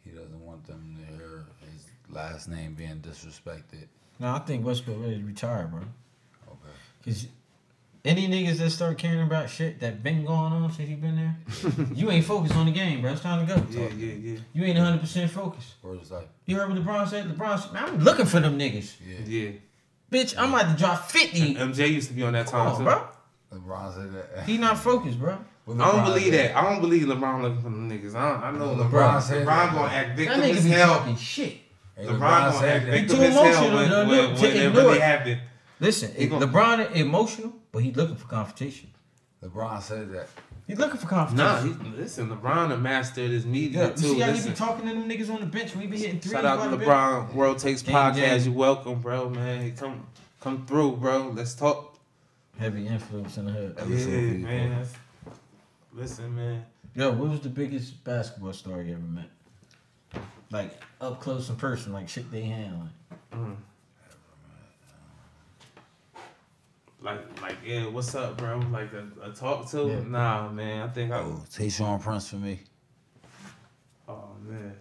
[0.05, 3.87] he doesn't want them to hear his last name being disrespected.
[4.19, 5.81] No, I think Westbrook ready to retire, bro.
[6.47, 6.75] Okay.
[7.03, 7.25] Cause
[8.07, 11.35] any niggas that start caring about shit that been going on since you been there,
[11.93, 13.11] you ain't focused on the game, bro.
[13.11, 13.61] It's time to go.
[13.69, 15.73] Yeah, yeah, yeah, You ain't 100 percent focused.
[15.83, 17.25] Word is like, You heard what LeBron said?
[17.27, 18.95] LeBron said, man, I'm looking for them niggas.
[19.07, 19.17] yeah.
[19.25, 19.51] yeah.
[20.09, 21.55] Bitch, I'm about to drop 50.
[21.55, 22.83] MJ used to be on that Come time on, too.
[22.85, 23.07] bro.
[23.53, 24.45] LeBron said that.
[24.45, 25.37] He not focused, bro.
[25.65, 26.51] What I don't believe said.
[26.51, 26.55] that.
[26.57, 28.15] I don't believe LeBron looking for them niggas.
[28.15, 29.21] I, don't, I know LeBron LeBron.
[29.21, 30.95] said LeBron, gonna act That victim nigga as be hell.
[30.99, 31.57] talking shit.
[31.97, 32.91] Hey, LeBron, LeBron gonna act that.
[32.91, 35.39] victim Too as hell emotional, when, though, when, whenever they happen.
[35.81, 38.89] Listen, LeBron emotional, but he looking for confrontation.
[39.43, 40.27] LeBron said that.
[40.65, 41.91] He looking for Nah, confrontation.
[41.93, 44.01] he, listen, LeBron a master of this media yeah, you too.
[44.15, 46.19] see how he be talking to them niggas on the bench when he be hitting
[46.19, 46.31] threes?
[46.33, 46.89] shout out to the bench?
[46.89, 48.15] LeBron World Takes Gang, Podcast.
[48.15, 48.41] gang.
[48.45, 49.75] You welcome, bro, man.
[49.75, 50.07] Come
[50.41, 51.29] come through, bro.
[51.35, 51.99] Let's talk.
[52.57, 53.75] Heavy influence in the hood.
[53.77, 54.87] Yeah, Episode man.
[55.93, 56.65] Listen, man.
[56.95, 59.29] Yo, what was the biggest basketball star you ever met?
[60.49, 62.89] Like up close and personal, like shit they handling.
[63.31, 63.55] Mm.
[67.01, 68.57] Like, like, yeah, what's up, bro?
[68.71, 69.87] Like a, a talk to?
[69.87, 69.99] Yeah.
[70.07, 70.89] Nah, man.
[70.89, 71.19] I think I.
[71.19, 72.59] Oh, Tayshaun Prince for me.
[74.07, 74.75] Oh man.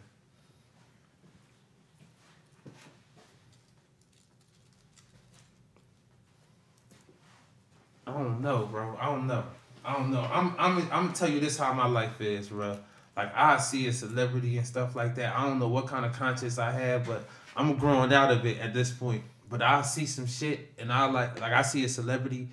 [8.06, 8.96] I don't know, bro.
[9.00, 9.44] I don't know.
[9.84, 10.26] I don't know.
[10.32, 12.78] I'm I'm I'm gonna tell you this how my life is, bro.
[13.16, 15.36] Like I see a celebrity and stuff like that.
[15.36, 17.24] I don't know what kind of conscience I have, but
[17.56, 19.22] I'm growing out of it at this point.
[19.48, 22.48] But I see some shit and I like like I see a celebrity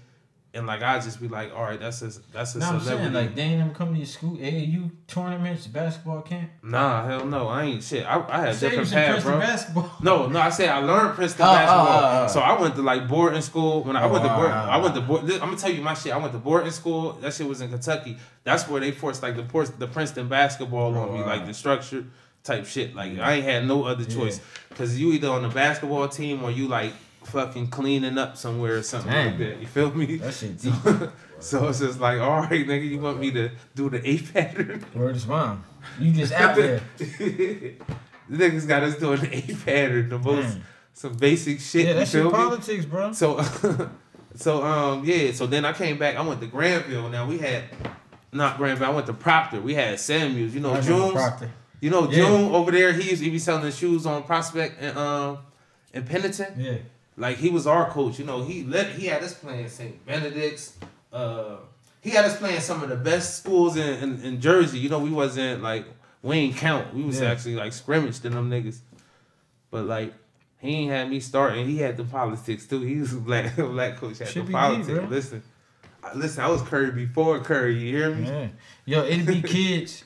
[0.56, 3.12] and like I just be like, all right, that's a that's a No, I'm saying
[3.12, 6.52] like they ain't come to your school AAU tournaments, basketball camp.
[6.62, 7.48] Nah, hell no.
[7.48, 8.06] I ain't shit.
[8.06, 9.40] I, I had different Princeton bro.
[9.40, 9.92] basketball.
[10.04, 11.88] No, no, I said I learned Princeton Oh, oh, basketball.
[11.88, 12.28] oh, oh.
[12.28, 13.84] So I went to like boarding school.
[13.84, 15.24] When I went to board, I went to board.
[15.24, 16.14] I'm gonna tell you my shit.
[16.14, 17.14] I went to boarding school.
[17.14, 18.18] That shit was in Kentucky.
[18.44, 22.06] That's where they forced like the the Princeton basketball on me, like the structure
[22.44, 22.96] type shit.
[22.96, 24.40] Like I ain't had no other choice
[24.70, 26.94] because you either on the basketball team or you like
[27.24, 29.60] fucking cleaning up somewhere or something like that.
[29.60, 30.18] You feel me?
[30.18, 30.74] That shit deep.
[31.40, 34.86] so it's just like, all right, nigga, you want me to do the A pattern?
[34.96, 35.64] Word is mine.
[36.00, 36.82] You just out there.
[36.98, 37.76] the
[38.32, 40.58] niggas got us doing the A pattern, the most
[40.94, 41.86] some basic shit.
[41.86, 42.32] Yeah, you that shit me?
[42.32, 43.12] politics, bro.
[43.14, 43.44] So,
[44.36, 45.32] so um, yeah.
[45.32, 46.16] So then I came back.
[46.16, 47.10] I went to Granville.
[47.10, 47.64] Now we had
[48.32, 48.88] not Granville.
[48.88, 49.60] I went to Proctor.
[49.60, 50.54] We had Samuels.
[50.54, 51.12] You know.
[51.12, 51.50] Proctor.
[51.84, 52.16] You know Yeah.
[52.28, 52.94] June over there.
[52.94, 55.40] He used he be selling the shoes on Prospect and um
[55.94, 56.54] in Pennington.
[56.58, 56.78] Yeah.
[57.18, 58.18] Like he was our coach.
[58.20, 60.06] You know he let he had us playing St.
[60.06, 60.78] Benedict's.
[61.12, 61.58] Uh,
[62.02, 64.80] he had us playing some of the best schools in, in, in Jersey.
[64.80, 65.86] You know we wasn't like
[66.22, 66.94] we ain't count.
[66.94, 67.32] We was Yeah.
[67.32, 68.80] actually like scrimmaged to them niggas.
[69.70, 70.14] But like
[70.60, 71.68] he ain't had me starting.
[71.68, 72.80] He had the politics too.
[72.82, 74.88] He was a black black coach had Should the politics.
[74.88, 75.08] bro.
[75.08, 75.44] listen,
[76.16, 76.44] listen.
[76.46, 77.78] I was Curry before Curry.
[77.78, 78.26] You hear me?
[78.26, 78.48] Yeah.
[78.86, 80.06] Yo, it'd be kids.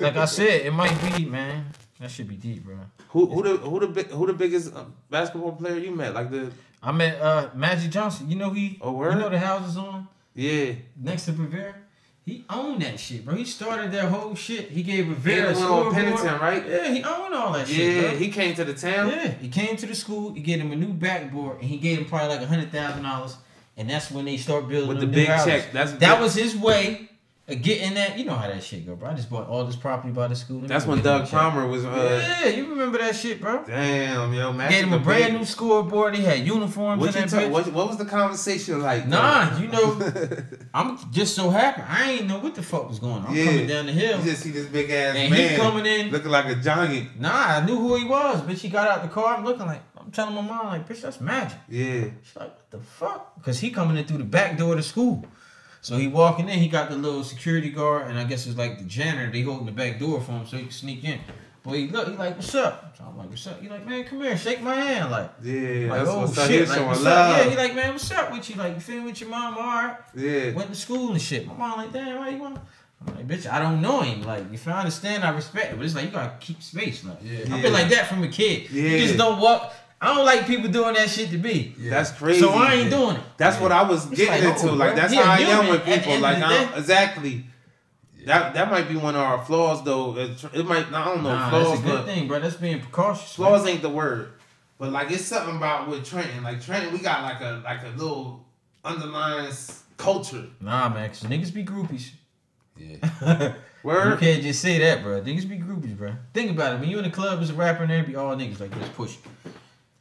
[0.00, 1.66] Like I said, it might be, man.
[2.00, 2.76] That should be deep, bro.
[3.10, 6.14] Who who the who the big who the biggest uh, basketball player you met?
[6.14, 6.50] Like the
[6.82, 8.30] I met uh Magic Johnson.
[8.30, 9.14] You know he Oh, word?
[9.14, 10.72] you know the houses on yeah.
[10.96, 11.74] next to Rivera?
[12.24, 13.34] He owned that shit, bro.
[13.34, 14.70] He started that whole shit.
[14.70, 15.94] He gave Rivera the a scoreboard.
[15.94, 16.64] Penitent, right?
[16.66, 19.08] Yeah, he owned all that shit, Yeah, he came to the town.
[19.10, 20.32] Yeah, he came to the school.
[20.32, 23.02] He gave him a new backboard, and he gave him probably like a hundred thousand
[23.02, 23.36] dollars.
[23.76, 25.46] And that's when they start building With the big houses.
[25.46, 25.72] check.
[25.72, 26.20] That's That big.
[26.22, 27.09] was his way
[27.56, 29.10] getting that, you know how that shit go, bro.
[29.10, 30.60] I just bought all this property by the school.
[30.60, 31.84] That's when Doug Palmer was.
[31.84, 33.64] Uh, yeah, you remember that shit, bro.
[33.66, 34.70] Damn, yo, man.
[34.70, 36.14] Gave him a brand new scoreboard.
[36.14, 37.50] He had uniforms What, in you that talk, bitch.
[37.52, 39.06] what, what was the conversation like?
[39.08, 39.58] Nah, though?
[39.58, 40.36] you know,
[40.74, 41.82] I'm just so happy.
[41.82, 43.26] I ain't know what the fuck was going on.
[43.28, 44.18] I'm coming down the hill.
[44.18, 46.10] You just see this big ass And man he coming in.
[46.10, 47.20] looking like a giant.
[47.20, 48.58] Nah, I knew who he was, bitch.
[48.60, 49.36] He got out the car.
[49.36, 51.58] I'm looking like, I'm telling my mom, like, bitch, that's magic.
[51.68, 52.04] Yeah.
[52.22, 53.34] She's like, what the fuck?
[53.36, 55.24] Because he coming in through the back door of the school.
[55.82, 58.78] So he walking in, he got the little security guard, and I guess it's like
[58.78, 59.30] the janitor.
[59.32, 61.20] They holding the back door for him so he can sneak in.
[61.62, 62.94] But he look, he like, what's up?
[62.96, 63.60] So I'm like, what's up?
[63.60, 65.10] He like, man, come here, shake my hand.
[65.10, 67.34] Like, Yeah, like that's oh shit, like, what's love.
[67.36, 67.44] up?
[67.44, 68.56] Yeah, he like, man, what's up with you?
[68.56, 69.54] Like, you feeling with your mom?
[69.58, 69.96] All right.
[70.14, 70.52] yeah.
[70.52, 71.46] Went to school and shit.
[71.46, 72.58] My mom like, damn, why you want?
[73.06, 74.22] I'm like, bitch, I don't know him.
[74.22, 77.02] Like, if I understand, I respect it, but it's like you gotta keep space.
[77.04, 77.54] Like, Yeah.
[77.54, 78.70] I've been like that from a kid.
[78.70, 78.98] You Yeah.
[79.06, 79.72] just don't walk.
[80.00, 81.74] I don't like people doing that shit to be.
[81.78, 81.90] Yeah.
[81.90, 82.40] That's crazy.
[82.40, 83.22] So I ain't doing it.
[83.36, 84.70] That's what I was getting like, into.
[84.70, 86.18] oh, like that's he how I am with people.
[86.18, 86.78] Like I don't, day.
[86.78, 87.44] exactly.
[88.24, 90.16] That that might be one of our flaws though.
[90.16, 92.40] It, it might I don't know Nah, flaws, that's a good but thing, bro.
[92.40, 93.38] That's being precautious.
[93.38, 93.48] man.
[93.48, 94.30] flaws ain't the word.
[94.78, 96.42] But like it's something about with Trenton.
[96.42, 98.46] Like Trenton, we got like a like a little
[98.82, 99.52] underlying
[99.98, 100.46] culture.
[100.60, 102.10] Nah, man, cause niggas be groupies.
[102.78, 103.06] Yeah.
[103.54, 104.18] you Word.
[104.20, 105.20] can't just say that, bro.
[105.20, 106.14] Niggas be groupies, bro.
[106.32, 106.80] Think about it.
[106.80, 108.88] When you in the club as a rapper, and there be all niggas like this
[108.90, 109.16] push.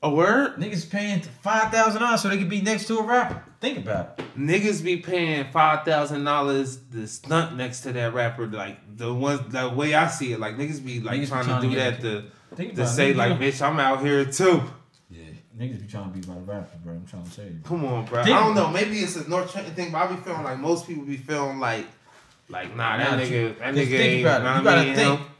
[0.01, 0.55] A word.
[0.55, 3.43] Niggas paying five thousand dollars so they could be next to a rapper.
[3.59, 4.25] Think about it.
[4.37, 8.47] Niggas be paying five thousand dollars to stunt next to that rapper.
[8.47, 10.39] Like the ones the way I see it.
[10.39, 12.75] Like niggas be like Niggas be trying, trying to to do get that to Think
[12.75, 13.17] to say it.
[13.17, 14.63] like, bitch, I'm out here too.
[15.09, 15.23] Yeah.
[15.57, 16.93] niggas be trying to be about rapper, bro.
[16.93, 17.59] I'm trying to tell you.
[17.65, 18.23] Come on, bro.
[18.23, 18.69] Think- I don't know.
[18.69, 21.59] Maybe it's a North Trenton thing, but I be feeling like most people be feeling
[21.59, 21.85] like,
[22.47, 24.21] like nah, that Nah, nigga, that nigga think ain't.
[24.25, 24.45] about it.
[24.45, 24.95] You what gotta I mean?
[24.95, 25.19] think.
[25.19, 25.25] Him.
[25.25, 25.31] For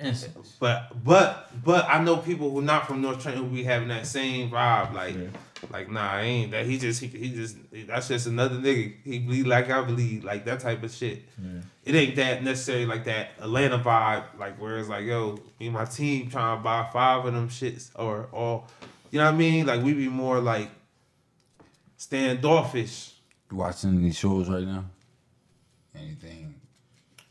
[0.00, 0.56] instance.
[0.58, 4.06] But but but I know people who not from North Trenton who be having that
[4.06, 4.92] same vibe.
[4.94, 5.26] Like Yeah.
[5.70, 6.66] like nah, I ain't that.
[6.66, 7.56] He just he, he just
[7.86, 8.94] that's just another nigga.
[9.04, 10.24] He bleed like I bleed.
[10.24, 11.22] Like that type of shit.
[11.42, 11.60] Yeah.
[11.84, 14.24] It ain't that necessarily like that Atlanta vibe.
[14.38, 17.48] Like where it's like yo, me and my team trying to buy five of them
[17.48, 18.68] shits or all.
[19.10, 19.66] You know what I mean?
[19.66, 20.70] Like we be more like
[21.96, 23.14] standoffish.
[23.50, 24.84] You watching these shows right now?
[25.94, 26.54] Anything?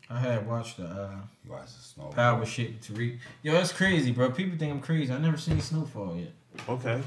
[0.10, 1.12] I had watched the uh,
[1.46, 2.06] You watching Snow?
[2.06, 3.18] Power shit with Tariq.
[3.44, 4.32] Yo, that's crazy, bro.
[4.32, 5.14] People think I'm crazy.
[5.14, 6.32] I never seen Snowfall yet.
[6.68, 7.02] Okay.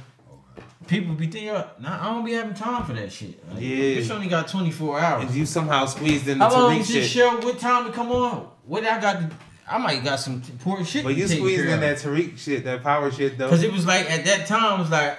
[0.87, 3.43] People be thinking, nah, I don't be having time for that shit.
[3.51, 3.77] Like, Yeah.
[3.97, 5.25] Bitch only got 24 hours.
[5.25, 7.23] And you somehow squeezed into How long Tariq is this shit.
[7.23, 7.37] show?
[7.41, 8.49] What time it come on?
[8.67, 9.31] What I got to,
[9.69, 11.81] I might got some important shit But you to squeezed in of.
[11.81, 13.49] that Tariq shit, that power shit though.
[13.49, 15.19] Cause it was like at that time, it was like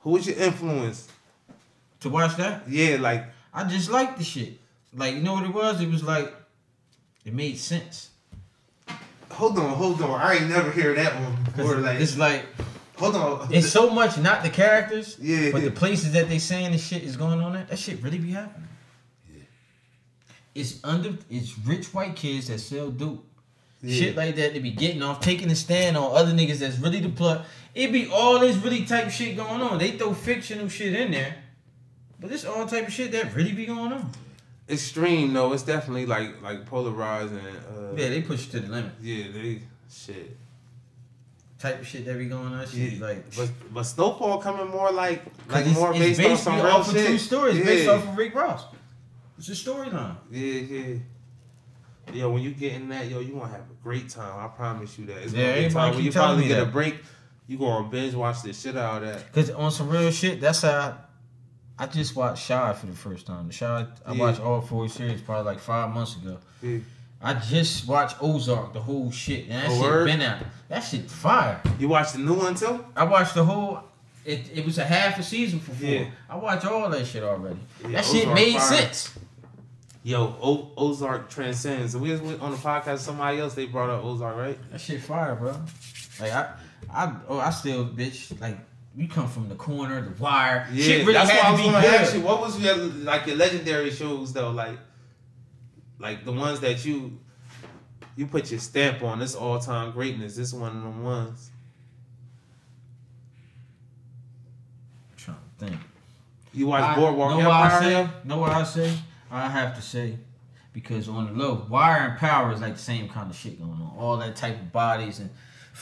[0.00, 1.08] Who was your influence?
[2.00, 2.68] to watch that.
[2.68, 3.24] Yeah, like
[3.54, 4.58] I just liked the shit.
[4.94, 5.80] Like you know what it was?
[5.80, 6.32] It was like
[7.24, 8.10] it made sense.
[9.30, 10.20] hold on, hold on.
[10.20, 11.76] I ain't never hear that one before.
[11.76, 12.44] Like, it's like
[12.96, 13.52] hold on.
[13.52, 15.50] it's so much not the characters, Yeah.
[15.52, 17.56] but the places that they saying the shit is going on.
[17.56, 18.68] At that shit really be happening.
[19.32, 19.42] Yeah.
[20.54, 23.24] It's under it's rich white kids that sell dope.
[23.82, 23.98] Yeah.
[23.98, 27.00] Shit like that, they be getting off, taking a stand on other niggas that's really
[27.00, 27.44] the plot.
[27.74, 29.78] It be all this really type shit going on.
[29.78, 31.34] They throw fictional shit in there,
[32.20, 34.10] but it's all type of shit that really be going on.
[34.72, 37.38] Extreme, no, it's definitely like like polarizing.
[37.38, 38.92] Uh, Yeah, they push it to the limit.
[39.02, 40.36] yeah, they shit.
[41.58, 42.66] Type of shit that be going on.
[42.66, 46.36] Shit Yeah, like but but Snowfall coming more like like it's, more it's based on
[46.36, 47.06] some off real of shit.
[47.06, 47.64] true stories, yeah.
[47.64, 48.64] based off of Rick Ross.
[49.38, 50.16] It's a storyline.
[50.30, 50.94] Yeah, yeah.
[52.12, 54.44] Yo, when you get in that, yo, you gonna have a great time.
[54.44, 55.18] I promise you that.
[55.18, 56.96] It's Yeah, gonna be a time when you me get a break.
[57.46, 59.32] You gonna binge watch this shit out of that.
[59.32, 60.96] Cause on some real shit, that's how
[61.82, 63.50] I, just watched Shy for the first time.
[63.50, 64.18] Shy, I Yeah.
[64.20, 66.38] watched all four series probably like five months ago.
[66.62, 66.78] Yeah.
[67.20, 70.06] I just watched Ozark, the whole shit, and that Oh, shit word?
[70.06, 70.42] been out.
[70.68, 71.60] That shit fire.
[71.78, 72.84] You watched the new one too?
[72.96, 73.80] I watched the whole.
[74.24, 75.88] It, it was a half a season for four.
[75.88, 76.04] Yeah.
[76.30, 77.58] I watched all that shit already.
[77.82, 78.60] Yeah, that shit made fire.
[78.78, 79.10] sense.
[80.04, 81.96] Yo, o- Ozark transcends.
[81.96, 82.98] We was on the podcast.
[82.98, 84.58] Somebody else they brought up Ozark, right?
[84.72, 85.54] That shit fire, bro.
[86.20, 86.54] Like I,
[86.92, 88.40] I, oh, I still, bitch.
[88.40, 88.58] Like
[88.96, 90.68] you come from the corner, the wire.
[90.72, 92.00] Yeah, shit really that's had why I to was be gonna good.
[92.00, 92.20] ask you.
[92.20, 94.50] What was your like your legendary shows though?
[94.50, 94.78] Like,
[95.98, 97.18] like the ones that you
[98.16, 99.18] you put your stamp on.
[99.18, 100.36] This all time greatness.
[100.36, 101.50] This one of them ones.
[105.16, 105.80] trying to think.
[106.52, 107.80] You watch I- Boardwalk know what I Empire?
[108.22, 108.28] say?
[108.28, 108.98] Know what I say?
[109.30, 110.18] I have to say,
[110.74, 113.72] because on the low, Wire and Power is like the same kind of shit going
[113.72, 113.94] on.
[113.98, 115.30] All that type of bodies and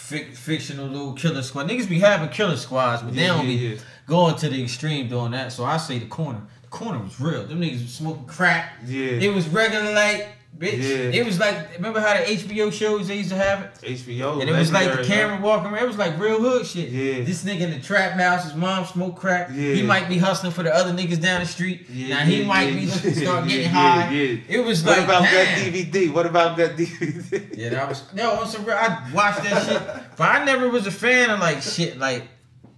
[0.01, 1.69] fic- fictional little killer squad.
[1.69, 3.77] Niggas be having killer squads, but they don't yeah, be yeah.
[4.07, 5.53] going to the extreme doing that.
[5.53, 6.43] So I say the corner.
[6.63, 7.45] The corner was real.
[7.47, 8.75] Them niggas was smoking crack.
[8.87, 9.13] Yeah.
[9.13, 10.29] It was regular like
[10.61, 10.82] bitch.
[10.82, 11.20] Yeah.
[11.20, 14.41] It was like remember how the HBO shows they used to have it, HBO.
[14.41, 15.85] and it was like the camera walking around.
[15.85, 16.91] It was like real hood shit.
[16.91, 17.24] Yeah.
[17.24, 19.49] This nigga in the trap house, his mom smoke crack.
[19.53, 19.74] Yeah.
[19.74, 21.87] He might be hustling for the other niggas down the street.
[21.89, 24.11] Yeah, now he yeah, might be looking to start getting high.
[24.11, 24.37] yeah.
[24.49, 25.32] It was What like about damn.
[25.73, 26.12] that DVD?
[26.12, 27.57] What about that DVD?
[27.57, 28.77] Yeah, that was no on some real.
[28.77, 29.82] I watched that shit,
[30.16, 32.24] but I never was a fan of like shit like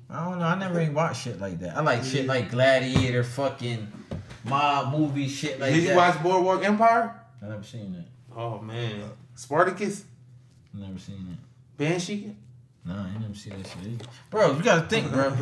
[0.09, 0.45] I don't know.
[0.45, 1.77] I never even watched shit like that.
[1.77, 3.91] I like shit like Gladiator, fucking
[4.45, 7.19] mob movie shit like Did you watch Boardwalk Empire?
[7.43, 8.37] I never seen that.
[8.39, 10.05] Oh man, Spartacus,
[10.75, 11.39] I never seen that.
[11.77, 12.35] Banshee.
[12.85, 14.05] Nah, I never seen that shit either.
[14.31, 15.37] Bro, you gotta think, bro.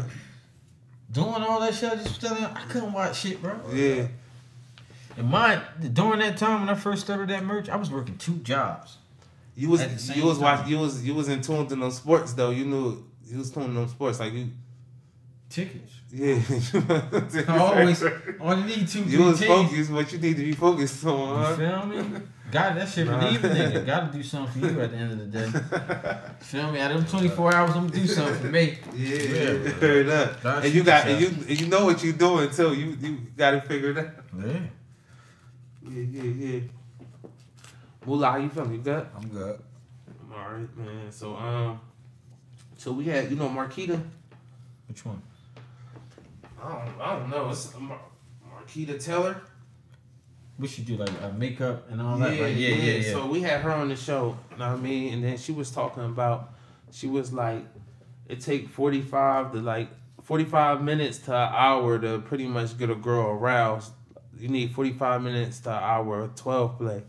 [1.12, 3.58] Doing all that shit, I just telling you, I couldn't watch shit, bro.
[3.72, 4.06] Yeah.
[5.16, 5.60] And my
[5.92, 8.96] during that time when I first started that merch, I was working two jobs.
[9.56, 10.58] You was At the same you was time.
[10.60, 12.50] watch you was you was in tune to them sports though.
[12.50, 14.48] You knew you was tuned to them sports like you.
[15.50, 15.94] Tickets.
[16.12, 16.40] Yeah.
[17.48, 18.04] I always
[18.40, 21.44] only need two, You was focused, but you need to be focused on.
[21.44, 21.56] Huh?
[21.56, 22.20] feel me?
[22.52, 23.84] God, that shit relieve a nigga.
[23.84, 26.30] Gotta do something for you at the end of the day.
[26.40, 26.80] Feel me?
[26.80, 28.78] Out of them 24 hours, I'm gonna do something for me.
[28.94, 29.72] Yeah, Yeah, bro.
[29.72, 30.44] heard that.
[30.44, 32.74] Nah, And you got and you and you know what you're doing too.
[32.74, 34.08] You you got it figured out.
[34.36, 34.52] Yeah.
[35.88, 36.60] Yeah, yeah, yeah.
[38.04, 38.72] Moolah, how you feeling?
[38.72, 39.06] You good?
[39.16, 39.60] I'm good.
[40.08, 41.10] I'm All right, man.
[41.12, 41.80] So um,
[42.76, 44.00] so we had you know Marquita.
[44.88, 45.22] Which one?
[46.62, 47.50] I don't I don't know.
[47.50, 48.00] It's Mar-
[48.48, 49.40] Marquita Taylor.
[50.58, 52.38] We should do, like uh, makeup and all that?
[52.38, 52.54] right?
[52.54, 53.12] yeah, yeah, yeah.
[53.12, 55.14] So we had her on the show, you know what I mean?
[55.14, 56.52] And then she was talking about,
[56.90, 57.64] she was like,
[58.28, 59.88] it take 45 to like,
[60.22, 63.92] 45 minutes to an hour to pretty much get a girl aroused.
[64.38, 67.02] You need 45 minutes to an hour of 12 play.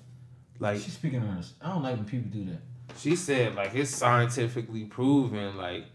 [0.59, 1.53] Like, She's speaking honest.
[1.61, 2.61] I don't like when people do that.
[2.97, 5.85] she said, like, it's scientifically proven, like,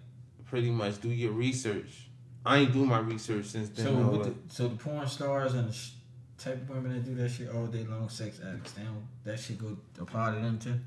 [0.44, 2.05] pretty much do your research.
[2.46, 3.86] I ain't do my research since then.
[3.86, 5.90] So, though, with the, so the porn stars and the sh-
[6.38, 9.38] type of women that do that shit oh, all day long, sex addicts, don't, that
[9.38, 10.78] shit go apply to them too.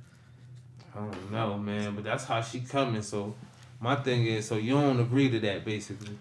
[0.96, 3.02] I don't know, man, but that's how she coming.
[3.02, 3.36] So
[3.80, 6.18] my thing is, so you don't agree to that, basically.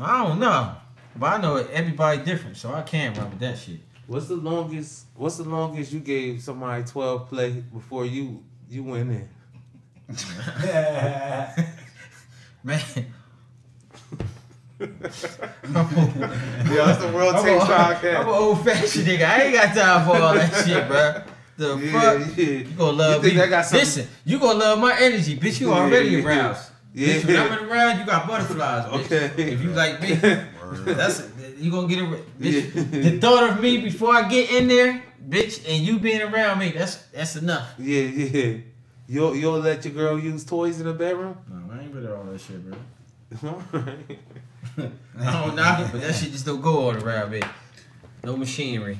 [0.00, 0.74] I don't know,
[1.16, 3.80] but I know everybody different, so I can't run with that shit.
[4.06, 5.06] What's the longest?
[5.14, 9.28] What's the longest you gave somebody twelve play before you you went in?
[12.64, 12.80] Man,
[14.82, 14.88] Yeah,
[16.86, 19.24] that's the world I'm, takes a, I'm an old fashioned nigga.
[19.28, 21.22] I ain't got time for all that shit, bro.
[21.56, 22.36] The Yeah, fuck?
[22.38, 22.44] yeah.
[22.44, 23.46] You gonna love You me?
[23.48, 25.60] Got Listen, you gonna love my energy, bitch.
[25.60, 26.24] You Yeah, already yeah.
[26.24, 26.70] aroused.
[26.94, 27.08] Yeah.
[27.20, 29.04] Bitch, when I'm around, you got butterflies, bitch.
[29.34, 29.52] Okay.
[29.52, 30.86] If you like me, Word.
[30.96, 31.28] that's
[31.58, 32.40] you gonna get it.
[32.40, 33.10] Bitch, Yeah.
[33.10, 36.70] the thought of me before I get in there, bitch, and you being around me,
[36.70, 37.74] that's that's enough.
[37.78, 38.56] Yeah, yeah.
[39.08, 41.36] You'll you'll let your girl use toys in the bedroom?
[41.50, 42.78] No, I ain't with all that shit, bro.
[43.74, 44.18] Alright.
[44.78, 47.42] I don't know, but that shit just don't go all around me.
[48.24, 48.98] No machinery.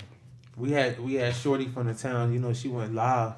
[0.57, 2.33] we had we had Shorty from the town.
[2.33, 3.35] You know, she went live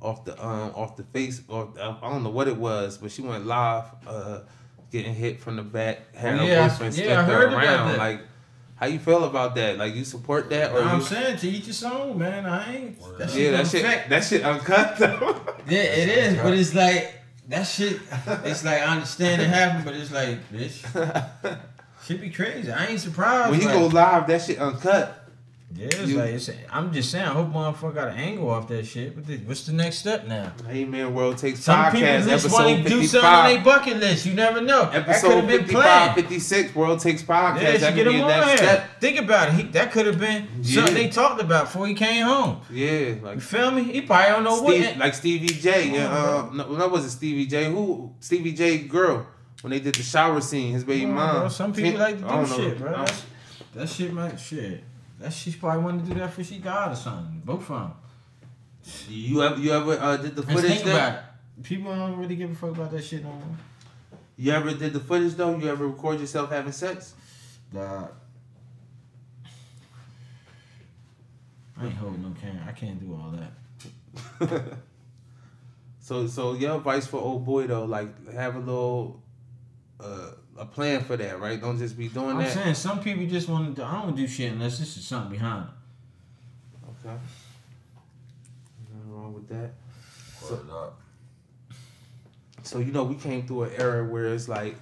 [0.00, 1.42] off the um off the face.
[1.48, 4.40] Off the, I don't know what it was, but she went live, uh,
[4.90, 6.14] getting hit from the back.
[6.14, 7.88] Had her yeah, boyfriend yeah, I her heard about around.
[7.92, 7.98] that.
[7.98, 8.20] Like,
[8.76, 9.78] how you feel about that?
[9.78, 12.44] Like, you support that or I'm saying to each his own, man.
[12.44, 13.18] I ain't.
[13.18, 13.84] That shit Yeah, that shit.
[13.84, 15.40] affect- That shit uncut though.
[15.68, 18.00] Yeah, it is, but it's like that shit.
[18.44, 21.58] It's like I understand it happened, but it's like bitch,
[22.04, 22.70] should be crazy.
[22.70, 23.50] I ain't surprised.
[23.50, 25.21] when you like, go live, that shit uncut.
[25.74, 27.24] Yeah, it's you- like it's, I'm just saying.
[27.24, 29.14] I hope motherfucker got an angle off that shit.
[29.16, 30.52] But what's the next step now?
[30.68, 33.54] Hey man, World Takes Some people Podcast just episode want to do something on 55.
[33.54, 34.26] their bucket list.
[34.26, 34.88] You never know.
[34.92, 36.14] Episode have been 55, planned.
[36.14, 37.62] 56, World Takes Podcast.
[37.62, 38.56] Yeah, that get be him on next here.
[38.58, 39.00] step.
[39.00, 39.54] Think about it.
[39.54, 42.60] He, that could have been something they talked about before he came home.
[42.70, 43.84] Yeah, like You feel me?
[43.84, 44.74] He probably don't know what.
[44.74, 45.90] Steve, like Stevie J.
[45.90, 47.64] Yeah, uh, no, that wasn't Stevie J.
[47.66, 48.78] Who Stevie J.
[48.78, 49.26] girl
[49.62, 51.40] when they did the shower scene, his baby mom.
[51.40, 51.48] bro.
[51.48, 52.44] Some people Tim- like to do know.
[52.46, 52.92] shit, bro.
[52.92, 53.24] Don't- That's,
[53.74, 54.82] that shit, might Shit.
[55.22, 57.42] That she probably wanted to do that for she got or something.
[57.44, 57.92] Both of them.
[59.08, 61.62] You ever you ever uh, did the footage think about it.
[61.62, 63.56] People don't really give a fuck about that shit no more.
[64.36, 65.56] You ever did the footage though?
[65.56, 67.14] You ever record yourself having sex?
[67.72, 68.10] Dog.
[71.78, 72.64] I ain't holding no camera.
[72.68, 73.34] I can't do all
[74.40, 74.62] that.
[76.02, 79.22] So so your advice for old boy though, like have a little
[80.00, 81.60] uh, a plan for that, right?
[81.60, 82.52] Don't just be doing I'm that.
[82.52, 83.84] saying some people just want to.
[83.84, 87.06] I don't do shit unless this is something behind it.
[87.06, 87.16] Okay.
[88.92, 89.72] Nothing wrong with that.
[90.48, 91.00] Word up.
[92.62, 94.76] So you know, we came through an era where it's like,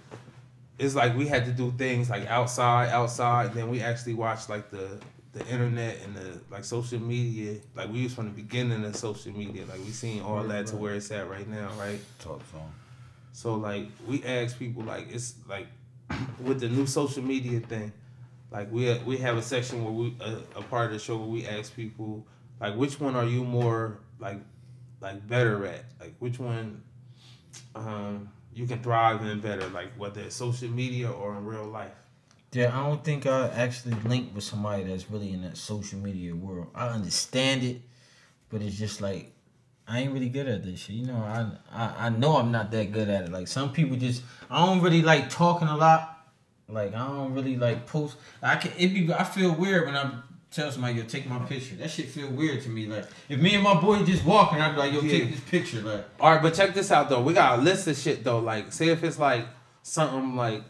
[0.78, 3.46] it's like we had to do things like outside, outside.
[3.46, 4.98] And then we actually watched like the
[5.32, 7.60] the internet and the like social media.
[7.74, 9.64] Like we was from the beginning of social media.
[9.66, 12.00] Like we seen all that to where it's at right now, right?
[12.18, 12.60] Talk some.
[13.40, 15.66] So like we ask people like it's like
[16.42, 17.90] with the new social media thing,
[18.50, 21.26] like we we have a section where we a, a part of the show where
[21.26, 22.26] we ask people
[22.60, 24.40] like which one are you more like
[25.00, 25.86] like better at?
[25.98, 26.82] Like which one
[27.74, 31.96] um you can thrive in better, like whether it's social media or in real life.
[32.52, 36.36] Yeah, I don't think I actually link with somebody that's really in that social media
[36.36, 36.66] world.
[36.74, 37.80] I understand it,
[38.50, 39.32] but it's just like
[39.90, 40.96] I ain't really good at this shit.
[40.96, 43.32] You know, I, I I know I'm not that good at it.
[43.32, 46.02] Like some people just I don't really like talking a lot.
[46.68, 48.16] Like I don't really like post.
[48.40, 50.12] I can it be I feel weird when I
[50.52, 51.74] tell somebody yo take my picture.
[51.76, 52.86] That shit feel weird to me.
[52.86, 55.10] Like if me and my boy just walking, I'd be like yo Yeah.
[55.18, 55.80] take this picture.
[55.82, 57.22] Like All right, but check this out though.
[57.22, 58.38] We got a list of shit though.
[58.38, 59.46] Like, say if it's like
[59.82, 60.62] something like,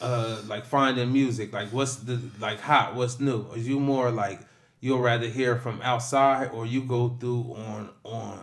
[0.00, 1.52] uh, like finding music.
[1.52, 2.94] Like, what's the like hot?
[2.96, 3.46] What's new?
[3.52, 4.40] Are you more like
[4.80, 8.40] you'll rather hear from outside, or you go through on on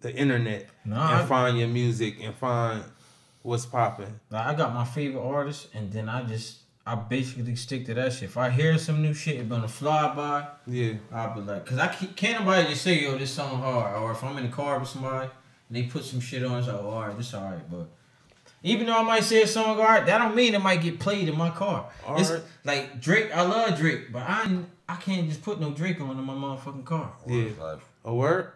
[0.00, 2.84] the internet No, and find your music and find
[3.42, 4.20] what's popping?
[4.30, 8.12] Like I got my favorite artist, and then I just I basically stick to that
[8.12, 8.24] shit.
[8.24, 10.46] If I hear some new shit, it's gonna fly by.
[10.66, 13.96] Yeah, I'll be like, cause I can't, can't nobody just say yo this song hard,
[13.96, 15.30] or if I'm in the car with somebody
[15.68, 17.88] and they put some shit on, it's like, oh, all right, this alright, but.
[18.62, 21.28] Even though I might say a song alright, that don't mean it might get played
[21.28, 21.88] in my car.
[22.16, 22.44] It's Alright.
[22.64, 24.58] like Drake, I love Drake, but I
[24.88, 27.12] I can't just put no Drake on in my motherfucking car.
[27.26, 27.48] yeah.
[28.04, 28.52] A word?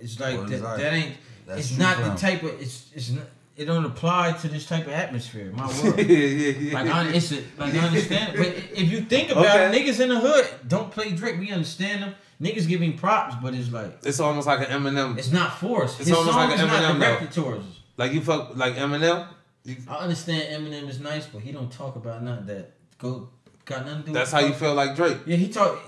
[0.00, 0.80] It's like Word that, is life.
[0.80, 1.16] that ain't.
[1.46, 2.60] That's it's not for the type of.
[2.60, 3.24] It's it's not.
[3.56, 5.52] It don't apply to this type of atmosphere.
[5.54, 5.98] My word.
[5.98, 6.74] yeah, yeah, yeah.
[6.74, 9.66] Like I, it's a, like I understand, but if you think about Okay.
[9.66, 11.38] it, niggas in the hood don't play Drake.
[11.38, 12.14] We understand them.
[12.40, 15.18] Niggas giving props, but it's like it's almost like an Eminem.
[15.18, 16.00] it's not forced.
[16.00, 17.80] It's His almost song like is an not Eminem, directed towards us.
[17.98, 19.26] Like you fuck like Eminem.
[19.64, 23.28] You- I understand Eminem is nice, but he don't talk about nothing that go
[23.70, 24.12] got nothing to do.
[24.12, 25.18] That's with how you feel like Drake.
[25.26, 25.80] Yeah, he talk.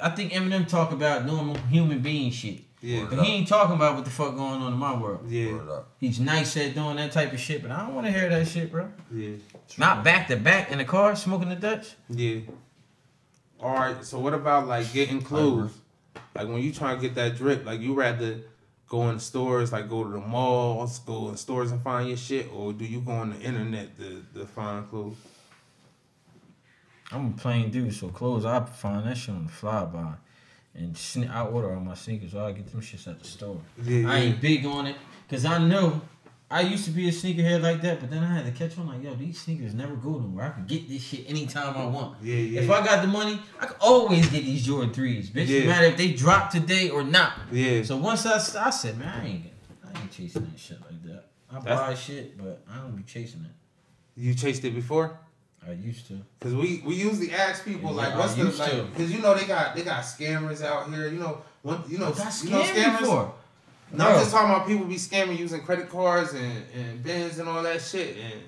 [0.00, 3.94] I think Eminem talk about normal human being shit, Yeah, but he ain't talking about
[3.96, 5.28] what the fuck going on in my world.
[5.30, 8.28] yeah, He's nice at doing that type of shit, but I don't want to hear
[8.28, 8.90] that shit, bro.
[9.12, 9.36] yeah.
[9.78, 11.94] Not back to back in the car smoking the Dutch.
[12.10, 12.40] Yeah.
[13.60, 14.04] All right.
[14.04, 15.72] So what about like getting clothes?
[16.34, 18.40] Like when you try to get that drip, like you rather
[18.88, 22.50] go in stores, like go to the malls, go in stores and find your shit,
[22.54, 25.16] or do you go on the internet to, to find clothes?
[27.12, 30.14] I'm a plain dude, so clothes I find that shit on the fly by.
[30.74, 33.60] And sne- I order all my sneakers, so I get them shits at the store.
[33.82, 34.96] Yeah, I ain't big on it,
[35.30, 36.02] cause I know
[36.50, 38.86] I used to be a sneakerhead like that, but then I had to catch on
[38.88, 40.44] like, yo, these sneakers never go nowhere.
[40.46, 42.22] I can get this shit anytime I want.
[42.22, 42.60] Yeah, yeah.
[42.60, 45.48] If I got the money, I can always get these Jordan threes, bitch.
[45.48, 45.60] Yeah.
[45.60, 47.32] No matter if they drop today or not.
[47.50, 47.82] yeah.
[47.82, 49.44] So once I, I said, man, I ain't,
[49.84, 51.24] I ain't chasing that shit like that.
[51.50, 53.50] I That's- buy shit, but I don't be chasing it.
[54.20, 55.18] You chased it before?
[55.68, 56.20] I used to.
[56.40, 58.56] Cause we we usually ask people Yeah, like, what's the to.
[58.82, 58.96] like?
[58.96, 61.08] Cause you know they got they got scammers out here.
[61.08, 63.00] You know one you know What you know scammers.
[63.00, 63.34] before?
[63.92, 67.48] No, I'm just talking about people be scamming using credit cards and, and bins and
[67.48, 68.42] all that shit and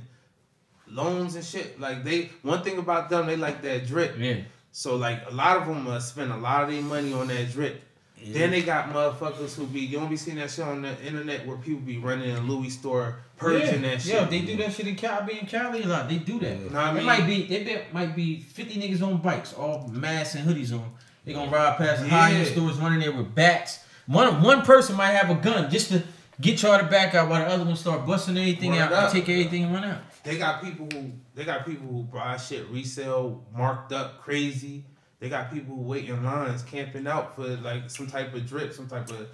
[0.89, 1.78] loans and shit.
[1.81, 4.16] Like they, one thing about them, they like that drip.
[4.19, 4.39] Yeah.
[4.73, 7.51] So like a lot of them uh, spend a lot of their money on that
[7.53, 7.82] drip.
[8.27, 11.47] Then they got motherfuckers who be you don't be seeing that shit on the internet
[11.47, 13.90] where people be running in Louis store purging yeah.
[13.90, 14.15] that shit.
[14.15, 16.09] Yeah, they do that shit in Cali, in Cali a lot.
[16.09, 16.73] They do that.
[16.73, 20.35] Know I It might be they be, might be fifty niggas on bikes, all masks
[20.35, 20.90] and hoodies on.
[21.24, 22.09] They gonna ride past Yeah.
[22.09, 23.81] high end stores, running there with bats.
[24.07, 26.03] One one person might have a gun just to
[26.40, 29.12] get y'all to back out while the other one start busting everything Word out and
[29.12, 30.01] take everything and run out.
[30.24, 34.85] They got people who they got people who buy shit resale marked up crazy.
[35.20, 39.11] They got people waiting lines camping out for like some type of drip, some type
[39.11, 39.28] of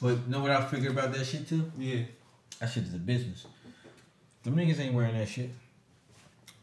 [0.00, 1.70] But you know what I figured about that shit too?
[1.78, 2.02] yeah.
[2.60, 3.46] That shit is a business.
[4.42, 5.50] Them niggas ain't wearing that shit.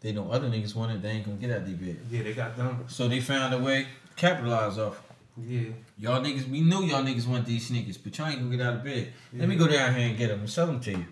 [0.01, 1.99] They know other niggas want it, they ain't gonna get out of their bed.
[2.11, 2.83] Yeah, they got them.
[2.87, 5.01] So they found a way to capitalize off.
[5.37, 5.69] Yeah.
[5.97, 8.73] Y'all niggas, we knew y'all niggas want these sneakers, but y'all ain't gonna get out
[8.75, 9.13] of bed.
[9.33, 11.05] Let me go down here and get them and sell them to you.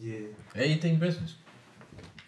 [0.00, 0.18] Yeah.
[0.54, 1.34] Everything business.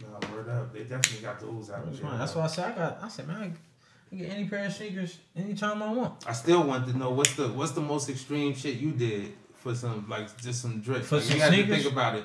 [0.01, 0.73] Nah, word up.
[0.73, 2.19] They definitely got the ooze out of there.
[2.19, 2.99] That's why I said I got.
[3.03, 3.57] I said, man,
[4.15, 6.25] get any pair of sneakers anytime I want.
[6.27, 9.75] I still want to know what's the what's the most extreme shit you did for
[9.75, 11.03] some like just some drip.
[11.05, 12.25] For like, some you got to think about it,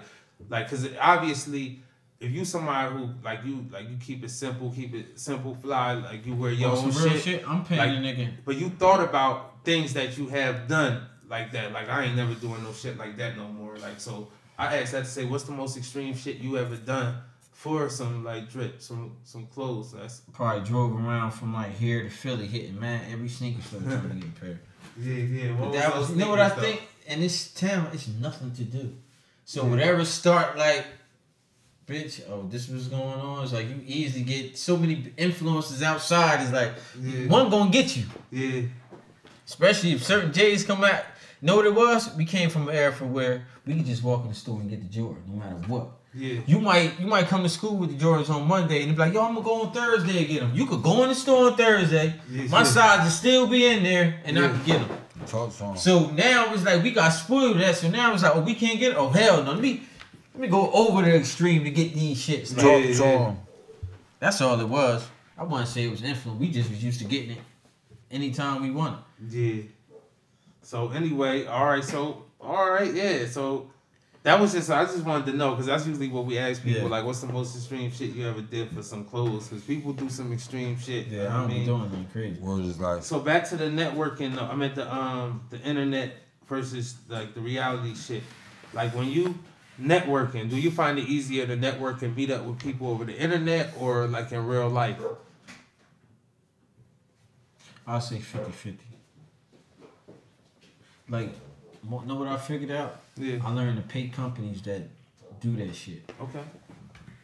[0.49, 1.81] like because obviously.
[2.21, 5.93] If you somebody who like you like you keep it simple, keep it simple, fly
[5.93, 8.31] like you wear your On own shit, shit, I'm paying Like- a nigga.
[8.43, 11.71] but you thought about things that you have done like that.
[11.71, 13.77] Like I ain't never doing no shit like that no more.
[13.77, 17.15] Like so, I asked that to say, what's the most extreme shit you ever done
[17.59, 19.91] for some like drip, some some clothes?
[19.91, 24.09] That's Probably drove around from like here to Philly, hitting man every sneaker store trying
[24.09, 24.59] to get a pair.
[24.97, 25.51] yeah, yeah.
[25.59, 26.81] But that was, you know what I think?
[27.07, 28.95] In this town, it's nothing to do.
[29.43, 30.85] So whatever start like,
[31.85, 33.43] bitch, oh, this was going on.
[33.43, 36.41] It's like you easily get so many influences outside.
[36.41, 36.71] It's like
[37.01, 37.27] Yeah.
[37.27, 38.05] one gonna get you.
[38.31, 38.61] Yeah,
[39.45, 41.03] Especially if certain J's come out.
[41.41, 42.15] Know what it was?
[42.15, 44.69] We came from an era for where we could just walk in the store and
[44.69, 45.89] get the Jordan, no matter what.
[46.13, 46.39] Yeah.
[46.47, 49.13] You might you might come to school with the Jordans on Monday and be like,
[49.13, 50.51] yo, I'm gonna go on Thursday and get them.
[50.55, 52.15] You could go in the store on Thursday.
[52.31, 52.63] Yeah, My yeah.
[52.63, 54.47] size will still be in there and I Yeah.
[54.49, 54.97] can get them.
[55.27, 55.77] Talk to.
[55.77, 57.75] So now it's like we got spoiled with that.
[57.75, 58.97] So now it's like, oh, we can't get it.
[58.97, 59.51] Oh hell no.
[59.51, 59.83] Let me
[60.33, 62.55] let me go over the extreme to get these shits.
[62.55, 63.35] Like, Talk Yeah, to yeah.
[64.19, 65.07] That's all it was.
[65.37, 66.39] I wouldn't say it was influence.
[66.39, 67.41] We just was used to getting it
[68.09, 68.99] anytime we wanted.
[69.29, 69.61] Yeah.
[70.63, 71.83] So anyway, all right.
[71.83, 73.25] So all right, yeah.
[73.27, 73.69] So
[74.23, 76.81] that was just I just wanted to know because that's usually what we ask people
[76.83, 76.87] Yeah.
[76.89, 79.47] like, what's the most extreme shit you ever did for some clothes?
[79.47, 81.07] Because people do some extreme shit.
[81.07, 81.65] you know Yeah, I don't mean?
[81.65, 82.39] doing nothing crazy.
[82.41, 84.35] We're just like, So back to the networking.
[84.35, 86.15] though, I meant the um the internet
[86.47, 88.23] versus like the reality shit.
[88.73, 89.39] Like when you
[89.81, 93.17] networking, do you find it easier to network and meet up with people over the
[93.17, 94.97] internet or like in real life?
[97.87, 98.85] I'll say 50 50.
[101.07, 101.29] Like,
[101.83, 102.99] mo- know what I figured out?
[103.19, 103.39] Yeah.
[103.43, 104.83] I learned to pay companies that
[105.41, 106.11] do that shit.
[106.21, 106.41] Okay.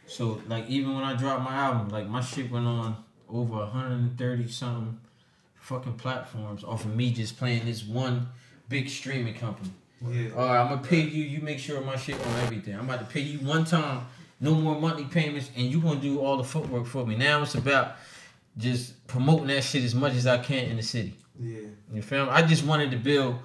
[0.06, 2.96] So, like, even when I dropped my album, like, my shit went on
[3.28, 5.00] over 130 something
[5.56, 8.28] fucking platforms off of me just playing this one
[8.68, 9.70] big streaming company.
[10.06, 10.30] Yeah.
[10.36, 11.24] All right, I'm gonna pay you.
[11.24, 12.74] You make sure my shit on everything.
[12.74, 14.06] I'm about to pay you one time,
[14.40, 17.16] no more monthly payments, and you gonna do all the footwork for me.
[17.16, 17.96] Now it's about
[18.58, 21.16] just promoting that shit as much as I can in the city.
[21.40, 21.60] Yeah.
[21.92, 22.30] You feel me?
[22.30, 23.38] I just wanted to build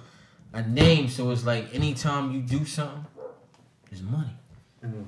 [0.52, 3.06] a name so it's like anytime you do something,
[3.90, 4.30] it's money.
[4.84, 5.02] Mm-hmm.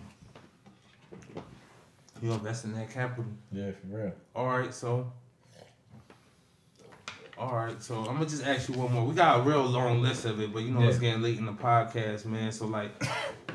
[2.23, 3.27] You invest in that capital.
[3.53, 4.13] Yeah, for real.
[4.35, 5.13] All right, so.
[7.37, 9.05] All right, so I'm gonna just ask you one more.
[9.05, 11.47] We got a real long list of it, but you know it's getting late in
[11.47, 12.53] the podcast, man.
[12.53, 13.05] So like,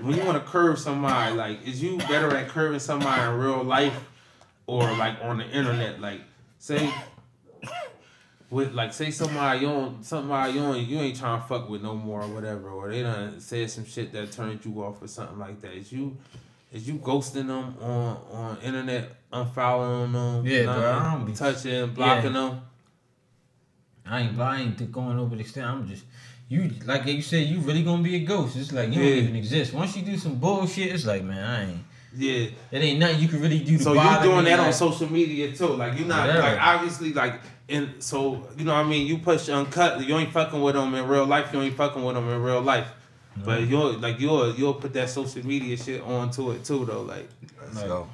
[0.01, 3.63] when you want to curve somebody, like, is you better at curving somebody in real
[3.63, 3.97] life,
[4.67, 6.01] or like on the internet?
[6.01, 6.19] Like,
[6.57, 6.93] say,
[8.49, 11.81] with like, say somebody you don't, somebody you don't, you ain't trying to fuck with
[11.83, 15.07] no more or whatever, or they done said some shit that turned you off or
[15.07, 15.73] something like that.
[15.73, 16.17] Is you,
[16.71, 21.93] is you ghosting them on on internet, unfollowing them, Yeah, bro, I don't be- touching,
[21.93, 22.61] blocking them?
[24.05, 25.67] I ain't, I ain't going over the extent.
[25.67, 26.03] I'm just
[26.47, 27.45] you like you said.
[27.47, 28.55] You really gonna be a ghost.
[28.55, 29.09] It's like you Yeah.
[29.09, 29.71] don't even exist.
[29.73, 31.83] Once you do some bullshit, it's like man, I ain't.
[32.15, 32.49] Yeah.
[32.71, 35.51] It ain't nothing you can really do to So you're doing that on social media
[35.55, 35.67] too.
[35.67, 36.41] Like you're not Whatever.
[36.47, 37.39] like obviously like
[37.69, 40.05] and so you know what I mean you Pu5h Uncut.
[40.07, 41.53] You ain't fucking with them in real life.
[41.53, 42.87] You ain't fucking with them in real life.
[43.45, 47.01] But you'll like you'll you'll put that social media shit onto it too though.
[47.03, 47.29] Like
[47.61, 48.09] let's Like- go.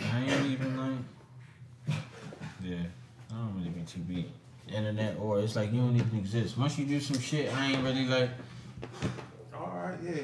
[0.00, 0.76] I ain't even
[1.86, 1.96] like.
[2.62, 2.76] Yeah,
[3.30, 4.30] I don't really be too beat.
[4.68, 6.56] Internet or it's like you don't even exist.
[6.56, 8.30] Once you do some shit, I ain't really like.
[9.54, 10.22] all right, yeah.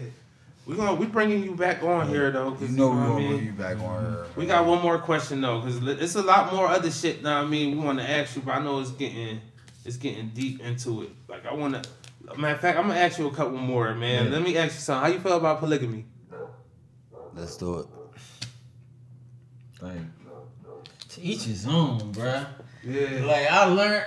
[0.70, 2.50] We gonna we bringing you back on here though.
[2.50, 3.28] You 'cause know what we're I gonna mean?
[3.34, 4.26] bring you back on her.
[4.36, 7.24] We got one more question though, because it's a lot more other shit.
[7.24, 9.40] Now I mean, we want to ask you, but I know it's getting
[9.84, 11.10] it's getting deep into it.
[11.28, 11.90] Like I want to.
[12.38, 14.26] Matter of fact, I'm gonna ask you a couple more, man.
[14.26, 14.30] Yeah.
[14.30, 15.02] Let me ask you something.
[15.10, 16.04] How you feel about polygamy?
[17.34, 17.86] Let's do it.
[19.82, 19.98] Like,
[21.08, 22.46] to each his own, bruh.
[22.84, 23.24] Yeah.
[23.24, 24.04] Like I learned,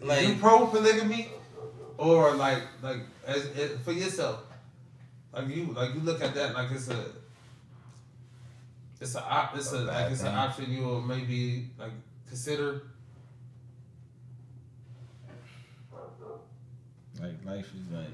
[0.00, 1.28] Like you pro polygamy,
[1.98, 4.40] or like like as, as for yourself,
[5.36, 7.04] like you like you look at that like it's a.
[8.98, 11.92] It's a op- it's a like it's an option you will maybe like
[12.26, 12.82] consider.
[17.20, 18.10] like life is like,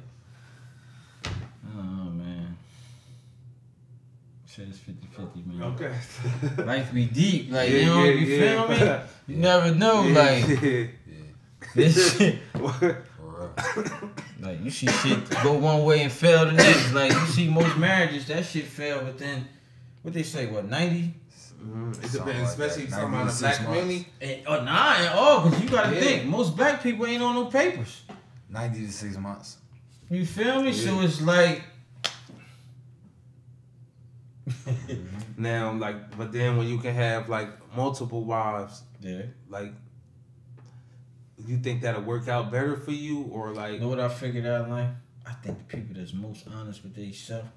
[1.25, 2.57] I man.
[4.47, 5.63] Shit is 50-50, man.
[5.73, 5.95] Okay.
[6.65, 8.99] Life be deep, like you know, you feel me?
[9.27, 10.21] You never know, Yeah.
[10.21, 10.45] like
[11.75, 12.39] this shit.
[13.61, 14.11] For real.
[14.41, 16.93] Like you see shit go one way and fail the next.
[16.93, 19.47] Like you see most marriages, that shit fail within
[20.03, 21.15] what they say, what ninety?
[21.63, 22.97] Mm, it Something depends, like especially that.
[23.01, 23.65] talking about the black months.
[23.81, 24.09] community.
[24.21, 26.01] And, oh nah, and all because you gotta Yeah.
[26.01, 28.03] think most black people ain't on no papers.
[28.51, 29.59] 90 to six months.
[30.11, 30.73] You feel me?
[30.73, 31.63] So it's like
[35.37, 39.23] Now, like, but then when you can have like multiple wives, yeah.
[39.49, 39.73] like,
[41.47, 44.47] you think that'll work out better for you, or like, You know what I figured
[44.47, 44.91] out in life?
[45.27, 47.49] I think the people that's most honest with themselves,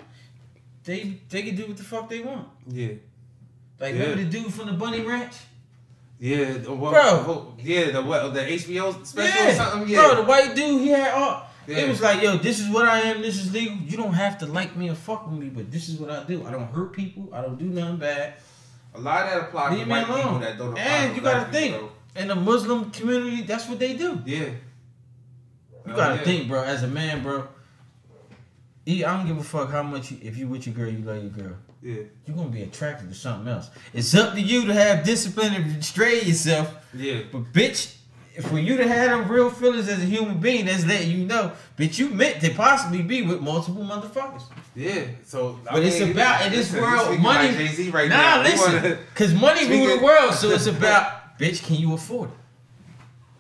[0.83, 2.47] they they can do what the fuck they want.
[2.67, 2.93] yeah,
[3.79, 4.01] Like Yeah.
[4.01, 5.33] remember the dude from the Bunny Ranch?
[6.19, 7.23] yeah, the, what, Bro.
[7.55, 10.89] what- yeah, the what, the HBO special or something, yeah, Bro, the white dude, he
[10.89, 11.47] had all.
[11.67, 11.77] Yeah.
[11.79, 13.23] It was like, yo, this is what I am.
[13.23, 13.75] This is legal.
[13.77, 16.23] You don't have to like me or fuck with me, but this is what I
[16.23, 16.45] do.
[16.45, 17.27] I don't hurt people.
[17.33, 18.35] I don't do nothing bad.
[18.93, 20.21] a lot of that applies Leave to me white alone.
[20.23, 21.91] people that don't And you gotta people, think.
[22.15, 24.21] In the Muslim community, that's what they do.
[24.25, 24.45] Yeah,
[25.85, 26.23] You gotta yeah.
[26.23, 26.63] think, bro.
[26.63, 27.47] As a man, bro.
[28.87, 30.99] E, I don't give a fuck how much you, if you with your girl, you
[30.99, 31.55] love your girl.
[31.81, 33.69] Yeah, You're gonna be attracted to something else.
[33.93, 36.73] It's up to you to have discipline and restrain yourself.
[36.93, 37.95] yeah, But bitch,
[38.43, 41.51] for you to have them real feelings as a human being, that's letting you know,
[41.77, 44.43] bitch, you meant to possibly be with multiple motherfuckers.
[44.75, 47.49] Yeah, so But it's about in this listen, world, money.
[47.85, 48.43] like right nah, now.
[48.43, 52.35] Listen, wanna- cause money rule the world, so it's about, bitch, can you afford it?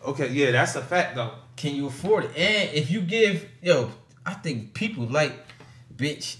[0.07, 1.31] Okay, yeah, that's a fact though.
[1.55, 2.37] Can you afford it?
[2.37, 3.91] And if you give, yo,
[4.25, 5.33] I think people like,
[5.95, 6.37] bitch,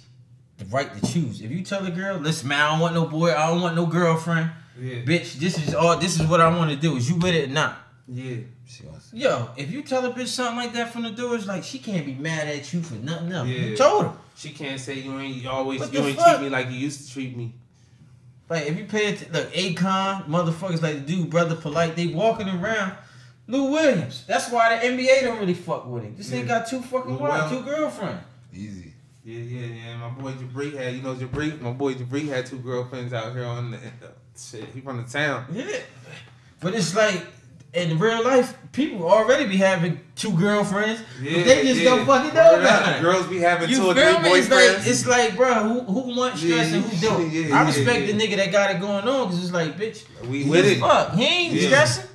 [0.58, 1.42] the right to choose.
[1.42, 3.76] If you tell a girl, listen, man, I don't want no boy, I don't want
[3.76, 6.96] no girlfriend, Yeah, bitch, this is all, this is what I want to do.
[6.98, 7.78] Is you with it or not?
[8.08, 8.38] yeah.
[9.14, 11.80] Yo, if you tell a bitch something like that from the door, it's like she
[11.80, 13.48] can't be mad at you for nothing else.
[13.48, 14.12] You told her.
[14.36, 16.38] She can't say you ain't always What you ain't fuck?
[16.38, 17.54] treat me like you used to treat me.
[18.50, 22.48] Like if you pay it, look, Akon, motherfuckers like the dude, Brother Polight, they walking
[22.50, 22.94] around.
[23.48, 24.24] Lou Williams.
[24.28, 26.16] That's why the NBA don't really fuck with him.
[26.18, 26.40] This Yeah.
[26.40, 27.64] ain't got two fucking Lou wives, two Will.
[27.64, 28.24] girlfriends.
[28.52, 28.92] Easy.
[29.24, 29.98] Yeah, yeah, yeah.
[29.98, 31.60] My boy Jabri had, you know, Jabri.
[31.62, 34.66] My boy Jabri had two girlfriends out here on the uh, shit.
[34.74, 35.46] He from the town.
[35.52, 35.66] Yeah.
[36.60, 37.24] But it's like
[37.76, 41.02] in real life, people already be having two girlfriends.
[41.20, 41.90] but Yeah, they just yeah.
[41.96, 43.02] don't fucking know Word about it.
[43.02, 44.30] Girls be having You two or three me?
[44.40, 44.88] It's like, boyfriends.
[44.88, 47.32] it's like, bro, who who wants stress Yeah, and who don't?
[47.32, 48.14] yeah, I respect yeah.
[48.14, 50.80] the nigga that got it going on because it's like, bitch, we he with it.
[50.80, 51.14] fuck.
[51.14, 51.68] He ain't Yeah.
[51.68, 52.06] stressing.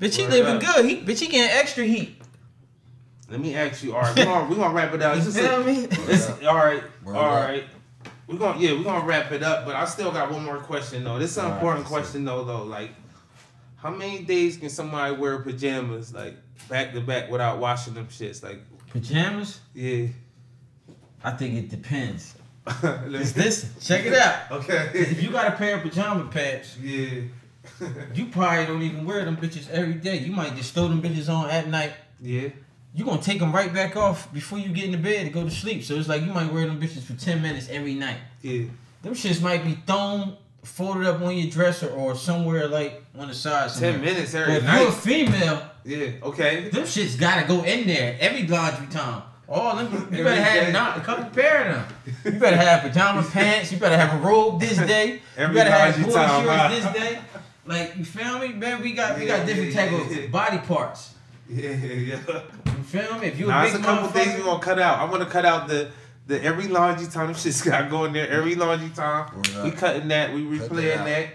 [0.00, 0.60] Bitch, he Word living up.
[0.76, 0.84] good.
[0.86, 2.18] He bitch, he getting extra heat.
[3.30, 3.94] Let me ask you.
[3.94, 5.16] All right, we gonna we gonna wrap it up.
[5.16, 5.84] You It's feel just me?
[5.84, 7.48] a- it's- all right, Word all up.
[7.48, 7.64] right.
[8.26, 9.64] We're gonna yeah, we're gonna wrap it up.
[9.66, 11.18] But I still got one more question though.
[11.18, 12.44] This is an All right, important so- question though.
[12.44, 12.90] Though, like,
[13.82, 16.36] how many days can somebody wear pajamas like
[16.68, 18.42] back to back without washing them shits?
[18.42, 18.60] Like,
[18.90, 19.60] Pajamas?
[19.74, 20.06] yeah.
[21.24, 22.34] I think it depends.
[22.84, 23.70] It's this.
[23.86, 24.50] Check it out.
[24.52, 24.90] Okay.
[24.94, 27.22] If you got a pair of pajama pants, yeah.
[28.14, 30.18] you probably don't even wear them bitches every day.
[30.18, 31.92] You might just throw them bitches on at night.
[32.20, 32.48] yeah.
[32.94, 35.50] You gonna take them right back off before you get into bed to go to
[35.50, 35.82] sleep.
[35.82, 38.18] So it's like you might wear them bitches for ten minutes every night.
[38.42, 38.64] Yeah.
[39.00, 43.34] Them shits might be thrown, folded up on your dresser or somewhere like on the
[43.34, 43.70] side.
[43.70, 43.92] Somewhere.
[43.92, 46.06] Ten minutes But every if you're a female, Yeah.
[46.22, 46.68] Okay.
[46.68, 49.22] them shits gotta go in there every laundry time.
[49.54, 50.72] Oh, them, you better have day.
[50.72, 51.74] not a couple pair of
[52.24, 52.34] them.
[52.34, 53.70] You better have pajama pants.
[53.72, 55.20] You better have a robe this day.
[55.36, 56.68] Every you better have boy time, shorts huh?
[56.68, 57.18] this day.
[57.66, 58.80] Like you feel me, man?
[58.82, 60.18] We got we Yeah, got different yeah, type yeah.
[60.24, 61.14] of body parts.
[61.50, 61.70] Yeah.
[61.70, 62.16] Yeah.
[62.66, 63.26] You feel me?
[63.26, 65.00] If you a Nah, big it's a couple things we gonna cut out.
[65.00, 65.90] I'm gonna cut out the
[66.26, 67.26] the every laundry time.
[67.28, 69.42] Them shit's got going there every laundry time.
[69.64, 70.32] We cutting that.
[70.34, 71.28] We Cut replaying that that.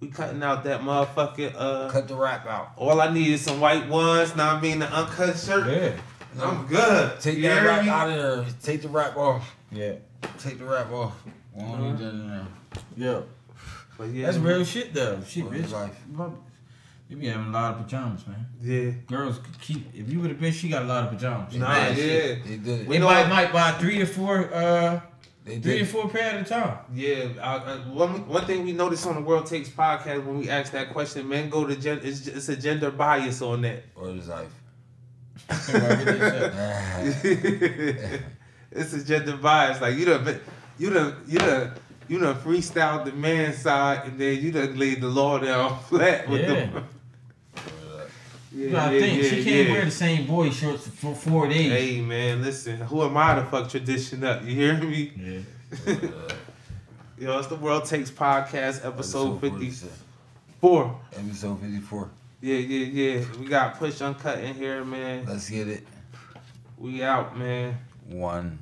[0.00, 1.54] We cutting out that motherfucking.
[1.56, 2.72] Uh, Cut the rap out.
[2.76, 4.34] all I need is some white ones.
[4.34, 5.66] Now I mean the uncut shirt.
[5.70, 7.20] yeah, I'm good.
[7.20, 7.90] Take You that hear rap me?
[7.90, 8.16] out of
[8.46, 8.54] there.
[8.62, 9.54] Take the rap off.
[9.70, 9.94] yeah,
[10.38, 11.14] Take the rap off.
[11.54, 12.46] We don't need that in there.
[12.96, 13.20] yeah.
[13.98, 15.20] But yeah, That's real shit though.
[15.26, 15.70] Shit, Word bitch.
[15.70, 15.96] life.
[17.12, 18.46] You be having a lot of pajamas, man.
[18.62, 18.92] Yeah.
[19.06, 19.86] Girls keep.
[19.94, 21.54] If you with a bitch, she got a lot of pajamas.
[21.54, 22.02] Nah, Mad yeah.
[22.02, 22.44] shit.
[22.44, 22.86] They did it.
[22.88, 24.98] We They might, might buy three or four, uh,
[25.44, 26.78] They three or four pair at a time.
[26.94, 30.48] Yeah, I, I, one one thing we noticed on the World Takes podcast when we
[30.48, 33.82] asked that question, men go to gen, it's, it's a gender bias on that.
[33.94, 34.48] Word is life.
[38.70, 39.82] it's a gender bias.
[39.82, 40.40] Like you done,
[40.78, 41.72] you done, you done,
[42.08, 46.26] you done freestyled the man side, and then you done laid the law down flat
[46.28, 46.46] with Yeah.
[46.54, 46.88] them.
[48.54, 51.70] Yeah, You gotta think she can't wear the same boy shorts for four days.
[51.72, 54.42] Hey man, listen, who am I to fuck tradition up?
[54.44, 55.12] You hear me?
[55.16, 55.94] Yeah.
[57.18, 59.92] Yo, it's the World Takes podcast, episode fifty 46.
[60.60, 61.00] four.
[61.16, 62.10] Episode 54.
[62.40, 62.86] Yeah, yeah,
[63.18, 63.24] yeah.
[63.38, 65.24] We got Pu5h Uncut in here, man.
[65.26, 65.86] Let's get it.
[66.76, 67.78] We out, man.
[68.08, 68.58] One.